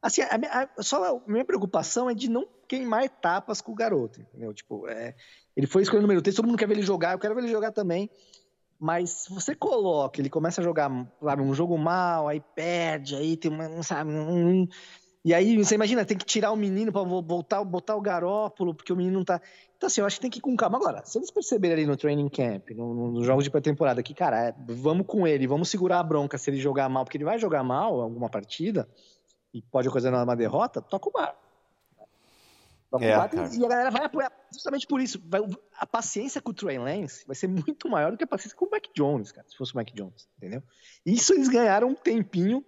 Assim, 0.00 0.20
a, 0.22 0.68
a, 0.78 0.82
só 0.82 1.16
a 1.16 1.20
minha 1.26 1.44
preocupação 1.44 2.10
é 2.10 2.14
de 2.14 2.28
não 2.28 2.46
queimar 2.68 3.04
etapas 3.04 3.60
com 3.60 3.72
o 3.72 3.74
garoto, 3.74 4.20
entendeu? 4.20 4.52
Tipo, 4.52 4.86
é, 4.86 5.14
ele 5.56 5.66
foi 5.66 5.82
escolher 5.82 6.00
o 6.00 6.02
número 6.02 6.20
3, 6.20 6.36
todo 6.36 6.46
mundo 6.46 6.58
quer 6.58 6.68
ver 6.68 6.74
ele 6.74 6.82
jogar, 6.82 7.12
eu 7.12 7.18
quero 7.18 7.34
ver 7.34 7.42
ele 7.42 7.52
jogar 7.52 7.72
também. 7.72 8.10
Mas 8.78 9.10
se 9.10 9.32
você 9.32 9.54
coloca, 9.54 10.20
ele 10.20 10.28
começa 10.28 10.60
a 10.60 10.64
jogar 10.64 10.90
sabe, 11.22 11.42
um 11.42 11.54
jogo 11.54 11.78
mal, 11.78 12.28
aí 12.28 12.42
perde, 12.54 13.14
aí 13.14 13.36
tem 13.36 13.50
uma, 13.50 13.82
sabe, 13.82 14.10
um, 14.10 14.66
e 15.24 15.32
aí 15.32 15.56
você 15.56 15.74
imagina, 15.74 16.04
tem 16.04 16.18
que 16.18 16.26
tirar 16.26 16.52
o 16.52 16.56
menino 16.56 16.92
para 16.92 17.02
voltar, 17.02 17.64
botar 17.64 17.96
o 17.96 18.00
garópolo, 18.00 18.74
porque 18.74 18.92
o 18.92 18.96
menino 18.96 19.16
não 19.16 19.24
tá. 19.24 19.40
Então, 19.74 19.86
assim, 19.86 20.02
eu 20.02 20.06
acho 20.06 20.16
que 20.16 20.22
tem 20.22 20.30
que 20.30 20.38
ir 20.38 20.42
com 20.42 20.54
calma. 20.54 20.76
Agora, 20.76 21.02
se 21.06 21.16
eles 21.16 21.30
perceberem 21.30 21.78
ali 21.78 21.86
no 21.86 21.96
training 21.96 22.28
camp, 22.28 22.68
nos 22.70 23.14
no 23.14 23.24
jogos 23.24 23.42
de 23.42 23.50
pré-temporada, 23.50 24.02
que, 24.02 24.12
cara, 24.12 24.48
é, 24.48 24.54
vamos 24.68 25.06
com 25.06 25.26
ele, 25.26 25.46
vamos 25.46 25.70
segurar 25.70 26.00
a 26.00 26.02
bronca 26.02 26.36
se 26.36 26.50
ele 26.50 26.58
jogar 26.58 26.90
mal, 26.90 27.04
porque 27.04 27.16
ele 27.16 27.24
vai 27.24 27.38
jogar 27.38 27.64
mal 27.64 28.02
alguma 28.02 28.28
partida, 28.28 28.86
e 29.54 29.62
pode 29.62 29.88
ocasionar 29.88 30.24
uma 30.24 30.36
derrota, 30.36 30.82
toca 30.82 31.08
o 31.08 31.12
bar. 31.12 31.34
Toca 32.90 33.04
é, 33.04 33.16
o 33.16 33.20
bar 33.20 33.30
e 33.32 33.64
a 33.64 33.68
galera 33.68 33.90
vai 33.90 34.04
apoiar 34.04 34.32
justamente 34.52 34.86
por 34.86 35.00
isso. 35.00 35.22
Vai, 35.24 35.40
a 35.78 35.86
paciência 35.86 36.42
com 36.42 36.50
o 36.50 36.54
Trey 36.54 36.78
Lance 36.78 37.26
vai 37.26 37.34
ser 37.34 37.46
muito 37.48 37.88
maior 37.88 38.10
do 38.10 38.18
que 38.18 38.24
a 38.24 38.26
paciência 38.26 38.58
com 38.58 38.66
o 38.66 38.70
Mac 38.70 38.84
Jones, 38.94 39.32
cara, 39.32 39.46
se 39.48 39.56
fosse 39.56 39.72
o 39.72 39.76
Mac 39.76 39.88
Jones, 39.94 40.28
entendeu? 40.36 40.62
Isso 41.06 41.32
eles 41.32 41.48
ganharam 41.48 41.88
um 41.88 41.94
tempinho 41.94 42.62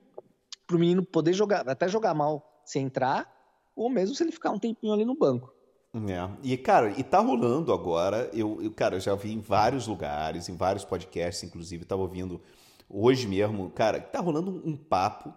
pro 0.66 0.78
menino 0.78 1.04
poder 1.04 1.32
jogar, 1.32 1.68
até 1.68 1.88
jogar 1.88 2.14
mal 2.14 2.60
se 2.64 2.78
entrar, 2.78 3.32
ou 3.74 3.88
mesmo 3.88 4.14
se 4.14 4.22
ele 4.22 4.32
ficar 4.32 4.50
um 4.50 4.58
tempinho 4.58 4.92
ali 4.92 5.04
no 5.04 5.14
banco. 5.14 5.52
É. 5.94 6.28
E, 6.42 6.56
cara, 6.56 6.92
e 6.98 7.02
tá 7.02 7.20
rolando 7.20 7.72
agora, 7.72 8.28
eu, 8.34 8.60
eu, 8.62 8.70
cara, 8.70 8.96
eu 8.96 9.00
já 9.00 9.14
vi 9.14 9.32
em 9.32 9.40
vários 9.40 9.86
lugares, 9.86 10.48
em 10.48 10.56
vários 10.56 10.84
podcasts, 10.84 11.42
inclusive, 11.42 11.84
tava 11.84 12.02
ouvindo 12.02 12.40
hoje 12.88 13.26
mesmo, 13.26 13.70
cara, 13.70 14.00
tá 14.00 14.20
rolando 14.20 14.50
um, 14.50 14.72
um 14.72 14.76
papo 14.76 15.32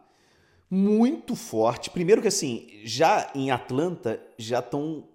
muito 0.69 1.35
forte. 1.35 1.89
Primeiro 1.89 2.21
que 2.21 2.27
assim, 2.27 2.67
já 2.83 3.31
em 3.33 3.51
Atlanta 3.51 4.21
já 4.37 4.59
estão 4.59 5.07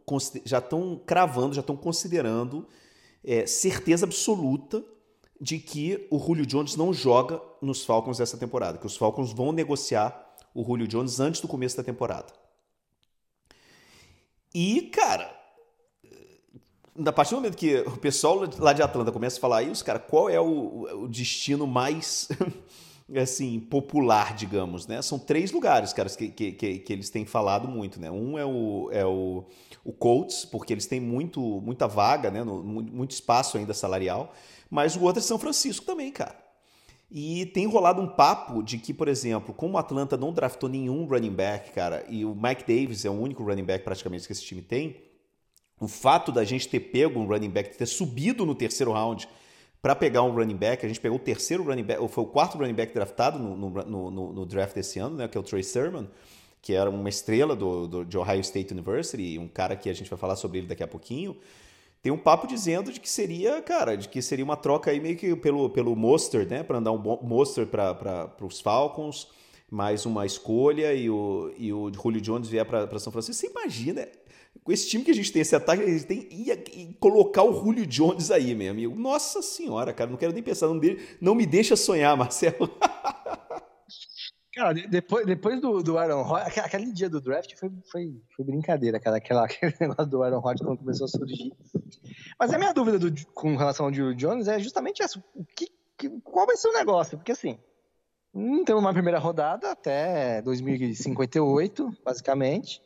já 0.44 0.58
estão 0.58 1.00
cravando, 1.06 1.54
já 1.54 1.60
estão 1.60 1.76
considerando 1.76 2.66
é, 3.22 3.46
certeza 3.46 4.04
absoluta 4.04 4.84
de 5.44 5.58
que 5.58 6.06
o 6.10 6.18
Julio 6.18 6.46
Jones 6.46 6.74
não 6.74 6.90
joga 6.90 7.38
nos 7.60 7.84
Falcons 7.84 8.18
essa 8.18 8.38
temporada, 8.38 8.78
que 8.78 8.86
os 8.86 8.96
Falcons 8.96 9.30
vão 9.30 9.52
negociar 9.52 10.34
o 10.54 10.64
Julio 10.64 10.88
Jones 10.88 11.20
antes 11.20 11.42
do 11.42 11.46
começo 11.46 11.76
da 11.76 11.82
temporada. 11.82 12.32
E, 14.54 14.88
cara, 14.90 15.30
a 17.04 17.12
partir 17.12 17.32
do 17.32 17.36
momento 17.36 17.58
que 17.58 17.76
o 17.80 17.98
pessoal 17.98 18.40
lá 18.58 18.72
de 18.72 18.80
Atlanta 18.80 19.12
começa 19.12 19.36
a 19.36 19.40
falar 19.40 19.62
isso, 19.62 19.84
cara, 19.84 19.98
qual 19.98 20.30
é 20.30 20.40
o, 20.40 21.02
o 21.02 21.08
destino 21.08 21.66
mais 21.66 22.26
assim 23.14 23.60
popular, 23.60 24.34
digamos, 24.34 24.86
né? 24.86 25.02
São 25.02 25.18
três 25.18 25.52
lugares, 25.52 25.92
cara, 25.92 26.08
que, 26.08 26.30
que, 26.30 26.52
que, 26.52 26.92
eles 26.92 27.10
têm 27.10 27.26
falado 27.26 27.68
muito, 27.68 28.00
né? 28.00 28.10
Um 28.10 28.38
é 28.38 28.46
o, 28.46 28.88
é 28.90 29.04
o, 29.04 29.44
o 29.84 29.92
Colts, 29.92 30.46
porque 30.46 30.72
eles 30.72 30.86
têm 30.86 31.00
muito, 31.00 31.38
muita 31.60 31.86
vaga, 31.86 32.30
né? 32.30 32.42
No, 32.42 32.62
muito 32.62 33.10
espaço 33.10 33.58
ainda 33.58 33.74
salarial. 33.74 34.32
Mas 34.74 34.96
o 34.96 35.02
outro 35.02 35.20
é 35.20 35.22
São 35.22 35.38
Francisco 35.38 35.86
também, 35.86 36.10
cara. 36.10 36.34
E 37.08 37.46
tem 37.46 37.64
rolado 37.64 38.02
um 38.02 38.08
papo 38.08 38.60
de 38.60 38.76
que, 38.76 38.92
por 38.92 39.06
exemplo, 39.06 39.54
como 39.54 39.74
o 39.74 39.78
Atlanta 39.78 40.16
não 40.16 40.32
draftou 40.32 40.68
nenhum 40.68 41.06
running 41.06 41.30
back, 41.30 41.70
cara, 41.70 42.04
e 42.08 42.24
o 42.24 42.34
Mike 42.34 42.64
Davis 42.66 43.04
é 43.04 43.08
o 43.08 43.12
único 43.12 43.44
running 43.44 43.62
back 43.62 43.84
praticamente 43.84 44.26
que 44.26 44.32
esse 44.32 44.42
time 44.42 44.60
tem, 44.60 44.96
o 45.78 45.86
fato 45.86 46.32
da 46.32 46.42
gente 46.42 46.68
ter 46.68 46.80
pego 46.80 47.20
um 47.20 47.26
running 47.28 47.50
back, 47.50 47.78
ter 47.78 47.86
subido 47.86 48.44
no 48.44 48.52
terceiro 48.52 48.90
round 48.90 49.28
para 49.80 49.94
pegar 49.94 50.22
um 50.22 50.34
running 50.34 50.56
back, 50.56 50.84
a 50.84 50.88
gente 50.88 51.00
pegou 51.00 51.18
o 51.18 51.22
terceiro 51.22 51.62
running 51.62 51.84
back, 51.84 52.02
ou 52.02 52.08
foi 52.08 52.24
o 52.24 52.26
quarto 52.26 52.58
running 52.58 52.74
back 52.74 52.92
draftado 52.92 53.38
no, 53.38 53.56
no, 53.56 54.10
no, 54.10 54.32
no 54.32 54.44
draft 54.44 54.74
desse 54.74 54.98
ano, 54.98 55.14
né, 55.14 55.28
que 55.28 55.38
é 55.38 55.40
o 55.40 55.44
Trey 55.44 55.62
Sermon, 55.62 56.06
que 56.60 56.72
era 56.72 56.90
uma 56.90 57.08
estrela 57.08 57.54
do, 57.54 57.86
do, 57.86 58.04
de 58.04 58.18
Ohio 58.18 58.40
State 58.40 58.74
University, 58.74 59.38
um 59.38 59.46
cara 59.46 59.76
que 59.76 59.88
a 59.88 59.92
gente 59.92 60.10
vai 60.10 60.18
falar 60.18 60.34
sobre 60.34 60.58
ele 60.58 60.66
daqui 60.66 60.82
a 60.82 60.88
pouquinho 60.88 61.36
tem 62.04 62.12
um 62.12 62.18
papo 62.18 62.46
dizendo 62.46 62.92
de 62.92 63.00
que 63.00 63.08
seria, 63.08 63.62
cara, 63.62 63.96
de 63.96 64.10
que 64.10 64.20
seria 64.20 64.44
uma 64.44 64.58
troca 64.58 64.90
aí 64.90 65.00
meio 65.00 65.16
que 65.16 65.34
pelo, 65.36 65.70
pelo 65.70 65.96
Monster, 65.96 66.46
né? 66.46 66.62
Para 66.62 66.76
andar 66.76 66.92
um 66.92 66.98
Monster 66.98 67.66
para 67.66 68.30
os 68.42 68.60
Falcons, 68.60 69.28
mais 69.70 70.04
uma 70.04 70.26
escolha 70.26 70.92
e 70.92 71.08
o, 71.08 71.50
e 71.56 71.72
o 71.72 71.90
Julio 71.94 72.20
Jones 72.20 72.46
vier 72.46 72.66
para 72.66 72.98
São 72.98 73.10
Francisco. 73.10 73.40
Você 73.40 73.46
imagina, 73.46 74.06
com 74.62 74.70
esse 74.70 74.86
time 74.86 75.02
que 75.02 75.12
a 75.12 75.14
gente 75.14 75.32
tem, 75.32 75.40
esse 75.40 75.56
ataque, 75.56 75.82
a 75.82 75.86
gente 75.86 76.04
tem 76.04 76.28
ia 76.30 76.62
colocar 77.00 77.42
o 77.42 77.54
Julio 77.54 77.86
Jones 77.86 78.30
aí, 78.30 78.54
meu 78.54 78.70
amigo. 78.70 78.94
Nossa 78.94 79.40
senhora, 79.40 79.90
cara, 79.94 80.10
não 80.10 80.18
quero 80.18 80.34
nem 80.34 80.42
pensar, 80.42 80.66
não, 80.66 80.78
de, 80.78 80.98
não 81.18 81.34
me 81.34 81.46
deixa 81.46 81.74
sonhar, 81.74 82.14
Marcelo. 82.14 82.68
Cara, 84.54 84.72
depois, 84.72 85.26
depois 85.26 85.60
do, 85.60 85.82
do 85.82 85.98
Aaron 85.98 86.22
Rodgers, 86.22 86.58
aquele 86.58 86.92
dia 86.92 87.10
do 87.10 87.20
draft 87.20 87.56
foi, 87.56 87.68
foi, 87.90 88.22
foi 88.36 88.44
brincadeira, 88.44 89.00
cara, 89.00 89.16
aquela, 89.16 89.44
aquele 89.46 89.74
negócio 89.80 90.06
do 90.06 90.22
Aaron 90.22 90.38
Rodgers 90.38 90.64
quando 90.64 90.78
começou 90.78 91.06
a 91.06 91.08
surgir. 91.08 91.52
Mas 92.38 92.52
a 92.52 92.58
minha 92.58 92.72
dúvida 92.72 92.98
do, 92.98 93.12
com 93.32 93.56
relação 93.56 93.86
ao 93.86 93.92
Julio 93.92 94.14
Jones 94.14 94.46
é 94.46 94.60
justamente 94.60 95.02
essa, 95.02 95.18
o 95.34 95.44
que, 95.44 95.68
que, 95.98 96.08
qual 96.20 96.46
vai 96.46 96.56
ser 96.56 96.68
o 96.68 96.72
negócio? 96.72 97.18
Porque 97.18 97.32
assim, 97.32 97.58
não 98.32 98.64
tem 98.64 98.76
uma 98.76 98.92
primeira 98.92 99.18
rodada 99.18 99.72
até 99.72 100.40
2058, 100.42 101.90
basicamente, 102.04 102.80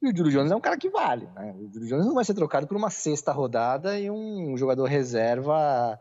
e 0.00 0.08
o 0.08 0.16
Julio 0.16 0.32
Jones 0.32 0.50
é 0.50 0.56
um 0.56 0.60
cara 0.60 0.78
que 0.78 0.88
vale, 0.88 1.26
né? 1.34 1.54
O 1.58 1.70
Julio 1.70 1.88
Jones 1.88 2.06
não 2.06 2.14
vai 2.14 2.24
ser 2.24 2.32
trocado 2.32 2.66
por 2.66 2.78
uma 2.78 2.88
sexta 2.88 3.30
rodada 3.30 3.98
e 4.00 4.10
um 4.10 4.56
jogador 4.56 4.86
reserva 4.86 6.00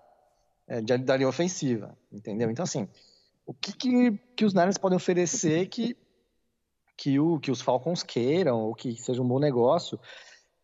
é, 0.66 0.82
da 0.82 1.18
linha 1.18 1.28
ofensiva, 1.28 1.98
entendeu? 2.10 2.50
Então 2.50 2.64
assim 2.64 2.88
o 3.50 3.54
que, 3.56 3.74
que, 3.74 4.12
que 4.36 4.46
os 4.46 4.54
Niners 4.54 4.78
podem 4.78 4.96
oferecer 4.96 5.66
que, 5.70 5.98
que, 6.96 7.20
o, 7.20 7.40
que 7.40 7.50
os 7.50 7.62
Falcons 7.62 8.04
queiram, 8.04 8.60
ou 8.60 8.76
que 8.76 8.96
seja 8.96 9.24
um 9.24 9.28
bom 9.28 9.40
negócio. 9.40 10.00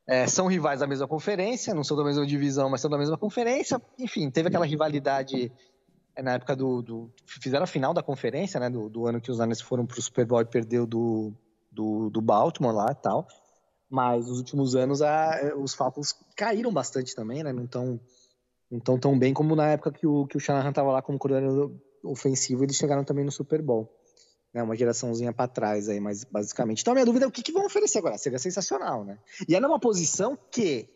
É, 0.07 0.27
são 0.27 0.45
rivais 0.45 0.81
da 0.81 0.85
mesma 0.85 1.07
conferência, 1.07 1.73
não 1.73 1.83
são 1.83 1.97
da 1.97 2.03
mesma 2.03 2.27
divisão, 2.27 2.69
mas 2.69 2.81
são 2.81 2.91
da 2.91 2.97
mesma 2.99 3.17
conferência. 3.17 3.81
Enfim, 3.97 4.29
teve 4.29 4.49
aquela 4.49 4.67
rivalidade 4.67 5.51
é, 6.15 6.21
na 6.21 6.33
época 6.33 6.55
do, 6.55 6.83
do, 6.83 7.11
Fizeram 7.25 7.63
a 7.63 7.67
final 7.67 7.91
da 7.91 8.03
conferência, 8.03 8.59
né? 8.59 8.69
Do, 8.69 8.87
do 8.87 9.07
ano 9.07 9.19
que 9.19 9.31
os 9.31 9.39
Niners 9.39 9.61
foram 9.61 9.83
para 9.83 9.97
o 9.97 10.01
Super 10.03 10.27
Bowl 10.27 10.41
e 10.41 10.45
perdeu 10.45 10.85
do, 10.85 11.33
do, 11.71 12.11
do 12.11 12.21
Baltimore 12.21 12.71
lá 12.71 12.91
e 12.91 13.01
tal. 13.01 13.27
Mas 13.89 14.27
nos 14.27 14.37
últimos 14.37 14.75
anos 14.75 15.01
a, 15.01 15.55
os 15.57 15.73
Falcons 15.73 16.15
caíram 16.37 16.71
bastante 16.71 17.15
também, 17.15 17.41
né? 17.41 17.51
Não 17.51 17.65
estão 17.65 17.99
não 18.69 18.79
tão, 18.79 18.99
tão 18.99 19.17
bem 19.17 19.33
como 19.33 19.55
na 19.55 19.69
época 19.71 19.91
que 19.91 20.05
o, 20.05 20.27
que 20.27 20.37
o 20.37 20.39
Shanahan 20.39 20.69
estava 20.69 20.91
lá 20.91 21.01
como 21.01 21.17
coordenador, 21.17 21.71
ofensivo, 22.05 22.63
eles 22.63 22.75
chegaram 22.75 23.03
também 23.03 23.25
no 23.25 23.31
Super 23.31 23.61
Bowl. 23.61 23.91
Né, 24.53 24.63
uma 24.63 24.75
geraçãozinha 24.75 25.33
para 25.33 25.49
trás 25.49 25.89
aí, 25.89 25.99
mas 25.99 26.23
basicamente. 26.23 26.79
Então 26.79 26.93
a 26.93 26.95
minha 26.95 27.05
dúvida 27.05 27.25
é 27.25 27.27
o 27.27 27.31
que, 27.31 27.43
que 27.43 27.51
vão 27.51 27.65
oferecer 27.65 27.97
agora. 27.97 28.17
Seria 28.17 28.39
sensacional, 28.39 29.03
né? 29.03 29.19
E 29.49 29.53
é 29.53 29.59
numa 29.59 29.77
posição 29.77 30.37
que 30.49 30.89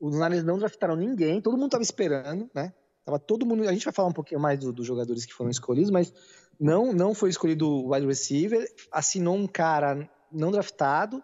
os 0.00 0.14
Niners 0.14 0.42
não 0.42 0.58
draftaram 0.58 0.96
ninguém, 0.96 1.40
todo 1.40 1.54
mundo 1.54 1.66
estava 1.66 1.84
esperando, 1.84 2.50
né? 2.52 2.72
Tava 3.04 3.18
todo 3.18 3.46
mundo. 3.46 3.68
A 3.68 3.72
gente 3.72 3.84
vai 3.84 3.94
falar 3.94 4.08
um 4.08 4.12
pouquinho 4.12 4.40
mais 4.40 4.58
do, 4.58 4.72
dos 4.72 4.86
jogadores 4.86 5.24
que 5.24 5.32
foram 5.32 5.50
escolhidos, 5.50 5.90
mas 5.90 6.12
não, 6.58 6.92
não 6.92 7.14
foi 7.14 7.30
escolhido 7.30 7.68
o 7.68 7.92
wide 7.92 8.06
receiver. 8.06 8.66
Assinou 8.90 9.36
um 9.36 9.46
cara 9.46 10.08
não 10.32 10.50
draftado, 10.50 11.22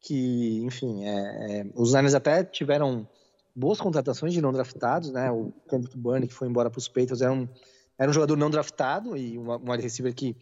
que, 0.00 0.62
enfim, 0.64 1.04
é, 1.04 1.60
é, 1.60 1.66
os 1.74 1.92
Niners 1.92 2.14
até 2.14 2.42
tiveram 2.44 3.08
boas 3.54 3.80
contratações 3.80 4.32
de 4.32 4.40
não 4.40 4.52
draftados, 4.52 5.10
né? 5.10 5.30
O 5.30 5.52
Kendrick 5.68 5.96
Burney, 5.96 6.28
que 6.28 6.34
foi 6.34 6.48
embora 6.48 6.70
para 6.70 6.78
os 6.78 6.88
Patriots, 6.88 7.20
era 7.20 7.32
um 7.32 7.48
era 8.00 8.08
um 8.08 8.14
jogador 8.14 8.34
não 8.34 8.48
draftado 8.48 9.14
e 9.14 9.36
um, 9.36 9.70
wide 9.70 9.82
receiver 9.82 10.14
que, 10.14 10.34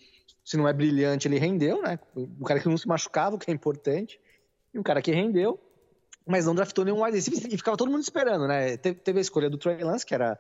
se 0.45 0.57
não 0.57 0.69
é 0.69 0.73
brilhante, 0.73 1.27
ele 1.27 1.41
rendeu, 1.41 1.83
né? 1.83 1.99
Um 2.15 2.45
cara 2.45 2.61
que 2.61 2.69
não 2.69 2.79
se 2.79 2.87
machucava, 2.87 3.35
o 3.35 3.39
que 3.39 3.51
é 3.51 3.55
importante. 3.55 4.21
E 4.73 4.79
um 4.79 4.83
cara 4.83 5.03
que 5.03 5.11
rendeu, 5.11 5.59
mas 6.25 6.47
não 6.47 6.55
draftou 6.55 6.85
nenhum 6.85 7.03
wide 7.03 7.17
receiver 7.17 7.53
e 7.53 7.57
ficava 7.57 7.77
todo 7.77 7.91
mundo 7.91 8.03
esperando, 8.03 8.47
né? 8.47 8.77
Teve, 8.77 9.01
teve 9.01 9.19
a 9.19 9.23
escolha 9.23 9.51
do 9.51 9.59
Trey 9.59 9.83
Lance, 9.83 10.07
que 10.07 10.15
era, 10.15 10.39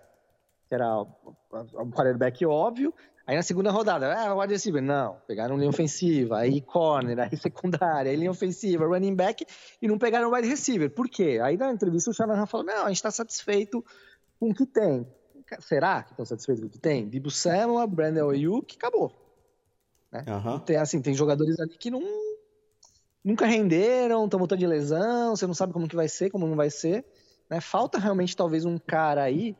que 0.68 0.74
era 0.76 1.02
um 1.02 1.90
quarterback 1.90 2.46
óbvio. 2.46 2.94
Aí 3.26 3.34
na 3.34 3.42
segunda 3.42 3.72
rodada, 3.72 4.14
ah, 4.14 4.36
wide 4.36 4.52
receiver, 4.52 4.80
não. 4.80 5.16
Pegaram 5.26 5.56
linha 5.56 5.68
ofensiva, 5.68 6.38
aí 6.38 6.60
corner, 6.60 7.18
aí 7.18 7.36
secundária, 7.36 8.12
aí 8.12 8.16
linha 8.16 8.30
ofensiva, 8.30 8.86
running 8.86 9.16
back, 9.16 9.44
e 9.82 9.88
não 9.88 9.98
pegaram 9.98 10.30
wide 10.30 10.46
receiver. 10.46 10.88
Por 10.88 11.08
quê? 11.08 11.40
Aí 11.42 11.56
na 11.56 11.72
entrevista 11.72 12.12
o 12.12 12.14
Shanahan 12.14 12.46
falou, 12.46 12.64
não, 12.64 12.84
a 12.84 12.88
gente 12.88 12.98
está 12.98 13.10
satisfeito 13.10 13.84
com 14.38 14.50
o 14.50 14.54
que 14.54 14.64
tem 14.64 15.04
será 15.60 16.02
que 16.02 16.12
estão 16.12 16.24
satisfeitos 16.24 16.62
com 16.62 16.68
o 16.68 16.70
que 16.70 16.78
tem? 16.78 17.08
Dibu 17.08 17.30
Samuel, 17.30 17.86
Brandon 17.86 18.30
Ayuk, 18.30 18.76
acabou. 18.76 19.12
Né? 20.10 20.24
Uhum. 20.28 20.58
Tem, 20.60 20.76
assim, 20.76 21.00
tem 21.00 21.14
jogadores 21.14 21.58
ali 21.60 21.76
que 21.76 21.90
não 21.90 22.02
nunca 23.24 23.46
renderam, 23.46 24.24
estão 24.24 24.38
voltando 24.38 24.60
de 24.60 24.66
lesão, 24.66 25.36
você 25.36 25.46
não 25.46 25.54
sabe 25.54 25.72
como 25.72 25.88
que 25.88 25.96
vai 25.96 26.08
ser, 26.08 26.30
como 26.30 26.46
não 26.46 26.56
vai 26.56 26.70
ser. 26.70 27.04
Né? 27.50 27.60
Falta 27.60 27.98
realmente 27.98 28.36
talvez 28.36 28.64
um 28.64 28.78
cara 28.78 29.22
aí. 29.22 29.56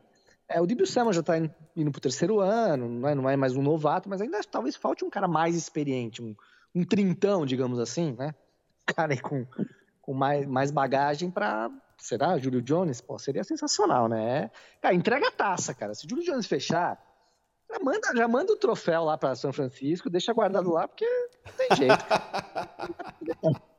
É, 0.47 0.59
o 0.59 0.65
Dibio 0.65 0.87
Samuel 0.87 1.13
já 1.13 1.19
está 1.19 1.37
indo 1.37 1.91
para 1.91 1.99
o 1.99 2.01
terceiro 2.01 2.39
ano, 2.39 2.89
não 2.89 3.07
é, 3.07 3.15
não 3.15 3.29
é, 3.29 3.35
mais 3.35 3.55
um 3.55 3.61
novato, 3.61 4.09
mas 4.09 4.19
ainda 4.21 4.41
talvez 4.43 4.75
falte 4.75 5.05
um 5.05 5.09
cara 5.09 5.27
mais 5.27 5.55
experiente, 5.55 6.23
um, 6.23 6.35
um 6.73 6.83
trintão, 6.83 7.45
digamos 7.45 7.77
assim, 7.77 8.15
né? 8.17 8.33
Cara 8.85 9.13
aí 9.13 9.19
com, 9.19 9.45
com 10.01 10.13
mais, 10.13 10.47
mais 10.47 10.71
bagagem 10.71 11.29
para 11.29 11.69
será 11.99 12.37
Júlio 12.37 12.61
Jones? 12.61 13.01
Pô, 13.01 13.19
seria 13.19 13.43
sensacional, 13.43 14.07
né? 14.07 14.49
Cara, 14.81 14.95
entrega 14.95 15.27
a 15.27 15.31
taça, 15.31 15.73
cara. 15.73 15.93
Se 15.93 16.05
o 16.05 16.09
Júlio 16.09 16.25
Jones 16.25 16.47
fechar, 16.47 16.97
já 17.69 17.79
manda, 17.79 18.15
já 18.15 18.27
manda 18.27 18.53
o 18.53 18.57
troféu 18.57 19.03
lá 19.03 19.17
para 19.17 19.35
São 19.35 19.53
Francisco, 19.53 20.09
deixa 20.09 20.33
guardado 20.33 20.71
lá, 20.71 20.87
porque 20.87 21.05
não 21.45 21.53
tem 21.53 21.77
jeito. 21.77 22.05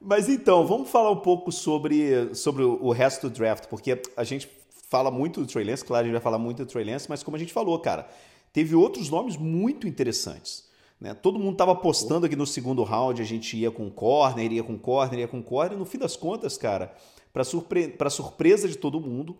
Mas 0.00 0.28
então, 0.28 0.66
vamos 0.66 0.90
falar 0.90 1.10
um 1.10 1.20
pouco 1.20 1.52
sobre, 1.52 2.34
sobre 2.34 2.62
o 2.62 2.90
resto 2.90 3.28
do 3.28 3.34
draft, 3.34 3.66
porque 3.66 4.00
a 4.16 4.24
gente 4.24 4.50
fala 4.88 5.10
muito 5.10 5.40
do 5.40 5.46
Trey 5.46 5.64
Lance, 5.64 5.84
claro, 5.84 6.02
a 6.02 6.04
gente 6.06 6.12
vai 6.12 6.20
falar 6.20 6.38
muito 6.38 6.64
do 6.64 6.70
Trey 6.70 6.84
Lance, 6.84 7.08
mas 7.08 7.22
como 7.22 7.36
a 7.36 7.40
gente 7.40 7.52
falou, 7.52 7.78
cara, 7.78 8.08
teve 8.52 8.74
outros 8.74 9.08
nomes 9.08 9.36
muito 9.36 9.88
interessantes. 9.88 10.70
Né? 11.02 11.14
Todo 11.14 11.36
mundo 11.36 11.54
estava 11.54 11.72
apostando 11.72 12.28
que 12.28 12.36
no 12.36 12.46
segundo 12.46 12.84
round 12.84 13.20
a 13.20 13.24
gente 13.24 13.56
ia 13.56 13.72
com 13.72 13.90
corner, 13.90 14.52
ia 14.52 14.62
com 14.62 14.78
corner, 14.78 15.18
ia 15.18 15.26
com 15.26 15.42
corner, 15.42 15.72
e 15.72 15.76
no 15.76 15.84
fim 15.84 15.98
das 15.98 16.14
contas, 16.14 16.56
cara, 16.56 16.94
para 17.32 17.42
surpre 17.42 17.92
surpresa 18.08 18.68
de 18.68 18.78
todo 18.78 19.00
mundo, 19.00 19.36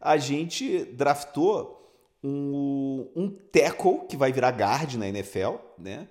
a 0.00 0.16
gente 0.16 0.84
draftou 0.86 1.88
um, 2.20 3.06
um 3.14 3.30
tackle 3.30 4.08
que 4.08 4.16
vai 4.16 4.32
virar 4.32 4.50
guard 4.50 4.94
na 4.94 5.08
NFL, 5.08 5.54
né? 5.78 6.08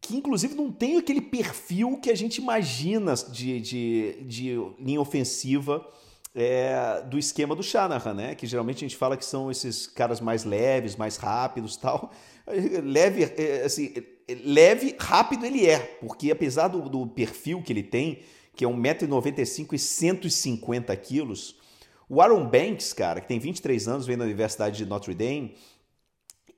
que 0.00 0.16
inclusive 0.16 0.54
não 0.54 0.70
tem 0.70 0.98
aquele 0.98 1.20
perfil 1.20 1.98
que 2.00 2.08
a 2.08 2.14
gente 2.14 2.40
imagina 2.40 3.14
de, 3.14 3.60
de, 3.60 4.22
de 4.22 4.54
linha 4.78 5.00
ofensiva 5.00 5.84
é, 6.32 7.02
do 7.10 7.18
esquema 7.18 7.56
do 7.56 7.62
Shanahan, 7.64 8.14
né? 8.14 8.34
Que 8.36 8.46
geralmente 8.46 8.76
a 8.76 8.88
gente 8.88 8.96
fala 8.96 9.16
que 9.16 9.24
são 9.24 9.50
esses 9.50 9.88
caras 9.88 10.20
mais 10.20 10.44
leves, 10.44 10.94
mais 10.94 11.16
rápidos 11.16 11.76
tal. 11.76 12.12
Leve, 12.84 13.24
é, 13.24 13.64
assim, 13.64 13.92
leve, 14.44 14.94
rápido 14.98 15.46
ele 15.46 15.66
é, 15.66 15.78
porque 15.78 16.30
apesar 16.30 16.68
do, 16.68 16.88
do 16.88 17.06
perfil 17.06 17.62
que 17.62 17.72
ele 17.72 17.82
tem, 17.82 18.20
que 18.54 18.64
é 18.64 18.68
1,95m 18.68 19.72
e 19.72 19.78
150 19.78 20.96
quilos, 20.96 21.56
o 22.08 22.20
Aaron 22.20 22.48
Banks, 22.48 22.92
cara, 22.92 23.20
que 23.20 23.28
tem 23.28 23.38
23 23.38 23.86
anos, 23.88 24.06
vem 24.06 24.16
da 24.16 24.24
Universidade 24.24 24.76
de 24.76 24.86
Notre 24.86 25.14
Dame, 25.14 25.54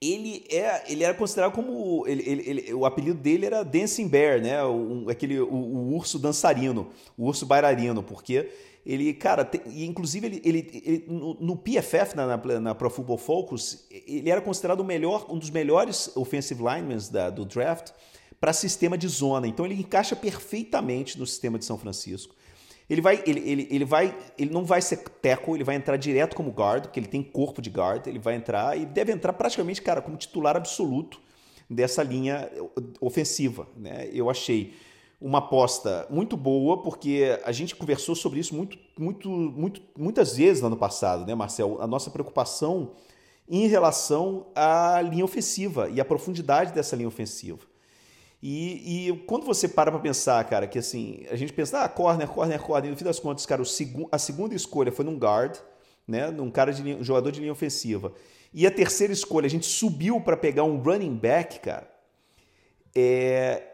ele, 0.00 0.46
é, 0.48 0.90
ele 0.90 1.04
era 1.04 1.12
considerado 1.12 1.52
como. 1.52 2.06
Ele, 2.06 2.22
ele, 2.26 2.42
ele, 2.48 2.74
o 2.74 2.86
apelido 2.86 3.18
dele 3.18 3.44
era 3.44 3.62
Dancing 3.62 4.08
Bear, 4.08 4.40
né? 4.40 4.64
O, 4.64 5.10
aquele, 5.10 5.38
o, 5.38 5.52
o, 5.52 5.94
urso 5.94 6.18
dançarino, 6.18 6.88
o 7.18 7.26
urso 7.26 7.44
bailarino, 7.44 8.02
porque 8.02 8.48
ele, 8.84 9.12
cara, 9.12 9.44
tem, 9.44 9.60
inclusive 9.84 10.26
ele, 10.26 10.42
ele, 10.44 10.82
ele 10.84 11.04
no, 11.06 11.34
no, 11.34 11.56
PFF, 11.56 12.16
na, 12.16 12.26
na, 12.26 12.60
na, 12.60 12.74
Pro 12.74 12.88
Football 12.88 13.18
Focus, 13.18 13.86
ele 13.90 14.30
era 14.30 14.40
considerado 14.40 14.80
o 14.80 14.84
melhor, 14.84 15.26
um 15.28 15.38
dos 15.38 15.50
melhores 15.50 16.10
offensive 16.16 16.62
linemen 16.62 16.98
da, 17.10 17.28
do 17.28 17.44
draft 17.44 17.92
para 18.40 18.52
sistema 18.52 18.96
de 18.96 19.06
zona. 19.06 19.46
Então 19.46 19.66
ele 19.66 19.74
encaixa 19.74 20.16
perfeitamente 20.16 21.18
no 21.18 21.26
sistema 21.26 21.58
de 21.58 21.64
São 21.64 21.76
Francisco. 21.76 22.34
Ele 22.88 23.00
vai, 23.00 23.22
ele, 23.24 23.40
ele, 23.48 23.68
ele 23.70 23.84
vai, 23.84 24.16
ele 24.36 24.50
não 24.50 24.64
vai 24.64 24.82
ser 24.82 24.96
tackle, 24.96 25.54
ele 25.54 25.62
vai 25.62 25.76
entrar 25.76 25.96
direto 25.96 26.34
como 26.34 26.50
guard, 26.50 26.84
porque 26.84 26.98
ele 26.98 27.06
tem 27.06 27.22
corpo 27.22 27.62
de 27.62 27.70
guard, 27.70 28.06
ele 28.08 28.18
vai 28.18 28.34
entrar 28.34 28.76
e 28.76 28.84
deve 28.84 29.12
entrar 29.12 29.32
praticamente, 29.32 29.80
cara, 29.80 30.02
como 30.02 30.16
titular 30.16 30.56
absoluto 30.56 31.20
dessa 31.68 32.02
linha 32.02 32.50
ofensiva, 33.00 33.68
né? 33.76 34.08
Eu 34.12 34.28
achei 34.28 34.74
uma 35.20 35.38
aposta 35.38 36.06
muito 36.08 36.36
boa, 36.36 36.82
porque 36.82 37.38
a 37.44 37.52
gente 37.52 37.76
conversou 37.76 38.14
sobre 38.14 38.40
isso 38.40 38.54
muito, 38.54 38.78
muito, 38.98 39.28
muito, 39.28 39.82
muitas 39.98 40.36
vezes 40.36 40.62
no 40.62 40.68
ano 40.68 40.76
passado, 40.76 41.26
né, 41.26 41.34
Marcel? 41.34 41.80
A 41.80 41.86
nossa 41.86 42.10
preocupação 42.10 42.92
em 43.48 43.66
relação 43.66 44.46
à 44.54 45.02
linha 45.02 45.24
ofensiva 45.24 45.90
e 45.90 46.00
à 46.00 46.04
profundidade 46.04 46.72
dessa 46.72 46.96
linha 46.96 47.08
ofensiva. 47.08 47.58
E, 48.42 49.08
e 49.08 49.16
quando 49.26 49.44
você 49.44 49.68
para 49.68 49.90
para 49.90 50.00
pensar, 50.00 50.42
cara, 50.48 50.66
que 50.66 50.78
assim, 50.78 51.26
a 51.30 51.36
gente 51.36 51.52
pensa, 51.52 51.82
ah, 51.82 51.88
corner, 51.88 52.26
corner, 52.26 52.58
corner, 52.58 52.88
e 52.88 52.90
no 52.90 52.96
fim 52.96 53.04
das 53.04 53.20
contas, 53.20 53.44
cara, 53.44 53.62
segu 53.64 54.08
a 54.10 54.18
segunda 54.18 54.54
escolha 54.54 54.90
foi 54.90 55.04
num 55.04 55.18
guard, 55.18 55.58
né, 56.08 56.30
num 56.30 56.50
cara 56.50 56.72
de 56.72 56.82
um 56.94 57.04
jogador 57.04 57.30
de 57.30 57.40
linha 57.40 57.52
ofensiva. 57.52 58.12
E 58.54 58.66
a 58.66 58.70
terceira 58.70 59.12
escolha, 59.12 59.46
a 59.46 59.50
gente 59.50 59.66
subiu 59.66 60.20
para 60.20 60.36
pegar 60.36 60.64
um 60.64 60.78
running 60.78 61.14
back, 61.14 61.60
cara. 61.60 61.88
É, 62.94 63.69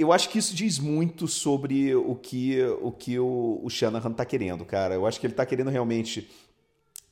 eu 0.00 0.12
acho 0.12 0.28
que 0.28 0.38
isso 0.38 0.54
diz 0.54 0.78
muito 0.78 1.28
sobre 1.28 1.94
o 1.94 2.14
que 2.14 2.60
o, 2.80 2.90
que 2.92 3.18
o, 3.18 3.60
o 3.62 3.70
Shanahan 3.70 4.12
tá 4.12 4.24
querendo, 4.24 4.64
cara. 4.64 4.94
Eu 4.94 5.06
acho 5.06 5.20
que 5.20 5.26
ele 5.26 5.34
tá 5.34 5.44
querendo 5.44 5.70
realmente 5.70 6.30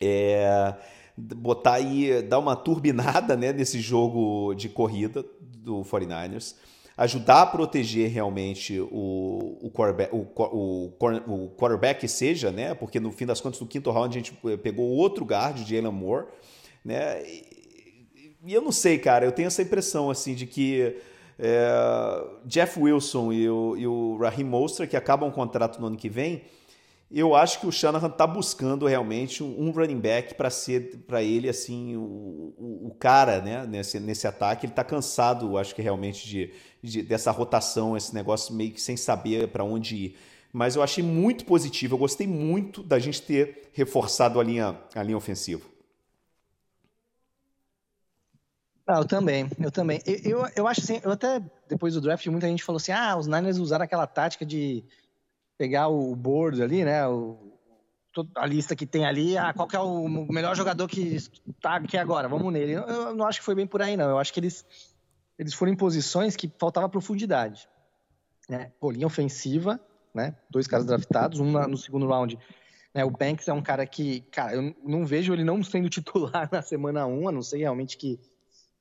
é, 0.01 0.75
botar 1.17 1.75
aí, 1.75 2.23
dar 2.23 2.39
uma 2.39 2.57
turbinada 2.57 3.37
né, 3.37 3.53
nesse 3.53 3.81
jogo 3.81 4.55
de 4.55 4.69
corrida 4.69 5.25
do 5.41 5.83
49ers 5.83 6.55
ajudar 6.99 7.43
a 7.43 7.47
proteger 7.47 8.11
realmente 8.11 8.81
o, 8.81 9.57
o, 9.63 9.71
quarterback, 9.71 10.13
o, 10.13 10.27
o, 10.37 10.93
o 11.29 11.51
quarterback 11.51 12.01
que 12.01 12.09
seja, 12.09 12.51
né? 12.51 12.75
Porque 12.75 12.99
no 12.99 13.13
fim 13.13 13.25
das 13.25 13.41
contas, 13.41 13.61
no 13.61 13.69
quinto 13.69 13.89
round, 13.93 14.19
a 14.19 14.21
gente 14.21 14.37
eh, 14.47 14.57
pegou 14.57 14.85
outro 14.85 15.25
guard, 15.25 15.59
Jalen 15.59 15.93
Moore, 15.93 16.27
né? 16.85 17.23
E, 17.25 18.35
e, 18.47 18.53
eu 18.53 18.61
não 18.61 18.73
sei, 18.73 18.99
cara, 18.99 19.25
eu 19.25 19.31
tenho 19.31 19.47
essa 19.47 19.63
impressão, 19.63 20.11
assim, 20.11 20.35
de 20.35 20.45
que 20.45 20.97
é, 21.39 22.25
Jeff 22.45 22.79
Wilson 22.79 23.33
e 23.33 23.49
o, 23.49 23.77
e 23.77 23.87
o 23.87 24.17
Raheem 24.19 24.45
Mostert, 24.45 24.91
que 24.91 24.97
acabam 24.97 25.29
o 25.29 25.33
contrato 25.33 25.81
no 25.81 25.87
ano 25.87 25.97
que 25.97 26.09
vem, 26.09 26.43
eu 27.11 27.35
acho 27.35 27.61
que 27.61 27.67
o 27.67 27.73
Shanahan 27.73 28.09
está 28.09 28.27
buscando 28.27 28.87
realmente 28.87 29.43
um 29.43 29.71
running 29.71 29.99
back 29.99 30.35
para 30.35 30.51
ser 30.51 31.05
para 31.07 31.23
ele 31.23 31.49
assim 31.49 31.97
o, 31.97 32.01
o, 32.59 32.89
o, 32.89 32.95
cara 32.99 33.41
né, 33.41 33.67
nesse, 33.67 33.99
nesse 33.99 34.27
ataque. 34.27 34.67
Ele 34.67 34.73
está 34.73 34.85
cansado, 34.85 35.57
acho 35.57 35.75
que 35.75 35.81
realmente 35.81 36.29
de, 36.29 36.53
de, 36.83 37.03
dessa 37.03 37.31
rotação, 37.31 37.97
esse 37.97 38.15
negócio 38.15 38.55
meio 38.55 38.73
que 38.73 38.81
sem 38.81 38.97
saber 38.97 39.49
para 39.49 39.65
onde 39.65 39.97
ir. 39.97 40.17
Mas 40.53 40.77
eu 40.77 40.83
achei 40.83 41.03
muito 41.03 41.47
positivo. 41.47 41.95
Eu 41.95 41.99
gostei 41.99 42.27
muito 42.27 42.83
da 42.83 42.99
gente 42.99 43.23
ter 43.23 43.71
reforçado 43.73 44.39
a 44.39 44.45
linha, 44.45 44.79
a 44.95 45.03
linha 45.03 45.17
ofensiva. 45.17 45.63
Ah, 48.91 49.01
eu 49.01 49.05
também, 49.05 49.51
eu 49.61 49.71
também. 49.71 50.01
Eu, 50.07 50.41
eu, 50.41 50.49
eu 50.57 50.67
acho 50.67 50.81
assim, 50.81 50.99
eu 51.05 51.11
até 51.11 51.43
depois 51.69 51.93
do 51.93 52.01
draft 52.01 52.27
muita 52.29 52.49
gente 52.49 52.65
falou 52.65 52.79
assim, 52.79 52.91
ah, 52.91 53.19
os 53.19 53.27
Niners 53.27 53.59
usaram 53.59 53.85
aquela 53.85 54.07
tática 54.07 54.47
de 54.47 54.83
pegar 55.59 55.89
o 55.89 56.17
board 56.17 56.63
ali, 56.63 56.87
né? 56.87 57.07
O, 57.07 57.53
a 58.35 58.47
lista 58.47 58.75
que 58.75 58.87
tem 58.87 59.05
ali, 59.05 59.37
ah, 59.37 59.53
qual 59.53 59.69
é 59.75 59.79
o 59.79 60.09
melhor 60.33 60.57
jogador 60.57 60.89
que 60.89 61.17
está 61.17 61.77
aqui 61.77 61.99
agora, 61.99 62.29
vamos 62.29 62.51
nele. 62.51 62.73
Eu, 62.73 62.83
eu, 62.85 63.15
não 63.15 63.27
acho 63.27 63.41
que 63.41 63.45
foi 63.45 63.55
bem 63.55 63.67
por 63.67 63.83
aí, 63.83 63.95
não. 63.95 64.09
Eu 64.09 64.19
acho 64.19 64.33
que 64.33 64.41
eles, 64.41 64.65
eles 65.39 65.53
foram 65.53 65.71
em 65.71 65.77
posições 65.77 66.35
que 66.35 66.51
faltava 66.59 66.89
profundidade. 66.89 67.69
Né? 68.49 68.73
Pô, 68.81 68.91
linha 68.91 69.07
ofensiva, 69.07 69.79
né? 70.15 70.35
Dois 70.49 70.67
caras 70.67 70.87
draftados, 70.87 71.41
um 71.41 71.53
na, 71.53 71.69
no 71.69 71.77
segundo 71.77 72.09
round. 72.09 72.39
Né? 72.95 73.05
O 73.05 73.11
Banks 73.11 73.49
é 73.49 73.53
um 73.53 73.61
cara 73.61 73.87
que, 73.87 74.23
cara, 74.31 74.55
eu 74.55 74.75
não 74.83 75.05
vejo 75.05 75.35
ele 75.35 75.45
não 75.45 75.63
sendo 75.63 75.91
titular 75.91 76.49
na 76.51 76.63
semana 76.63 77.07
1, 77.07 77.29
a 77.29 77.33
não 77.33 77.43
ser 77.43 77.59
realmente 77.59 77.99
que 77.99 78.19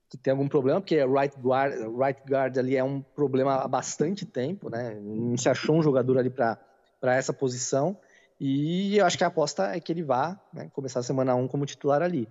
que 0.09 0.17
tem 0.17 0.31
algum 0.31 0.47
problema, 0.47 0.79
porque 0.79 0.95
right 1.05 1.35
guard, 1.39 1.73
right 1.97 2.21
guard 2.27 2.57
ali 2.57 2.77
é 2.77 2.83
um 2.83 3.01
problema 3.01 3.55
há 3.55 3.67
bastante 3.67 4.25
tempo, 4.25 4.69
né? 4.69 4.97
Não 5.01 5.37
se 5.37 5.49
achou 5.49 5.75
um 5.75 5.81
jogador 5.81 6.17
ali 6.17 6.29
para 6.29 6.57
essa 7.01 7.33
posição. 7.33 7.97
E 8.39 8.97
eu 8.97 9.05
acho 9.05 9.17
que 9.17 9.23
a 9.23 9.27
aposta 9.27 9.75
é 9.75 9.79
que 9.79 9.91
ele 9.91 10.03
vá 10.03 10.39
né, 10.53 10.69
começar 10.71 10.99
a 10.99 11.03
semana 11.03 11.35
1 11.35 11.47
como 11.47 11.65
titular 11.65 12.01
ali. 12.01 12.29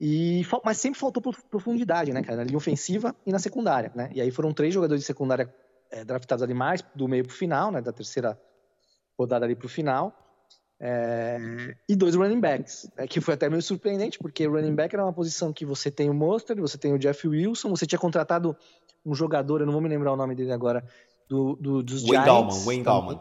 E, 0.00 0.46
mas 0.64 0.78
sempre 0.78 0.98
faltou 0.98 1.22
profundidade, 1.50 2.12
né, 2.12 2.22
cara? 2.22 2.38
Na 2.38 2.44
linha 2.44 2.56
ofensiva 2.56 3.14
e 3.26 3.30
na 3.30 3.38
secundária, 3.38 3.92
né? 3.94 4.10
E 4.14 4.20
aí 4.20 4.30
foram 4.30 4.52
três 4.52 4.72
jogadores 4.72 5.02
de 5.02 5.06
secundária 5.06 5.52
é, 5.90 6.04
draftados 6.04 6.42
ali 6.42 6.54
mais, 6.54 6.82
do 6.94 7.06
meio 7.06 7.24
para 7.24 7.32
o 7.32 7.36
final, 7.36 7.70
né? 7.70 7.80
Da 7.80 7.92
terceira 7.92 8.40
rodada 9.18 9.44
ali 9.44 9.54
para 9.54 9.66
o 9.66 9.68
final. 9.68 10.16
É, 10.84 11.76
e 11.88 11.94
dois 11.94 12.16
running 12.16 12.40
backs, 12.40 12.90
né, 12.96 13.06
que 13.06 13.20
foi 13.20 13.34
até 13.34 13.48
meio 13.48 13.62
surpreendente, 13.62 14.18
porque 14.18 14.48
running 14.48 14.74
back 14.74 14.92
era 14.92 15.04
uma 15.04 15.12
posição 15.12 15.52
que 15.52 15.64
você 15.64 15.92
tem 15.92 16.10
o 16.10 16.14
Monster, 16.14 16.60
você 16.60 16.76
tem 16.76 16.92
o 16.92 16.98
Jeff 16.98 17.28
Wilson, 17.28 17.70
você 17.70 17.86
tinha 17.86 18.00
contratado 18.00 18.56
um 19.06 19.14
jogador, 19.14 19.60
eu 19.60 19.66
não 19.66 19.72
vou 19.72 19.80
me 19.80 19.88
lembrar 19.88 20.12
o 20.12 20.16
nome 20.16 20.34
dele 20.34 20.50
agora, 20.50 20.84
do, 21.28 21.54
do 21.54 21.82
dos 21.84 22.02
Wayne 22.02 22.24
Giants. 22.24 22.64
Wayne 22.64 22.82
Gallman. 22.82 23.20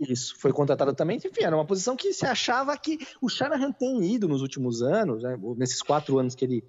Isso, 0.00 0.36
foi 0.40 0.52
contratado 0.52 0.92
também. 0.92 1.18
Enfim, 1.18 1.44
era 1.44 1.54
uma 1.54 1.64
posição 1.64 1.94
que 1.94 2.12
se 2.12 2.26
achava 2.26 2.76
que 2.76 2.98
o 3.20 3.28
Shanahan 3.28 3.70
tem 3.70 4.02
ido 4.02 4.26
nos 4.26 4.42
últimos 4.42 4.82
anos, 4.82 5.22
né, 5.22 5.38
nesses 5.56 5.82
quatro 5.82 6.18
anos 6.18 6.34
que 6.34 6.44
ele, 6.44 6.64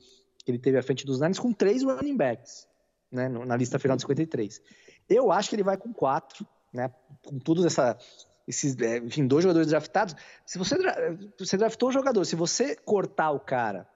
que 0.46 0.52
ele 0.52 0.60
teve 0.60 0.78
à 0.78 0.84
frente 0.84 1.08
dos 1.08 1.20
Niners, 1.20 1.40
com 1.40 1.52
três 1.52 1.82
running 1.82 2.16
backs, 2.16 2.68
né, 3.12 3.28
na 3.28 3.58
lista 3.58 3.80
final 3.80 3.98
de 3.98 4.04
53. 4.04 4.62
Eu 5.10 5.32
acho 5.32 5.50
que 5.50 5.56
ele 5.56 5.64
vai 5.64 5.76
com 5.76 5.92
quatro, 5.92 6.46
né, 6.72 6.94
com 7.26 7.40
toda 7.40 7.66
essa 7.66 7.98
esses, 8.48 8.78
é, 8.80 8.98
enfim, 8.98 9.26
dois 9.26 9.44
jogadores 9.44 9.70
draftados. 9.70 10.16
Se 10.46 10.58
você, 10.58 10.76
você 11.38 11.58
draftou 11.58 11.90
um 11.90 11.92
jogador, 11.92 12.26
se 12.26 12.36
você 12.36 12.76
cortar 12.76 13.32
o 13.32 13.40
cara 13.40 13.88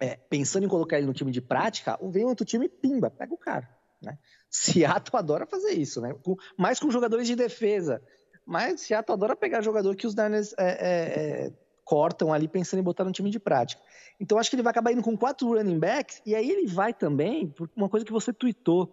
é, 0.00 0.16
pensando 0.28 0.64
em 0.64 0.68
colocar 0.68 0.98
ele 0.98 1.06
no 1.06 1.12
time 1.12 1.30
de 1.30 1.40
prática, 1.40 1.98
vem 2.10 2.24
outro 2.24 2.44
time 2.44 2.68
pimba, 2.68 3.10
pega 3.10 3.32
o 3.32 3.38
cara. 3.38 3.68
Né? 4.02 4.18
Seattle 4.50 5.16
adora 5.18 5.46
fazer 5.46 5.72
isso, 5.72 6.00
né? 6.00 6.14
Com, 6.22 6.36
mais 6.56 6.78
com 6.78 6.90
jogadores 6.90 7.26
de 7.26 7.36
defesa. 7.36 8.02
mas 8.44 8.80
Seattle 8.80 9.14
adora 9.14 9.36
pegar 9.36 9.62
jogador 9.62 9.94
que 9.96 10.06
os 10.06 10.14
Niners 10.14 10.54
é, 10.58 10.64
é, 10.64 11.46
é, 11.46 11.52
cortam 11.84 12.32
ali 12.32 12.48
pensando 12.48 12.80
em 12.80 12.84
botar 12.84 13.04
no 13.04 13.12
time 13.12 13.30
de 13.30 13.38
prática. 13.38 13.82
Então 14.18 14.38
acho 14.38 14.48
que 14.48 14.56
ele 14.56 14.62
vai 14.62 14.70
acabar 14.70 14.92
indo 14.92 15.02
com 15.02 15.16
quatro 15.16 15.54
running 15.54 15.78
backs, 15.78 16.22
e 16.24 16.34
aí 16.34 16.50
ele 16.50 16.66
vai 16.66 16.94
também, 16.94 17.48
por 17.48 17.70
uma 17.76 17.88
coisa 17.88 18.04
que 18.04 18.12
você 18.12 18.32
tweetou. 18.32 18.92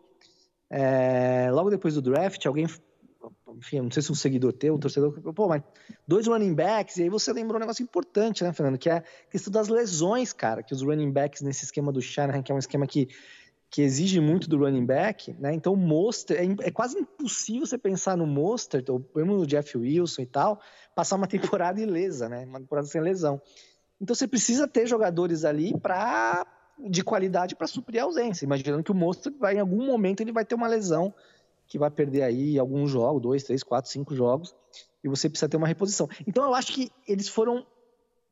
É, 0.69 1.49
logo 1.51 1.69
depois 1.69 1.93
do 1.93 2.01
draft, 2.01 2.45
alguém 2.45 2.65
enfim, 3.55 3.81
não 3.81 3.91
sei 3.91 4.01
se 4.01 4.11
um 4.11 4.15
seguidor 4.15 4.53
teu, 4.53 4.75
um 4.75 4.79
torcedor, 4.79 5.13
pô, 5.33 5.47
mas 5.47 5.61
dois 6.07 6.27
running 6.27 6.53
backs, 6.53 6.97
e 6.97 7.03
aí 7.03 7.09
você 7.09 7.31
lembrou 7.31 7.57
um 7.57 7.59
negócio 7.59 7.83
importante, 7.83 8.43
né, 8.43 8.51
Fernando, 8.51 8.77
que 8.77 8.89
é 8.89 8.97
a 8.97 9.03
questão 9.29 9.51
das 9.51 9.67
lesões, 9.67 10.33
cara, 10.33 10.63
que 10.63 10.73
os 10.73 10.81
running 10.81 11.11
backs 11.11 11.41
nesse 11.41 11.65
esquema 11.65 11.91
do 11.91 12.01
Shanahan, 12.01 12.41
que 12.41 12.51
é 12.51 12.55
um 12.55 12.59
esquema 12.59 12.87
que, 12.87 13.07
que 13.69 13.81
exige 13.81 14.19
muito 14.19 14.49
do 14.49 14.57
running 14.57 14.85
back, 14.85 15.33
né, 15.39 15.53
então 15.53 15.73
o 15.73 15.77
Monster, 15.77 16.37
é, 16.39 16.67
é, 16.67 16.71
quase 16.71 16.97
impossível 16.97 17.65
você 17.65 17.77
pensar 17.77 18.17
no 18.17 18.25
Monster, 18.27 18.83
ou 18.89 19.05
mesmo 19.15 19.37
no 19.37 19.45
Jeff 19.45 19.77
Wilson 19.77 20.21
e 20.21 20.27
tal, 20.27 20.59
passar 20.95 21.15
uma 21.15 21.27
temporada 21.27 21.79
ilesa, 21.79 22.27
né, 22.27 22.45
uma 22.45 22.59
temporada 22.59 22.87
sem 22.87 23.01
lesão. 23.01 23.41
Então 24.01 24.15
você 24.15 24.27
precisa 24.27 24.67
ter 24.67 24.85
jogadores 24.87 25.45
ali 25.45 25.77
para 25.79 26.45
de 26.89 27.03
qualidade 27.03 27.55
para 27.55 27.67
suprir 27.67 28.01
a 28.01 28.05
ausência, 28.05 28.45
imaginando 28.45 28.83
que 28.83 28.91
o 28.91 28.95
Monster 28.95 29.31
vai 29.39 29.55
em 29.55 29.59
algum 29.59 29.85
momento 29.85 30.21
ele 30.21 30.31
vai 30.31 30.43
ter 30.43 30.55
uma 30.55 30.67
lesão 30.67 31.13
que 31.73 31.79
vai 31.79 31.89
perder 31.89 32.21
aí 32.21 32.59
alguns 32.59 32.91
jogos, 32.91 33.19
dois, 33.19 33.43
três, 33.43 33.63
quatro, 33.63 33.89
cinco 33.89 34.13
jogos, 34.13 34.53
e 35.03 35.09
você 35.09 35.27
precisa 35.27 35.49
ter 35.49 35.57
uma 35.57 35.65
reposição. 35.65 36.07
Então 36.27 36.43
eu 36.43 36.53
acho 36.53 36.71
que 36.71 36.91
eles 37.07 37.27
foram 37.27 37.65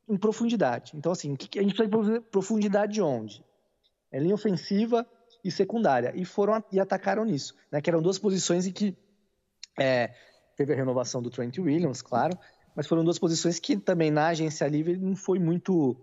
em 0.08 0.16
profundidade. 0.16 0.92
Então, 0.96 1.12
assim, 1.12 1.30
a 1.30 1.62
gente 1.64 1.74
precisa 1.74 2.20
de 2.20 2.20
profundidade 2.20 2.94
de 2.94 3.02
onde? 3.02 3.44
É 4.12 4.20
linha 4.20 4.36
ofensiva 4.36 5.08
e 5.44 5.50
secundária. 5.50 6.14
E 6.16 6.24
foram 6.24 6.64
e 6.72 6.80
atacaram 6.80 7.26
nisso, 7.26 7.56
né? 7.72 7.82
Que 7.82 7.90
eram 7.90 8.00
duas 8.00 8.20
posições 8.20 8.68
em 8.68 8.72
que 8.72 8.96
é, 9.80 10.14
teve 10.56 10.74
a 10.74 10.76
renovação 10.76 11.20
do 11.20 11.32
Trent 11.32 11.58
Williams, 11.58 12.04
claro, 12.04 12.38
mas 12.76 12.86
foram 12.86 13.04
duas 13.04 13.18
posições 13.18 13.60
que 13.60 13.76
também 13.76 14.12
na 14.12 14.28
agência 14.28 14.68
livre 14.68 14.98
não 14.98 15.16
foi 15.16 15.40
muito 15.40 15.98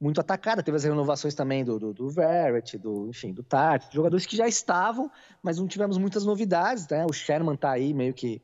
muito 0.00 0.20
atacada. 0.20 0.62
Teve 0.62 0.76
as 0.76 0.84
renovações 0.84 1.34
também 1.34 1.64
do, 1.64 1.78
do, 1.78 1.92
do 1.92 2.08
Verrett, 2.08 2.78
do, 2.78 3.08
enfim, 3.08 3.32
do 3.32 3.42
Tart, 3.42 3.92
jogadores 3.92 4.26
que 4.26 4.36
já 4.36 4.46
estavam, 4.46 5.10
mas 5.42 5.58
não 5.58 5.66
tivemos 5.66 5.98
muitas 5.98 6.24
novidades, 6.24 6.86
né? 6.88 7.06
O 7.08 7.12
Sherman 7.12 7.56
tá 7.56 7.70
aí 7.70 7.92
meio 7.94 8.14
que 8.14 8.42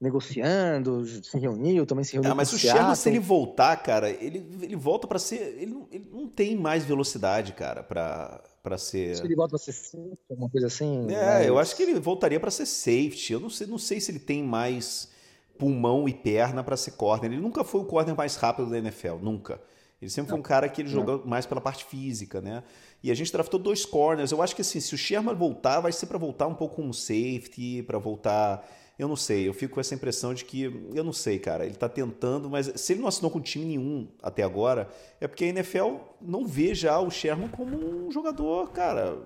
negociando, 0.00 1.06
se 1.06 1.38
reuniu, 1.38 1.86
também 1.86 2.04
se 2.04 2.14
reuniu. 2.14 2.32
Ah, 2.32 2.34
mas 2.34 2.52
o 2.52 2.58
Sherman, 2.58 2.94
se 2.94 3.08
ele 3.08 3.20
voltar, 3.20 3.76
cara, 3.76 4.10
ele, 4.10 4.44
ele 4.60 4.74
volta 4.74 5.06
para 5.06 5.18
ser. 5.18 5.56
Ele 5.58 5.72
não, 5.72 5.88
ele 5.92 6.08
não 6.12 6.28
tem 6.28 6.56
mais 6.56 6.84
velocidade, 6.84 7.52
cara, 7.52 7.82
para 7.82 8.42
para 8.62 8.78
ser. 8.78 9.16
Se 9.16 9.24
ele 9.24 9.34
volta 9.34 9.50
para 9.50 9.58
ser 9.58 9.72
safety, 9.72 10.18
alguma 10.30 10.48
coisa 10.48 10.66
assim. 10.68 11.06
É, 11.10 11.24
mas... 11.24 11.46
eu 11.46 11.58
acho 11.58 11.76
que 11.76 11.82
ele 11.82 11.98
voltaria 11.98 12.38
para 12.38 12.50
ser 12.50 12.66
safety. 12.66 13.32
Eu 13.32 13.40
não 13.40 13.50
sei, 13.50 13.66
não 13.66 13.78
sei 13.78 14.00
se 14.00 14.10
ele 14.10 14.20
tem 14.20 14.42
mais 14.42 15.10
pulmão 15.58 16.08
e 16.08 16.14
perna 16.14 16.62
para 16.62 16.76
ser 16.76 16.92
corner. 16.92 17.30
Ele 17.30 17.40
nunca 17.40 17.64
foi 17.64 17.80
o 17.80 17.84
corner 17.84 18.16
mais 18.16 18.36
rápido 18.36 18.70
da 18.70 18.78
NFL, 18.78 19.16
nunca. 19.20 19.60
Ele 20.02 20.10
sempre 20.10 20.30
foi 20.30 20.38
um 20.40 20.42
cara 20.42 20.68
que 20.68 20.82
ele 20.82 20.88
jogou 20.88 21.24
mais 21.24 21.46
pela 21.46 21.60
parte 21.60 21.84
física, 21.84 22.40
né? 22.40 22.64
E 23.04 23.08
a 23.08 23.14
gente 23.14 23.32
draftou 23.32 23.60
dois 23.60 23.86
corners. 23.86 24.32
Eu 24.32 24.42
acho 24.42 24.52
que 24.52 24.60
assim, 24.60 24.80
se 24.80 24.92
o 24.96 24.98
Sherman 24.98 25.32
voltar, 25.32 25.78
vai 25.78 25.92
ser 25.92 26.06
para 26.06 26.18
voltar 26.18 26.48
um 26.48 26.54
pouco 26.56 26.74
como 26.74 26.92
safety, 26.92 27.84
para 27.86 27.98
voltar. 27.98 28.68
Eu 28.98 29.06
não 29.06 29.14
sei, 29.14 29.46
eu 29.46 29.54
fico 29.54 29.74
com 29.74 29.80
essa 29.80 29.94
impressão 29.94 30.34
de 30.34 30.44
que, 30.44 30.64
eu 30.92 31.04
não 31.04 31.12
sei, 31.12 31.38
cara, 31.38 31.64
ele 31.64 31.76
tá 31.76 31.88
tentando, 31.88 32.50
mas 32.50 32.72
se 32.74 32.92
ele 32.92 33.00
não 33.00 33.08
assinou 33.08 33.30
com 33.30 33.40
time 33.40 33.64
nenhum 33.64 34.08
até 34.20 34.42
agora, 34.42 34.88
é 35.20 35.28
porque 35.28 35.44
a 35.44 35.48
NFL 35.48 35.96
não 36.20 36.44
vê 36.44 36.74
já 36.74 36.98
o 37.00 37.08
Sherman 37.08 37.48
como 37.48 37.76
um 37.76 38.10
jogador, 38.10 38.70
cara, 38.70 39.18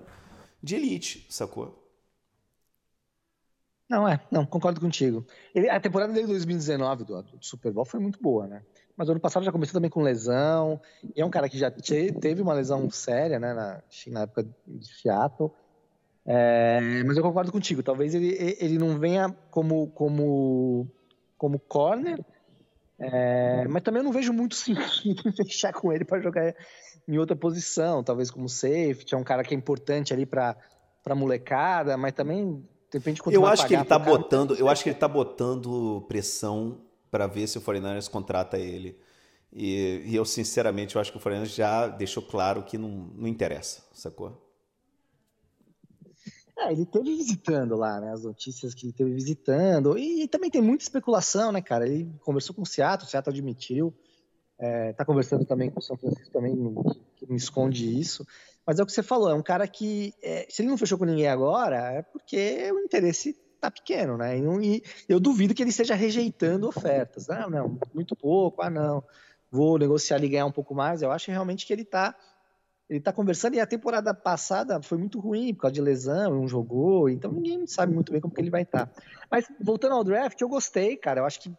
de 0.61 0.75
elite, 0.75 1.25
sacou? 1.29 1.83
Não, 3.89 4.07
é, 4.07 4.19
não, 4.31 4.45
concordo 4.45 4.79
contigo. 4.79 5.25
Ele, 5.55 5.69
a 5.69 5.79
temporada 5.79 6.13
dele 6.13 6.27
de 6.27 6.33
2019 6.33 7.03
do, 7.03 7.21
do 7.23 7.37
Super 7.41 7.71
Bowl 7.71 7.85
foi 7.85 7.99
muito 7.99 8.21
boa, 8.21 8.45
né? 8.47 8.63
Mas 8.97 9.07
ano 9.07 9.19
passado 9.19 9.43
já 9.43 9.51
começou 9.51 9.73
também 9.73 9.91
com 9.91 10.01
lesão. 10.01 10.81
E 11.15 11.21
é 11.21 11.25
um 11.25 11.29
cara 11.29 11.47
que 11.47 11.57
já 11.57 11.71
teve 11.71 12.41
uma 12.41 12.53
lesão 12.53 12.89
séria, 12.89 13.39
né, 13.39 13.53
na, 13.53 13.81
na 14.07 14.21
época 14.21 14.43
de 14.65 14.87
Seattle. 14.87 15.51
É, 16.25 17.03
mas 17.05 17.15
eu 17.15 17.23
concordo 17.23 17.53
contigo, 17.53 17.81
talvez 17.81 18.13
ele, 18.13 18.35
ele 18.59 18.77
não 18.77 18.99
venha 18.99 19.33
como, 19.49 19.87
como, 19.91 20.85
como 21.37 21.57
corner, 21.57 22.19
é, 22.99 23.65
mas 23.69 23.81
também 23.81 24.01
eu 24.01 24.03
não 24.03 24.11
vejo 24.11 24.33
muito 24.33 24.53
sentido 24.57 25.21
em 25.25 25.31
fechar 25.31 25.71
com 25.71 25.93
ele 25.93 26.03
para 26.03 26.19
jogar 26.19 26.53
em 27.07 27.17
outra 27.17 27.33
posição, 27.33 28.03
talvez 28.03 28.29
como 28.29 28.49
safety, 28.49 29.15
é 29.15 29.17
um 29.17 29.23
cara 29.23 29.41
que 29.41 29.55
é 29.55 29.57
importante 29.57 30.13
ali 30.13 30.25
para 30.25 30.57
para 31.01 31.15
molecada, 31.15 31.95
mas 31.95 32.11
também 32.11 32.61
depende 32.91 33.21
de 33.21 33.33
Eu 33.33 33.45
acho 33.45 33.65
que 33.65 33.73
ele 33.73 33.85
tá 33.85 33.97
botando, 33.97 34.55
eu 34.55 34.67
acho 34.67 34.83
que 34.83 34.89
ele 34.89 34.97
tá 34.97 35.07
botando 35.07 36.03
pressão 36.09 36.81
para 37.09 37.27
ver 37.27 37.47
se 37.47 37.57
o 37.57 37.61
49ers 37.61 38.09
contrata 38.09 38.57
ele. 38.57 38.97
E, 39.51 40.03
e, 40.05 40.15
eu, 40.15 40.25
sinceramente, 40.25 40.95
eu 40.95 41.01
acho 41.01 41.11
que 41.11 41.17
o 41.17 41.21
49ers 41.21 41.55
já 41.55 41.87
deixou 41.87 42.21
claro 42.21 42.63
que 42.63 42.77
não, 42.77 42.89
não 43.15 43.27
interessa, 43.27 43.83
sacou? 43.93 44.43
É, 46.59 46.71
ele 46.71 46.85
teve 46.85 47.15
visitando 47.15 47.75
lá, 47.75 48.01
né? 48.01 48.11
As 48.11 48.23
notícias 48.23 48.73
que 48.73 48.87
ele 48.87 48.93
teve 48.93 49.13
visitando. 49.13 49.97
E, 49.97 50.23
e, 50.23 50.27
também 50.27 50.49
tem 50.49 50.61
muita 50.61 50.83
especulação, 50.83 51.51
né, 51.51 51.61
cara? 51.61 51.87
Ele 51.87 52.11
conversou 52.21 52.55
com 52.55 52.63
o 52.63 52.65
Seattle, 52.65 53.07
o 53.07 53.09
Seattle 53.09 53.33
admitiu. 53.33 53.93
É, 54.59 54.91
tá 54.93 55.05
conversando 55.05 55.45
também 55.45 55.69
com 55.69 55.79
o 55.79 55.83
São 55.83 55.95
Francisco 55.95 56.31
também, 56.31 56.55
que 57.15 57.27
não 57.27 57.35
esconde 57.35 57.99
isso. 57.99 58.25
Mas 58.65 58.79
é 58.79 58.83
o 58.83 58.85
que 58.85 58.91
você 58.91 59.03
falou, 59.03 59.29
é 59.29 59.33
um 59.33 59.41
cara 59.41 59.65
que, 59.65 60.13
é, 60.21 60.45
se 60.49 60.61
ele 60.61 60.69
não 60.69 60.77
fechou 60.77 60.97
com 60.97 61.05
ninguém 61.05 61.27
agora, 61.27 61.77
é 61.93 62.01
porque 62.01 62.69
o 62.71 62.79
interesse 62.79 63.33
tá 63.57 63.71
pequeno, 63.71 64.17
né? 64.17 64.37
E, 64.37 64.83
eu 65.07 65.19
duvido 65.19 65.53
que 65.53 65.61
ele 65.61 65.69
esteja 65.69 65.95
rejeitando 65.95 66.67
ofertas. 66.67 67.29
Ah, 67.29 67.49
não, 67.49 67.77
muito 67.93 68.15
pouco, 68.15 68.61
ah, 68.61 68.69
não, 68.69 69.03
vou 69.51 69.77
negociar 69.77 70.23
e 70.23 70.29
ganhar 70.29 70.45
um 70.45 70.51
pouco 70.51 70.73
mais. 70.73 71.01
Eu 71.01 71.11
acho 71.11 71.31
realmente 71.31 71.65
que 71.65 71.73
ele 71.73 71.85
tá, 71.85 72.15
ele 72.89 72.99
tá 72.99 73.11
conversando 73.11 73.55
e 73.55 73.59
a 73.59 73.67
temporada 73.67 74.13
passada 74.13 74.81
foi 74.81 74.97
muito 74.97 75.19
ruim 75.19 75.53
por 75.53 75.61
causa 75.61 75.73
de 75.73 75.81
lesão, 75.81 76.35
não 76.35 76.47
jogou, 76.47 77.09
então 77.09 77.31
ninguém 77.31 77.65
sabe 77.67 77.93
muito 77.93 78.11
bem 78.11 78.21
como 78.21 78.33
que 78.33 78.41
ele 78.41 78.49
vai 78.49 78.63
estar. 78.63 78.87
Tá. 78.87 79.01
Mas 79.29 79.45
voltando 79.59 79.95
ao 79.95 80.03
draft, 80.03 80.39
eu 80.39 80.49
gostei, 80.49 80.95
cara. 80.95 81.21
Eu 81.21 81.25
acho 81.25 81.39
que 81.39 81.51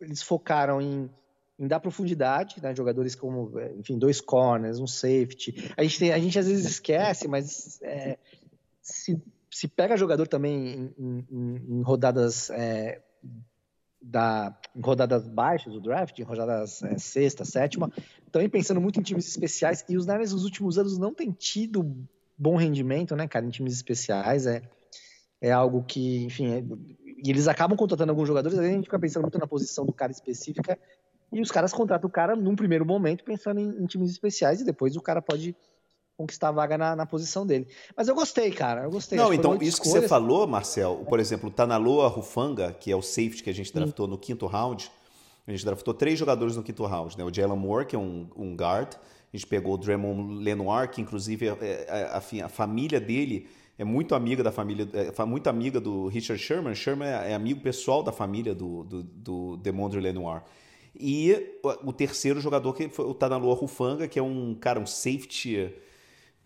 eles 0.00 0.22
focaram 0.22 0.80
em, 0.80 1.10
em 1.58 1.66
dar 1.68 1.80
profundidade, 1.80 2.62
né? 2.62 2.74
Jogadores 2.74 3.14
como, 3.14 3.52
enfim, 3.78 3.98
dois 3.98 4.20
corners, 4.20 4.80
um 4.80 4.86
safety. 4.86 5.72
A 5.76 5.82
gente, 5.82 5.98
tem, 5.98 6.12
a 6.12 6.18
gente 6.18 6.38
às 6.38 6.48
vezes 6.48 6.64
esquece, 6.64 7.28
mas 7.28 7.80
é, 7.82 8.18
se 8.80 9.22
se 9.52 9.68
pega 9.68 9.96
jogador 9.96 10.26
também 10.26 10.92
em, 10.98 11.26
em, 11.30 11.56
em 11.68 11.82
rodadas 11.82 12.48
é, 12.50 13.02
da 14.00 14.58
em 14.74 14.80
rodadas 14.80 15.28
baixas 15.28 15.74
do 15.74 15.80
draft, 15.80 16.18
em 16.18 16.22
rodadas 16.22 16.82
é, 16.82 16.96
sexta, 16.96 17.44
sétima, 17.44 17.92
também 18.32 18.48
pensando 18.48 18.80
muito 18.80 18.98
em 18.98 19.02
times 19.02 19.28
especiais 19.28 19.84
e 19.88 19.96
os 19.96 20.06
Niners 20.06 20.32
nos 20.32 20.44
últimos 20.44 20.78
anos 20.78 20.96
não 20.96 21.12
têm 21.12 21.30
tido 21.30 21.94
bom 22.36 22.56
rendimento, 22.56 23.14
né, 23.14 23.28
cara, 23.28 23.44
em 23.44 23.50
times 23.50 23.74
especiais 23.74 24.46
é 24.46 24.62
é 25.40 25.50
algo 25.50 25.82
que, 25.82 26.24
enfim, 26.24 26.52
é, 26.52 26.64
e 27.04 27.28
eles 27.28 27.48
acabam 27.48 27.76
contratando 27.76 28.12
alguns 28.12 28.28
jogadores, 28.28 28.56
a 28.58 28.62
gente 28.62 28.84
fica 28.84 28.98
pensando 28.98 29.22
muito 29.22 29.38
na 29.38 29.46
posição 29.46 29.84
do 29.84 29.92
cara 29.92 30.12
específica 30.12 30.78
e 31.32 31.40
os 31.40 31.50
caras 31.50 31.72
contratam 31.72 32.08
o 32.08 32.12
cara 32.12 32.36
num 32.36 32.54
primeiro 32.54 32.86
momento 32.86 33.24
pensando 33.24 33.58
em, 33.58 33.68
em 33.82 33.86
times 33.86 34.10
especiais 34.10 34.60
e 34.60 34.64
depois 34.64 34.96
o 34.96 35.02
cara 35.02 35.20
pode 35.20 35.54
conquistar 36.16 36.48
a 36.48 36.52
vaga 36.52 36.78
na, 36.78 36.94
na, 36.94 37.06
posição 37.06 37.46
dele. 37.46 37.66
Mas 37.96 38.08
eu 38.08 38.14
gostei, 38.14 38.50
cara, 38.50 38.84
eu 38.84 38.90
gostei. 38.90 39.18
Não, 39.18 39.32
então, 39.32 39.54
isso 39.54 39.64
escolhas. 39.64 39.94
que 39.94 40.00
você 40.00 40.08
falou, 40.08 40.46
Marcel, 40.46 41.04
por 41.08 41.18
exemplo, 41.18 41.48
o 41.48 41.52
Tanaloa 41.52 42.08
Rufanga, 42.08 42.72
que 42.72 42.90
é 42.92 42.96
o 42.96 43.02
safety 43.02 43.42
que 43.42 43.50
a 43.50 43.54
gente 43.54 43.72
draftou 43.72 44.06
no 44.06 44.18
quinto 44.18 44.46
round, 44.46 44.90
a 45.46 45.50
gente 45.50 45.64
draftou 45.64 45.92
três 45.92 46.18
jogadores 46.18 46.56
no 46.56 46.62
quinto 46.62 46.84
round, 46.84 47.18
né? 47.18 47.24
O 47.24 47.34
Jalen 47.34 47.56
Moore, 47.56 47.86
que 47.86 47.96
é 47.96 47.98
um, 47.98 48.28
um 48.36 48.54
guard, 48.54 48.94
a 49.32 49.36
gente 49.36 49.46
pegou 49.46 49.74
o 49.74 49.78
Dremon 49.78 50.38
Lenoir, 50.38 50.90
que 50.90 51.00
inclusive 51.00 51.48
é, 51.48 51.56
é, 51.60 52.10
a, 52.12 52.46
a, 52.46 52.48
família 52.48 53.00
dele 53.00 53.48
é 53.78 53.84
muito 53.84 54.14
amiga 54.14 54.42
da 54.42 54.52
família, 54.52 54.86
é 54.92 55.24
muito 55.24 55.48
amiga 55.48 55.80
do 55.80 56.06
Richard 56.08 56.40
Sherman. 56.40 56.74
Sherman 56.74 57.08
é, 57.08 57.32
é 57.32 57.34
amigo 57.34 57.60
pessoal 57.60 58.02
da 58.02 58.12
família 58.12 58.54
do, 58.54 58.84
do, 58.84 59.02
do 59.02 59.56
Demondre 59.56 60.00
Lenoir. 60.00 60.42
E 60.94 61.58
o 61.82 61.92
terceiro 61.92 62.38
jogador 62.38 62.74
que 62.74 62.88
foi 62.90 63.06
o 63.06 63.14
Tanaloa 63.14 63.54
Rufanga, 63.54 64.06
que 64.06 64.18
é 64.18 64.22
um 64.22 64.54
cara, 64.54 64.78
um 64.78 64.86
safety 64.86 65.72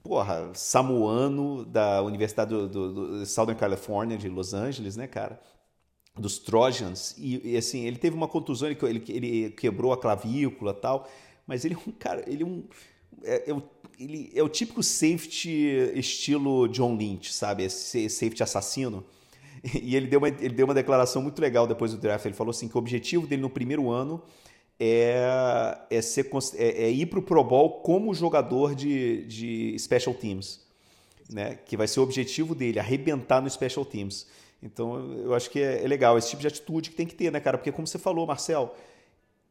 porra, 0.06 0.50
samuano 0.54 1.64
da 1.64 2.00
Universidade 2.00 2.50
do, 2.50 2.68
do, 2.68 2.92
do, 3.18 3.26
Southern 3.26 3.58
California, 3.58 4.16
de 4.16 4.28
Los 4.28 4.54
Angeles, 4.54 4.96
né, 4.96 5.08
cara? 5.08 5.40
Dos 6.16 6.38
Trojans. 6.38 7.16
E, 7.18 7.52
e 7.52 7.56
assim, 7.56 7.84
ele 7.84 7.96
teve 7.96 8.16
uma 8.16 8.28
contusão, 8.28 8.68
ele, 8.68 8.78
ele, 8.82 9.04
ele, 9.08 9.50
quebrou 9.50 9.92
a 9.92 9.98
clavícula 9.98 10.72
tal, 10.72 11.08
mas 11.44 11.64
ele 11.64 11.74
é 11.74 11.78
um 11.88 11.92
cara, 11.92 12.24
ele 12.26 12.44
é 12.44 12.46
um. 12.46 12.64
É, 13.24 13.50
é, 13.50 13.62
ele 13.98 14.30
é 14.34 14.42
o 14.42 14.48
típico 14.48 14.82
safety 14.82 15.92
estilo 15.94 16.68
John 16.68 16.96
Lynch, 16.96 17.32
sabe? 17.32 17.64
Esse 17.64 18.08
safety 18.08 18.42
assassino. 18.42 19.04
E 19.82 19.96
ele 19.96 20.06
deu, 20.06 20.20
uma, 20.20 20.28
ele 20.28 20.50
deu 20.50 20.66
uma 20.66 20.74
declaração 20.74 21.20
muito 21.20 21.40
legal 21.40 21.66
depois 21.66 21.90
do 21.90 21.98
draft. 21.98 22.24
Ele 22.24 22.34
falou 22.34 22.50
assim 22.50 22.68
que 22.68 22.76
o 22.76 22.78
objetivo 22.78 23.26
dele 23.26 23.42
no 23.42 23.50
primeiro 23.50 23.90
ano 23.90 24.22
é, 24.78 25.78
é, 25.90 26.02
ser, 26.02 26.30
é, 26.54 26.84
é 26.84 26.90
ir 26.90 27.06
para 27.06 27.18
o 27.18 27.22
Pro 27.22 27.42
Bowl 27.42 27.80
como 27.80 28.14
jogador 28.14 28.74
de, 28.74 29.24
de 29.26 29.78
Special 29.78 30.14
Teams. 30.14 30.60
Né? 31.30 31.56
Que 31.66 31.76
vai 31.76 31.88
ser 31.88 32.00
o 32.00 32.02
objetivo 32.02 32.54
dele, 32.54 32.78
arrebentar 32.78 33.40
no 33.40 33.50
Special 33.50 33.84
Teams. 33.84 34.26
Então 34.62 35.12
eu 35.14 35.34
acho 35.34 35.50
que 35.50 35.60
é, 35.60 35.84
é 35.84 35.88
legal 35.88 36.16
esse 36.16 36.30
tipo 36.30 36.40
de 36.42 36.48
atitude 36.48 36.90
que 36.90 36.96
tem 36.96 37.06
que 37.06 37.14
ter, 37.14 37.30
né, 37.30 37.40
cara? 37.40 37.58
Porque 37.58 37.72
como 37.72 37.86
você 37.86 37.98
falou, 37.98 38.26
Marcel, 38.26 38.74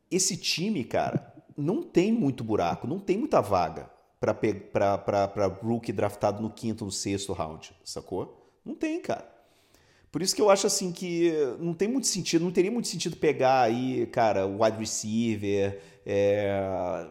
esse 0.09 0.37
time, 0.37 0.83
cara, 0.83 1.33
não 1.57 1.81
tem 1.81 2.11
muito 2.11 2.43
buraco, 2.43 2.87
não 2.87 2.99
tem 2.99 3.17
muita 3.17 3.41
vaga 3.41 3.89
para 4.19 5.45
rookie 5.61 5.91
draftado 5.91 6.41
no 6.41 6.49
quinto, 6.49 6.85
no 6.85 6.91
sexto 6.91 7.33
round, 7.33 7.75
sacou? 7.83 8.49
Não 8.63 8.73
tem, 8.73 8.99
cara. 8.99 9.34
Por 10.15 10.21
isso 10.21 10.33
que 10.33 10.41
eu 10.41 10.49
acho 10.49 10.65
assim 10.65 10.93
que 10.93 11.33
não 11.59 11.73
tem 11.73 11.89
muito 11.89 12.07
sentido, 12.07 12.45
não 12.45 12.49
teria 12.49 12.71
muito 12.71 12.87
sentido 12.87 13.17
pegar 13.17 13.63
aí, 13.63 14.05
cara, 14.05 14.47
wide 14.47 14.77
receiver, 14.77 15.77
é, 16.05 17.05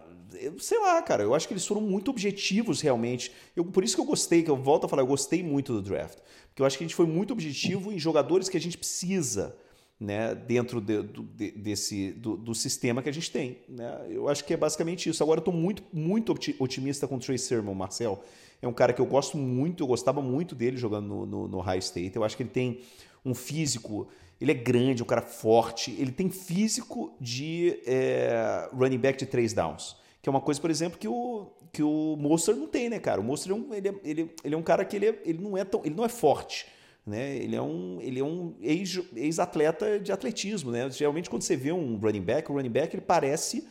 sei 0.59 0.81
lá, 0.81 1.03
cara, 1.03 1.23
eu 1.23 1.35
acho 1.35 1.47
que 1.47 1.53
eles 1.53 1.67
foram 1.67 1.83
muito 1.83 2.11
objetivos 2.11 2.81
realmente. 2.81 3.31
Eu, 3.55 3.63
por 3.63 3.85
isso 3.85 3.95
que 3.95 4.01
eu 4.01 4.07
gostei, 4.07 4.43
que 4.43 4.51
eu 4.51 4.57
volto 4.57 4.87
a 4.87 4.89
falar, 4.89 5.03
eu 5.03 5.07
gostei 5.07 5.43
muito 5.43 5.75
do 5.75 5.83
draft. 5.83 6.17
Porque 6.49 6.63
eu 6.63 6.65
acho 6.65 6.79
que 6.79 6.85
a 6.85 6.87
gente 6.87 6.95
foi 6.95 7.05
muito 7.05 7.35
objetivo 7.35 7.93
em 7.93 7.99
jogadores 7.99 8.49
que 8.49 8.57
a 8.57 8.61
gente 8.61 8.79
precisa 8.79 9.55
né, 9.99 10.35
dentro 10.35 10.81
de, 10.81 11.03
de, 11.03 11.51
desse, 11.53 12.13
do, 12.13 12.37
do, 12.37 12.55
sistema 12.55 13.03
que 13.03 13.09
a 13.09 13.13
gente 13.13 13.31
tem. 13.31 13.59
Né? 13.69 14.07
Eu 14.11 14.29
acho 14.29 14.45
que 14.45 14.53
é 14.53 14.57
basicamente 14.57 15.09
isso. 15.09 15.23
Agora 15.23 15.39
eu 15.39 15.43
estou 15.43 15.55
muito, 15.55 15.83
muito 15.93 16.35
otimista 16.59 17.07
com 17.07 17.17
o 17.17 17.19
Trey 17.19 17.39
Sermon, 17.39 17.75
Marcel. 17.75 18.23
É 18.61 18.67
um 18.67 18.73
cara 18.73 18.93
que 18.93 19.01
eu 19.01 19.07
gosto 19.07 19.37
muito, 19.37 19.83
eu 19.83 19.87
gostava 19.87 20.21
muito 20.21 20.55
dele 20.55 20.77
jogando 20.77 21.07
no, 21.07 21.27
no, 21.27 21.49
no 21.49 21.61
High 21.61 21.79
State. 21.79 22.17
Eu 22.17 22.25
acho 22.25 22.37
que 22.37 22.43
ele 22.43 22.51
tem 22.51 22.81
um 23.25 23.35
físico, 23.35 24.09
ele 24.41 24.51
é 24.51 24.55
grande, 24.55 25.03
um 25.03 25.07
cara 25.07 25.23
forte, 25.23 25.93
ele 25.99 26.13
tem 26.13 26.29
físico 26.31 27.15
de 27.21 27.81
é, 27.87 28.69
running 28.73 28.99
back 28.99 29.19
de 29.19 29.27
três 29.27 29.53
downs. 29.53 29.97
Que 30.21 30.29
é 30.29 30.31
uma 30.31 30.41
coisa, 30.41 30.61
por 30.61 30.71
exemplo, 30.71 30.99
que 30.99 31.07
o, 31.07 31.53
que 31.73 31.83
o 31.83 32.17
Monster 32.19 32.57
não 32.57 32.67
tem, 32.67 32.89
né, 32.89 32.99
cara? 32.99 33.21
O 33.21 33.25
Monster 33.25 33.53
é 33.53 33.55
um, 33.55 33.75
ele, 33.75 33.89
é, 33.89 33.95
ele, 34.05 34.35
ele 34.43 34.55
é 34.55 34.59
um 34.59 34.63
cara 34.63 34.85
que 34.85 34.97
ele, 34.97 35.07
é, 35.07 35.23
ele, 35.25 35.39
não 35.43 35.57
é 35.57 35.65
tão, 35.65 35.83
ele 35.85 35.95
não 35.95 36.05
é 36.05 36.09
forte. 36.09 36.67
Né? 37.07 37.37
Ele 37.37 37.55
é 37.55 37.63
um, 37.63 37.99
ele 38.01 38.21
é 38.21 38.25
um 38.25 38.55
ex-atleta 38.63 39.87
ex 39.89 40.03
de 40.03 40.13
atletismo. 40.13 40.71
Né? 40.71 40.91
Geralmente, 40.91 41.29
quando 41.29 41.43
você 41.43 41.57
vê 41.57 41.71
um 41.71 41.97
running 41.97 42.23
back, 42.23 42.51
o 42.51 42.55
running 42.55 42.71
back 42.71 42.95
ele 42.95 43.03
parece 43.03 43.67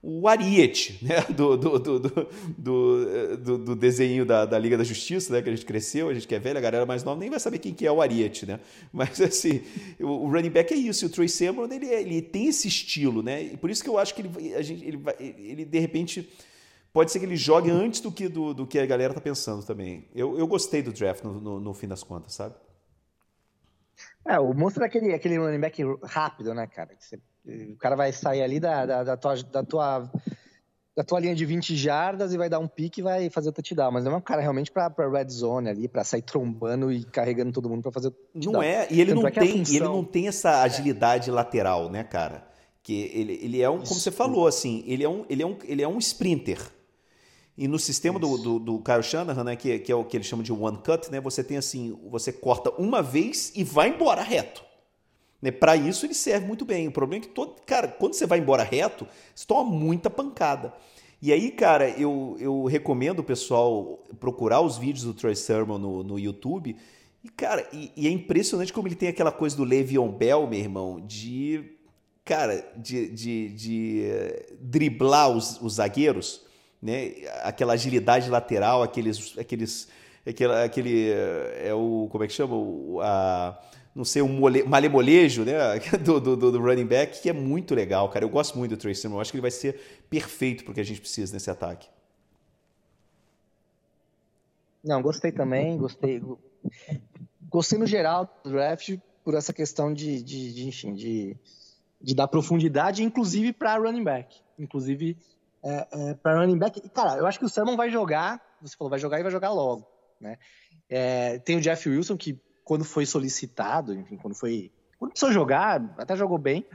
o 0.00 0.28
Ariete, 0.28 0.98
né? 1.04 1.20
do, 1.28 1.56
do, 1.56 1.78
do, 1.78 2.00
do, 2.56 3.58
do, 3.58 3.76
desenho 3.76 4.24
da, 4.24 4.46
da 4.46 4.58
Liga 4.58 4.78
da 4.78 4.84
Justiça, 4.84 5.32
né? 5.32 5.42
que 5.42 5.50
a 5.50 5.54
gente 5.54 5.66
cresceu, 5.66 6.08
a 6.08 6.14
gente 6.14 6.26
que 6.26 6.34
é 6.34 6.38
velho, 6.38 6.56
a 6.56 6.60
galera 6.60 6.86
mais 6.86 7.02
nova 7.04 7.20
nem 7.20 7.28
vai 7.28 7.40
saber 7.40 7.58
quem 7.58 7.74
que 7.74 7.86
é 7.86 7.92
o 7.92 8.00
Ariete. 8.00 8.46
Né? 8.46 8.60
Mas 8.92 9.20
assim, 9.20 9.60
o, 10.00 10.06
o 10.06 10.30
running 10.30 10.50
back 10.50 10.72
é 10.72 10.76
isso, 10.76 11.04
e 11.04 11.06
o 11.06 11.10
Troy 11.10 11.28
Samuel 11.28 11.70
ele, 11.70 11.86
ele 11.86 12.22
tem 12.22 12.46
esse 12.46 12.68
estilo, 12.68 13.22
né? 13.22 13.42
e 13.42 13.56
por 13.56 13.70
isso 13.70 13.82
que 13.82 13.90
eu 13.90 13.98
acho 13.98 14.14
que 14.14 14.22
ele, 14.22 14.54
a 14.54 14.62
gente, 14.62 14.84
ele, 14.84 15.02
ele 15.18 15.64
de 15.64 15.78
repente 15.78 16.28
pode 16.92 17.12
ser 17.12 17.18
que 17.18 17.26
ele 17.26 17.36
jogue 17.36 17.70
antes 17.70 18.00
do 18.00 18.10
que, 18.10 18.28
do, 18.28 18.54
do 18.54 18.66
que 18.66 18.78
a 18.78 18.86
galera 18.86 19.12
tá 19.12 19.20
pensando 19.20 19.64
também. 19.64 20.06
Eu, 20.14 20.38
eu 20.38 20.46
gostei 20.46 20.80
do 20.80 20.92
draft 20.92 21.22
no, 21.24 21.40
no, 21.40 21.60
no 21.60 21.74
fim 21.74 21.88
das 21.88 22.02
contas, 22.02 22.32
sabe? 22.32 22.54
É, 24.26 24.38
o 24.38 24.52
monstro 24.52 24.82
é 24.82 24.86
aquele, 24.86 25.14
aquele 25.14 25.38
running 25.38 25.60
back 25.60 25.82
rápido, 26.02 26.54
né, 26.54 26.66
cara? 26.66 26.90
Você, 26.98 27.18
o 27.72 27.76
cara 27.76 27.96
vai 27.96 28.12
sair 28.12 28.42
ali 28.42 28.60
da, 28.60 28.84
da, 28.84 29.04
da, 29.04 29.16
tua, 29.16 29.36
da, 29.42 29.62
tua, 29.62 30.10
da 30.94 31.04
tua 31.04 31.20
linha 31.20 31.34
de 31.34 31.44
20 31.44 31.74
jardas 31.76 32.34
e 32.34 32.36
vai 32.36 32.48
dar 32.48 32.58
um 32.58 32.68
pique 32.68 33.00
e 33.00 33.02
vai 33.02 33.30
fazer 33.30 33.48
o 33.48 33.52
touchdown. 33.52 33.90
Mas 33.90 34.04
não 34.04 34.12
é 34.12 34.16
um 34.16 34.20
cara 34.20 34.42
realmente 34.42 34.70
pra, 34.70 34.90
pra 34.90 35.08
red 35.08 35.28
zone 35.30 35.68
ali, 35.70 35.88
pra 35.88 36.04
sair 36.04 36.22
trombando 36.22 36.92
e 36.92 37.04
carregando 37.04 37.52
todo 37.52 37.70
mundo 37.70 37.82
pra 37.82 37.92
fazer 37.92 38.08
o 38.08 38.10
touchdown. 38.10 38.52
Não 38.52 38.62
é, 38.62 38.86
e 38.90 39.00
ele, 39.00 39.14
não, 39.14 39.26
é 39.26 39.30
tem, 39.30 39.58
função... 39.58 39.76
ele 39.76 39.84
não 39.84 40.04
tem 40.04 40.28
essa 40.28 40.62
agilidade 40.62 41.30
é. 41.30 41.32
lateral, 41.32 41.90
né, 41.90 42.04
cara? 42.04 42.46
Que 42.82 43.10
ele, 43.14 43.38
ele 43.42 43.62
é 43.62 43.70
um, 43.70 43.78
como 43.78 43.94
você 43.94 44.10
falou, 44.10 44.46
assim, 44.46 44.82
ele 44.86 45.04
é 45.04 45.08
um, 45.08 45.24
ele 45.28 45.42
é 45.42 45.46
um, 45.46 45.56
ele 45.64 45.82
é 45.82 45.88
um 45.88 45.98
sprinter. 45.98 46.58
E 47.58 47.66
no 47.66 47.76
sistema 47.76 48.20
do, 48.20 48.38
do, 48.38 48.58
do, 48.60 48.78
Kyle 48.78 49.02
Shanahan, 49.02 49.42
né, 49.42 49.56
que, 49.56 49.80
que, 49.80 49.90
é 49.90 49.94
o 49.94 50.04
que 50.04 50.16
ele 50.16 50.22
chama 50.22 50.44
de 50.44 50.52
one 50.52 50.78
cut, 50.78 51.10
né, 51.10 51.20
você 51.20 51.42
tem 51.42 51.56
assim, 51.56 51.98
você 52.08 52.32
corta 52.32 52.70
uma 52.78 53.02
vez 53.02 53.50
e 53.56 53.64
vai 53.64 53.88
embora 53.88 54.22
reto. 54.22 54.62
Né, 55.42 55.50
Para 55.50 55.74
isso 55.74 56.06
ele 56.06 56.14
serve 56.14 56.46
muito 56.46 56.64
bem. 56.64 56.86
O 56.86 56.92
problema 56.92 57.24
é 57.24 57.26
que, 57.26 57.34
todo, 57.34 57.60
cara, 57.66 57.88
quando 57.88 58.14
você 58.14 58.26
vai 58.26 58.38
embora 58.38 58.62
reto, 58.62 59.08
você 59.34 59.44
toma 59.44 59.68
muita 59.68 60.08
pancada. 60.08 60.72
E 61.20 61.32
aí, 61.32 61.50
cara, 61.50 61.90
eu, 61.90 62.36
eu 62.38 62.64
recomendo 62.66 63.18
o 63.18 63.24
pessoal 63.24 64.04
procurar 64.20 64.60
os 64.60 64.78
vídeos 64.78 65.02
do 65.02 65.12
Troy 65.12 65.34
Sermon 65.34 65.78
no, 65.78 66.04
no 66.04 66.16
YouTube. 66.16 66.76
E, 67.24 67.28
cara, 67.28 67.68
e, 67.72 67.90
e, 67.96 68.06
é 68.06 68.10
impressionante 68.10 68.72
como 68.72 68.86
ele 68.86 68.94
tem 68.94 69.08
aquela 69.08 69.32
coisa 69.32 69.56
do 69.56 69.64
Le'Veon 69.64 70.12
Bell, 70.12 70.46
meu 70.46 70.60
irmão, 70.60 71.00
de, 71.04 71.72
cara, 72.24 72.64
de, 72.76 73.08
de, 73.08 73.48
de 73.48 74.02
uh, 74.12 74.56
driblar 74.60 75.28
os, 75.30 75.60
os 75.60 75.74
zagueiros 75.74 76.46
né? 76.80 77.14
Aquela 77.42 77.74
agilidade 77.74 78.30
lateral, 78.30 78.82
aqueles, 78.82 79.36
aqueles, 79.38 79.88
aquele, 80.26 80.52
aquele 80.54 81.10
é 81.10 81.72
o 81.74 82.08
como 82.10 82.24
é 82.24 82.26
que 82.26 82.32
chama, 82.32 82.54
o, 82.54 83.00
a, 83.02 83.58
não 83.94 84.04
sei, 84.04 84.22
um 84.22 84.28
mole, 84.28 84.62
malemolejo, 84.62 85.44
né? 85.44 85.54
Do, 86.04 86.20
do, 86.20 86.36
do, 86.36 86.60
running 86.60 86.86
back 86.86 87.20
que 87.20 87.28
é 87.28 87.32
muito 87.32 87.74
legal, 87.74 88.08
cara. 88.08 88.24
Eu 88.24 88.28
gosto 88.28 88.56
muito 88.56 88.76
do 88.76 88.76
Tracy 88.76 89.06
Eu 89.06 89.20
acho 89.20 89.30
que 89.30 89.36
ele 89.36 89.42
vai 89.42 89.50
ser 89.50 90.04
perfeito 90.08 90.64
porque 90.64 90.80
a 90.80 90.84
gente 90.84 91.00
precisa 91.00 91.32
nesse 91.32 91.50
ataque. 91.50 91.88
Não, 94.84 95.02
gostei 95.02 95.32
também, 95.32 95.76
gostei. 95.76 96.22
Gostei 97.50 97.78
no 97.78 97.86
geral 97.86 98.28
do 98.44 98.50
draft 98.50 98.96
por 99.24 99.34
essa 99.34 99.52
questão 99.52 99.92
de, 99.92 100.22
de, 100.22 100.54
de 100.54 100.68
enfim, 100.68 100.94
de, 100.94 101.36
de 102.00 102.14
dar 102.14 102.28
profundidade, 102.28 103.02
inclusive 103.02 103.52
para 103.52 103.76
running 103.76 104.04
back. 104.04 104.36
Inclusive 104.58 105.16
é, 105.68 105.86
é, 105.92 106.14
para 106.14 106.40
running 106.40 106.58
back. 106.58 106.80
Cara, 106.90 107.18
eu 107.18 107.26
acho 107.26 107.38
que 107.38 107.44
o 107.44 107.48
Sermon 107.48 107.76
vai 107.76 107.90
jogar. 107.90 108.40
Você 108.62 108.76
falou, 108.76 108.90
vai 108.90 108.98
jogar 108.98 109.20
e 109.20 109.22
vai 109.22 109.30
jogar 109.30 109.50
logo. 109.50 109.86
Né? 110.18 110.38
É, 110.88 111.38
tem 111.40 111.58
o 111.58 111.60
Jeff 111.60 111.88
Wilson, 111.88 112.16
que 112.16 112.40
quando 112.64 112.84
foi 112.84 113.04
solicitado, 113.04 113.94
enfim, 113.94 114.16
quando 114.16 114.34
foi. 114.34 114.72
Quando 114.98 115.10
precisou 115.12 115.32
jogar, 115.32 115.94
até 115.98 116.16
jogou 116.16 116.38
bem. 116.38 116.66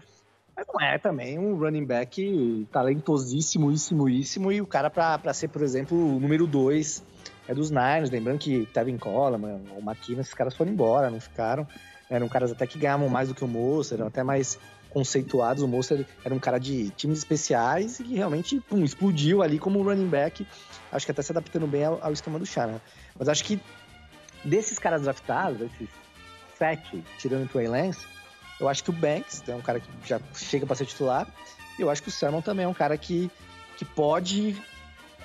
Mas 0.55 0.67
não 0.67 0.79
é 0.79 0.99
também 0.99 1.39
um 1.39 1.57
running 1.57 1.85
back 1.85 2.67
talentosíssimo, 2.71 3.71
e 4.51 4.61
o 4.61 4.67
cara 4.67 4.89
para 4.89 5.33
ser, 5.33 5.47
por 5.47 5.63
exemplo, 5.63 5.97
o 5.97 6.19
número 6.19 6.45
2 6.45 7.03
é 7.47 7.55
dos 7.55 7.71
Niners. 7.71 8.11
Lembrando 8.11 8.37
que 8.37 8.67
Tevin 8.67 8.97
Coleman, 8.97 9.63
o 9.75 9.79
McKinnon, 9.79 10.21
esses 10.21 10.33
caras 10.33 10.55
foram 10.55 10.71
embora, 10.71 11.09
não 11.09 11.19
ficaram. 11.19 11.67
Eram 12.07 12.29
caras 12.29 12.51
até 12.51 12.67
que 12.67 12.77
ganhavam 12.77 13.09
mais 13.09 13.29
do 13.29 13.33
que 13.33 13.43
o 13.43 13.47
Moça, 13.47 13.95
eram 13.95 14.05
até 14.05 14.21
mais 14.21 14.59
conceituados. 14.93 15.63
O 15.63 15.67
Monster 15.67 16.05
era 16.23 16.33
um 16.33 16.39
cara 16.39 16.59
de 16.59 16.91
times 16.91 17.17
especiais 17.17 17.99
e 17.99 18.15
realmente 18.15 18.59
pum, 18.61 18.83
explodiu 18.83 19.41
ali 19.41 19.57
como 19.57 19.81
running 19.81 20.07
back. 20.07 20.47
Acho 20.91 21.05
que 21.05 21.11
até 21.11 21.21
se 21.21 21.31
adaptando 21.31 21.67
bem 21.67 21.83
ao, 21.83 21.99
ao 22.01 22.13
esquema 22.13 22.37
do 22.37 22.45
Chara. 22.45 22.81
Mas 23.17 23.27
acho 23.27 23.43
que 23.43 23.59
desses 24.45 24.77
caras 24.77 25.01
draftados, 25.01 25.57
desses 25.57 25.89
sete, 26.57 27.03
tirando 27.17 27.45
o 27.45 27.47
Trey 27.47 27.67
Lance, 27.67 28.05
eu 28.59 28.69
acho 28.69 28.83
que 28.83 28.91
o 28.91 28.93
Banks 28.93 29.43
é 29.47 29.55
um 29.55 29.61
cara 29.61 29.79
que 29.79 29.89
já 30.05 30.19
chega 30.35 30.65
para 30.65 30.75
ser 30.75 30.85
titular. 30.85 31.27
E 31.77 31.81
eu 31.81 31.89
acho 31.89 32.03
que 32.03 32.09
o 32.09 32.11
Sermon 32.11 32.41
também 32.41 32.65
é 32.65 32.67
um 32.67 32.73
cara 32.73 32.97
que, 32.97 33.29
que 33.75 33.83
pode 33.83 34.55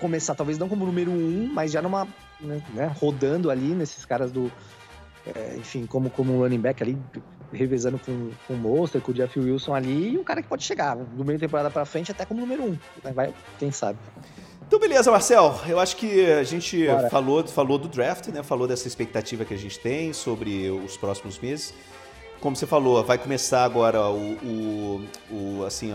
começar, 0.00 0.34
talvez 0.34 0.58
não 0.58 0.68
como 0.68 0.86
número 0.86 1.10
um, 1.10 1.50
mas 1.52 1.70
já 1.70 1.82
numa. 1.82 2.08
Né, 2.40 2.62
né 2.72 2.94
rodando 3.00 3.50
ali 3.50 3.74
nesses 3.74 4.04
caras 4.04 4.32
do. 4.32 4.50
É, 5.26 5.56
enfim, 5.58 5.84
como, 5.84 6.08
como 6.08 6.40
running 6.40 6.60
back 6.60 6.82
ali, 6.82 6.96
revezando 7.52 7.98
com, 7.98 8.30
com 8.46 8.54
o 8.54 8.56
Monster, 8.56 9.00
com 9.00 9.10
o 9.10 9.14
Jeff 9.14 9.38
Wilson 9.38 9.74
ali, 9.74 10.10
e 10.14 10.18
um 10.18 10.24
cara 10.24 10.42
que 10.42 10.48
pode 10.48 10.64
chegar 10.64 10.96
do 10.96 11.24
meio 11.24 11.38
temporada 11.38 11.70
para 11.70 11.84
frente 11.84 12.10
até 12.10 12.24
como 12.24 12.40
número 12.40 12.64
um. 12.64 12.78
Vai, 13.14 13.32
quem 13.58 13.70
sabe. 13.70 13.98
Então, 14.66 14.78
beleza, 14.78 15.10
Marcel. 15.10 15.58
Eu 15.66 15.80
acho 15.80 15.96
que 15.96 16.30
a 16.30 16.42
gente 16.42 16.86
falou, 17.10 17.46
falou 17.48 17.78
do 17.78 17.88
draft, 17.88 18.28
né? 18.28 18.42
Falou 18.42 18.68
dessa 18.68 18.86
expectativa 18.86 19.42
que 19.44 19.54
a 19.54 19.56
gente 19.56 19.78
tem 19.78 20.12
sobre 20.12 20.68
os 20.68 20.96
próximos 20.96 21.38
meses. 21.38 21.72
Como 22.38 22.54
você 22.54 22.66
falou, 22.66 23.02
vai 23.02 23.16
começar 23.16 23.64
agora 23.64 24.00
o, 24.10 24.34
o, 24.44 25.04
o 25.30 25.64
assim, 25.64 25.90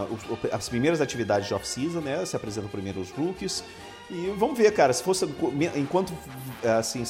as 0.51 0.67
primeiras 0.67 1.01
atividades 1.01 1.47
de 1.47 1.53
off-season, 1.53 2.01
né? 2.01 2.25
Se 2.25 2.35
apresentam 2.35 2.69
primeiro 2.69 2.99
os 2.99 3.11
rookies. 3.11 3.63
E 4.09 4.33
vamos 4.37 4.57
ver, 4.57 4.71
cara, 4.73 4.91
se 4.91 5.01
fosse 5.01 5.25
enquanto 5.75 6.13
assim 6.77 7.03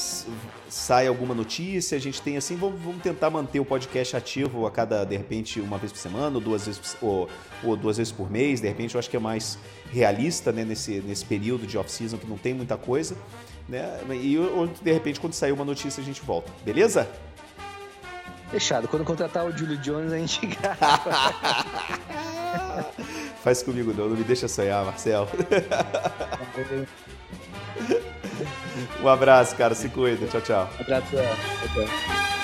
sai 0.70 1.08
alguma 1.08 1.34
notícia, 1.34 1.98
a 1.98 2.02
gente 2.02 2.22
tem 2.22 2.38
assim, 2.38 2.56
vamos, 2.56 2.80
vamos, 2.82 3.02
tentar 3.02 3.30
manter 3.30 3.60
o 3.60 3.66
podcast 3.66 4.16
ativo 4.16 4.66
a 4.68 4.72
cada 4.72 5.04
de 5.04 5.18
repente 5.18 5.60
uma 5.60 5.78
vez 5.78 5.92
por 5.92 5.98
semana, 5.98 6.36
ou 6.36 6.42
duas 6.42 6.66
vezes 6.66 6.96
ou, 7.02 7.28
ou 7.64 7.76
duas 7.76 7.98
vezes 7.98 8.14
por 8.14 8.30
mês, 8.30 8.62
de 8.62 8.68
repente 8.68 8.96
eu 8.96 9.00
acho 9.00 9.10
que 9.10 9.18
é 9.18 9.20
mais 9.20 9.58
realista, 9.92 10.52
né, 10.52 10.64
nesse 10.64 11.02
nesse 11.02 11.26
período 11.26 11.66
de 11.66 11.78
off 11.78 11.92
season 11.92 12.18
que 12.18 12.28
não 12.28 12.38
tem 12.38 12.54
muita 12.54 12.78
coisa, 12.78 13.18
né? 13.68 14.00
E 14.12 14.38
ou, 14.38 14.68
de 14.68 14.92
repente 14.92 15.20
quando 15.20 15.34
sair 15.34 15.52
uma 15.52 15.66
notícia 15.66 16.00
a 16.00 16.06
gente 16.06 16.22
volta. 16.22 16.52
Beleza? 16.64 17.10
Fechado. 18.52 18.88
Quando 18.88 19.04
contratar 19.04 19.46
o 19.46 19.52
Julio 19.52 19.78
Jones 19.78 20.14
a 20.14 20.18
gente 20.20 20.46
grava. 20.46 21.34
Faz 23.44 23.62
comigo 23.62 23.94
não, 23.94 24.08
não 24.08 24.16
me 24.16 24.24
deixa 24.24 24.48
sonhar, 24.48 24.86
Marcel. 24.86 25.28
um 29.04 29.10
abraço, 29.10 29.54
cara. 29.58 29.76
Se 29.76 29.90
cuida. 29.90 30.26
Tchau, 30.28 30.40
tchau. 30.40 30.70
Um 30.80 30.82
abraço. 30.82 31.08
Tchau, 31.12 31.22
tchau. 31.76 32.43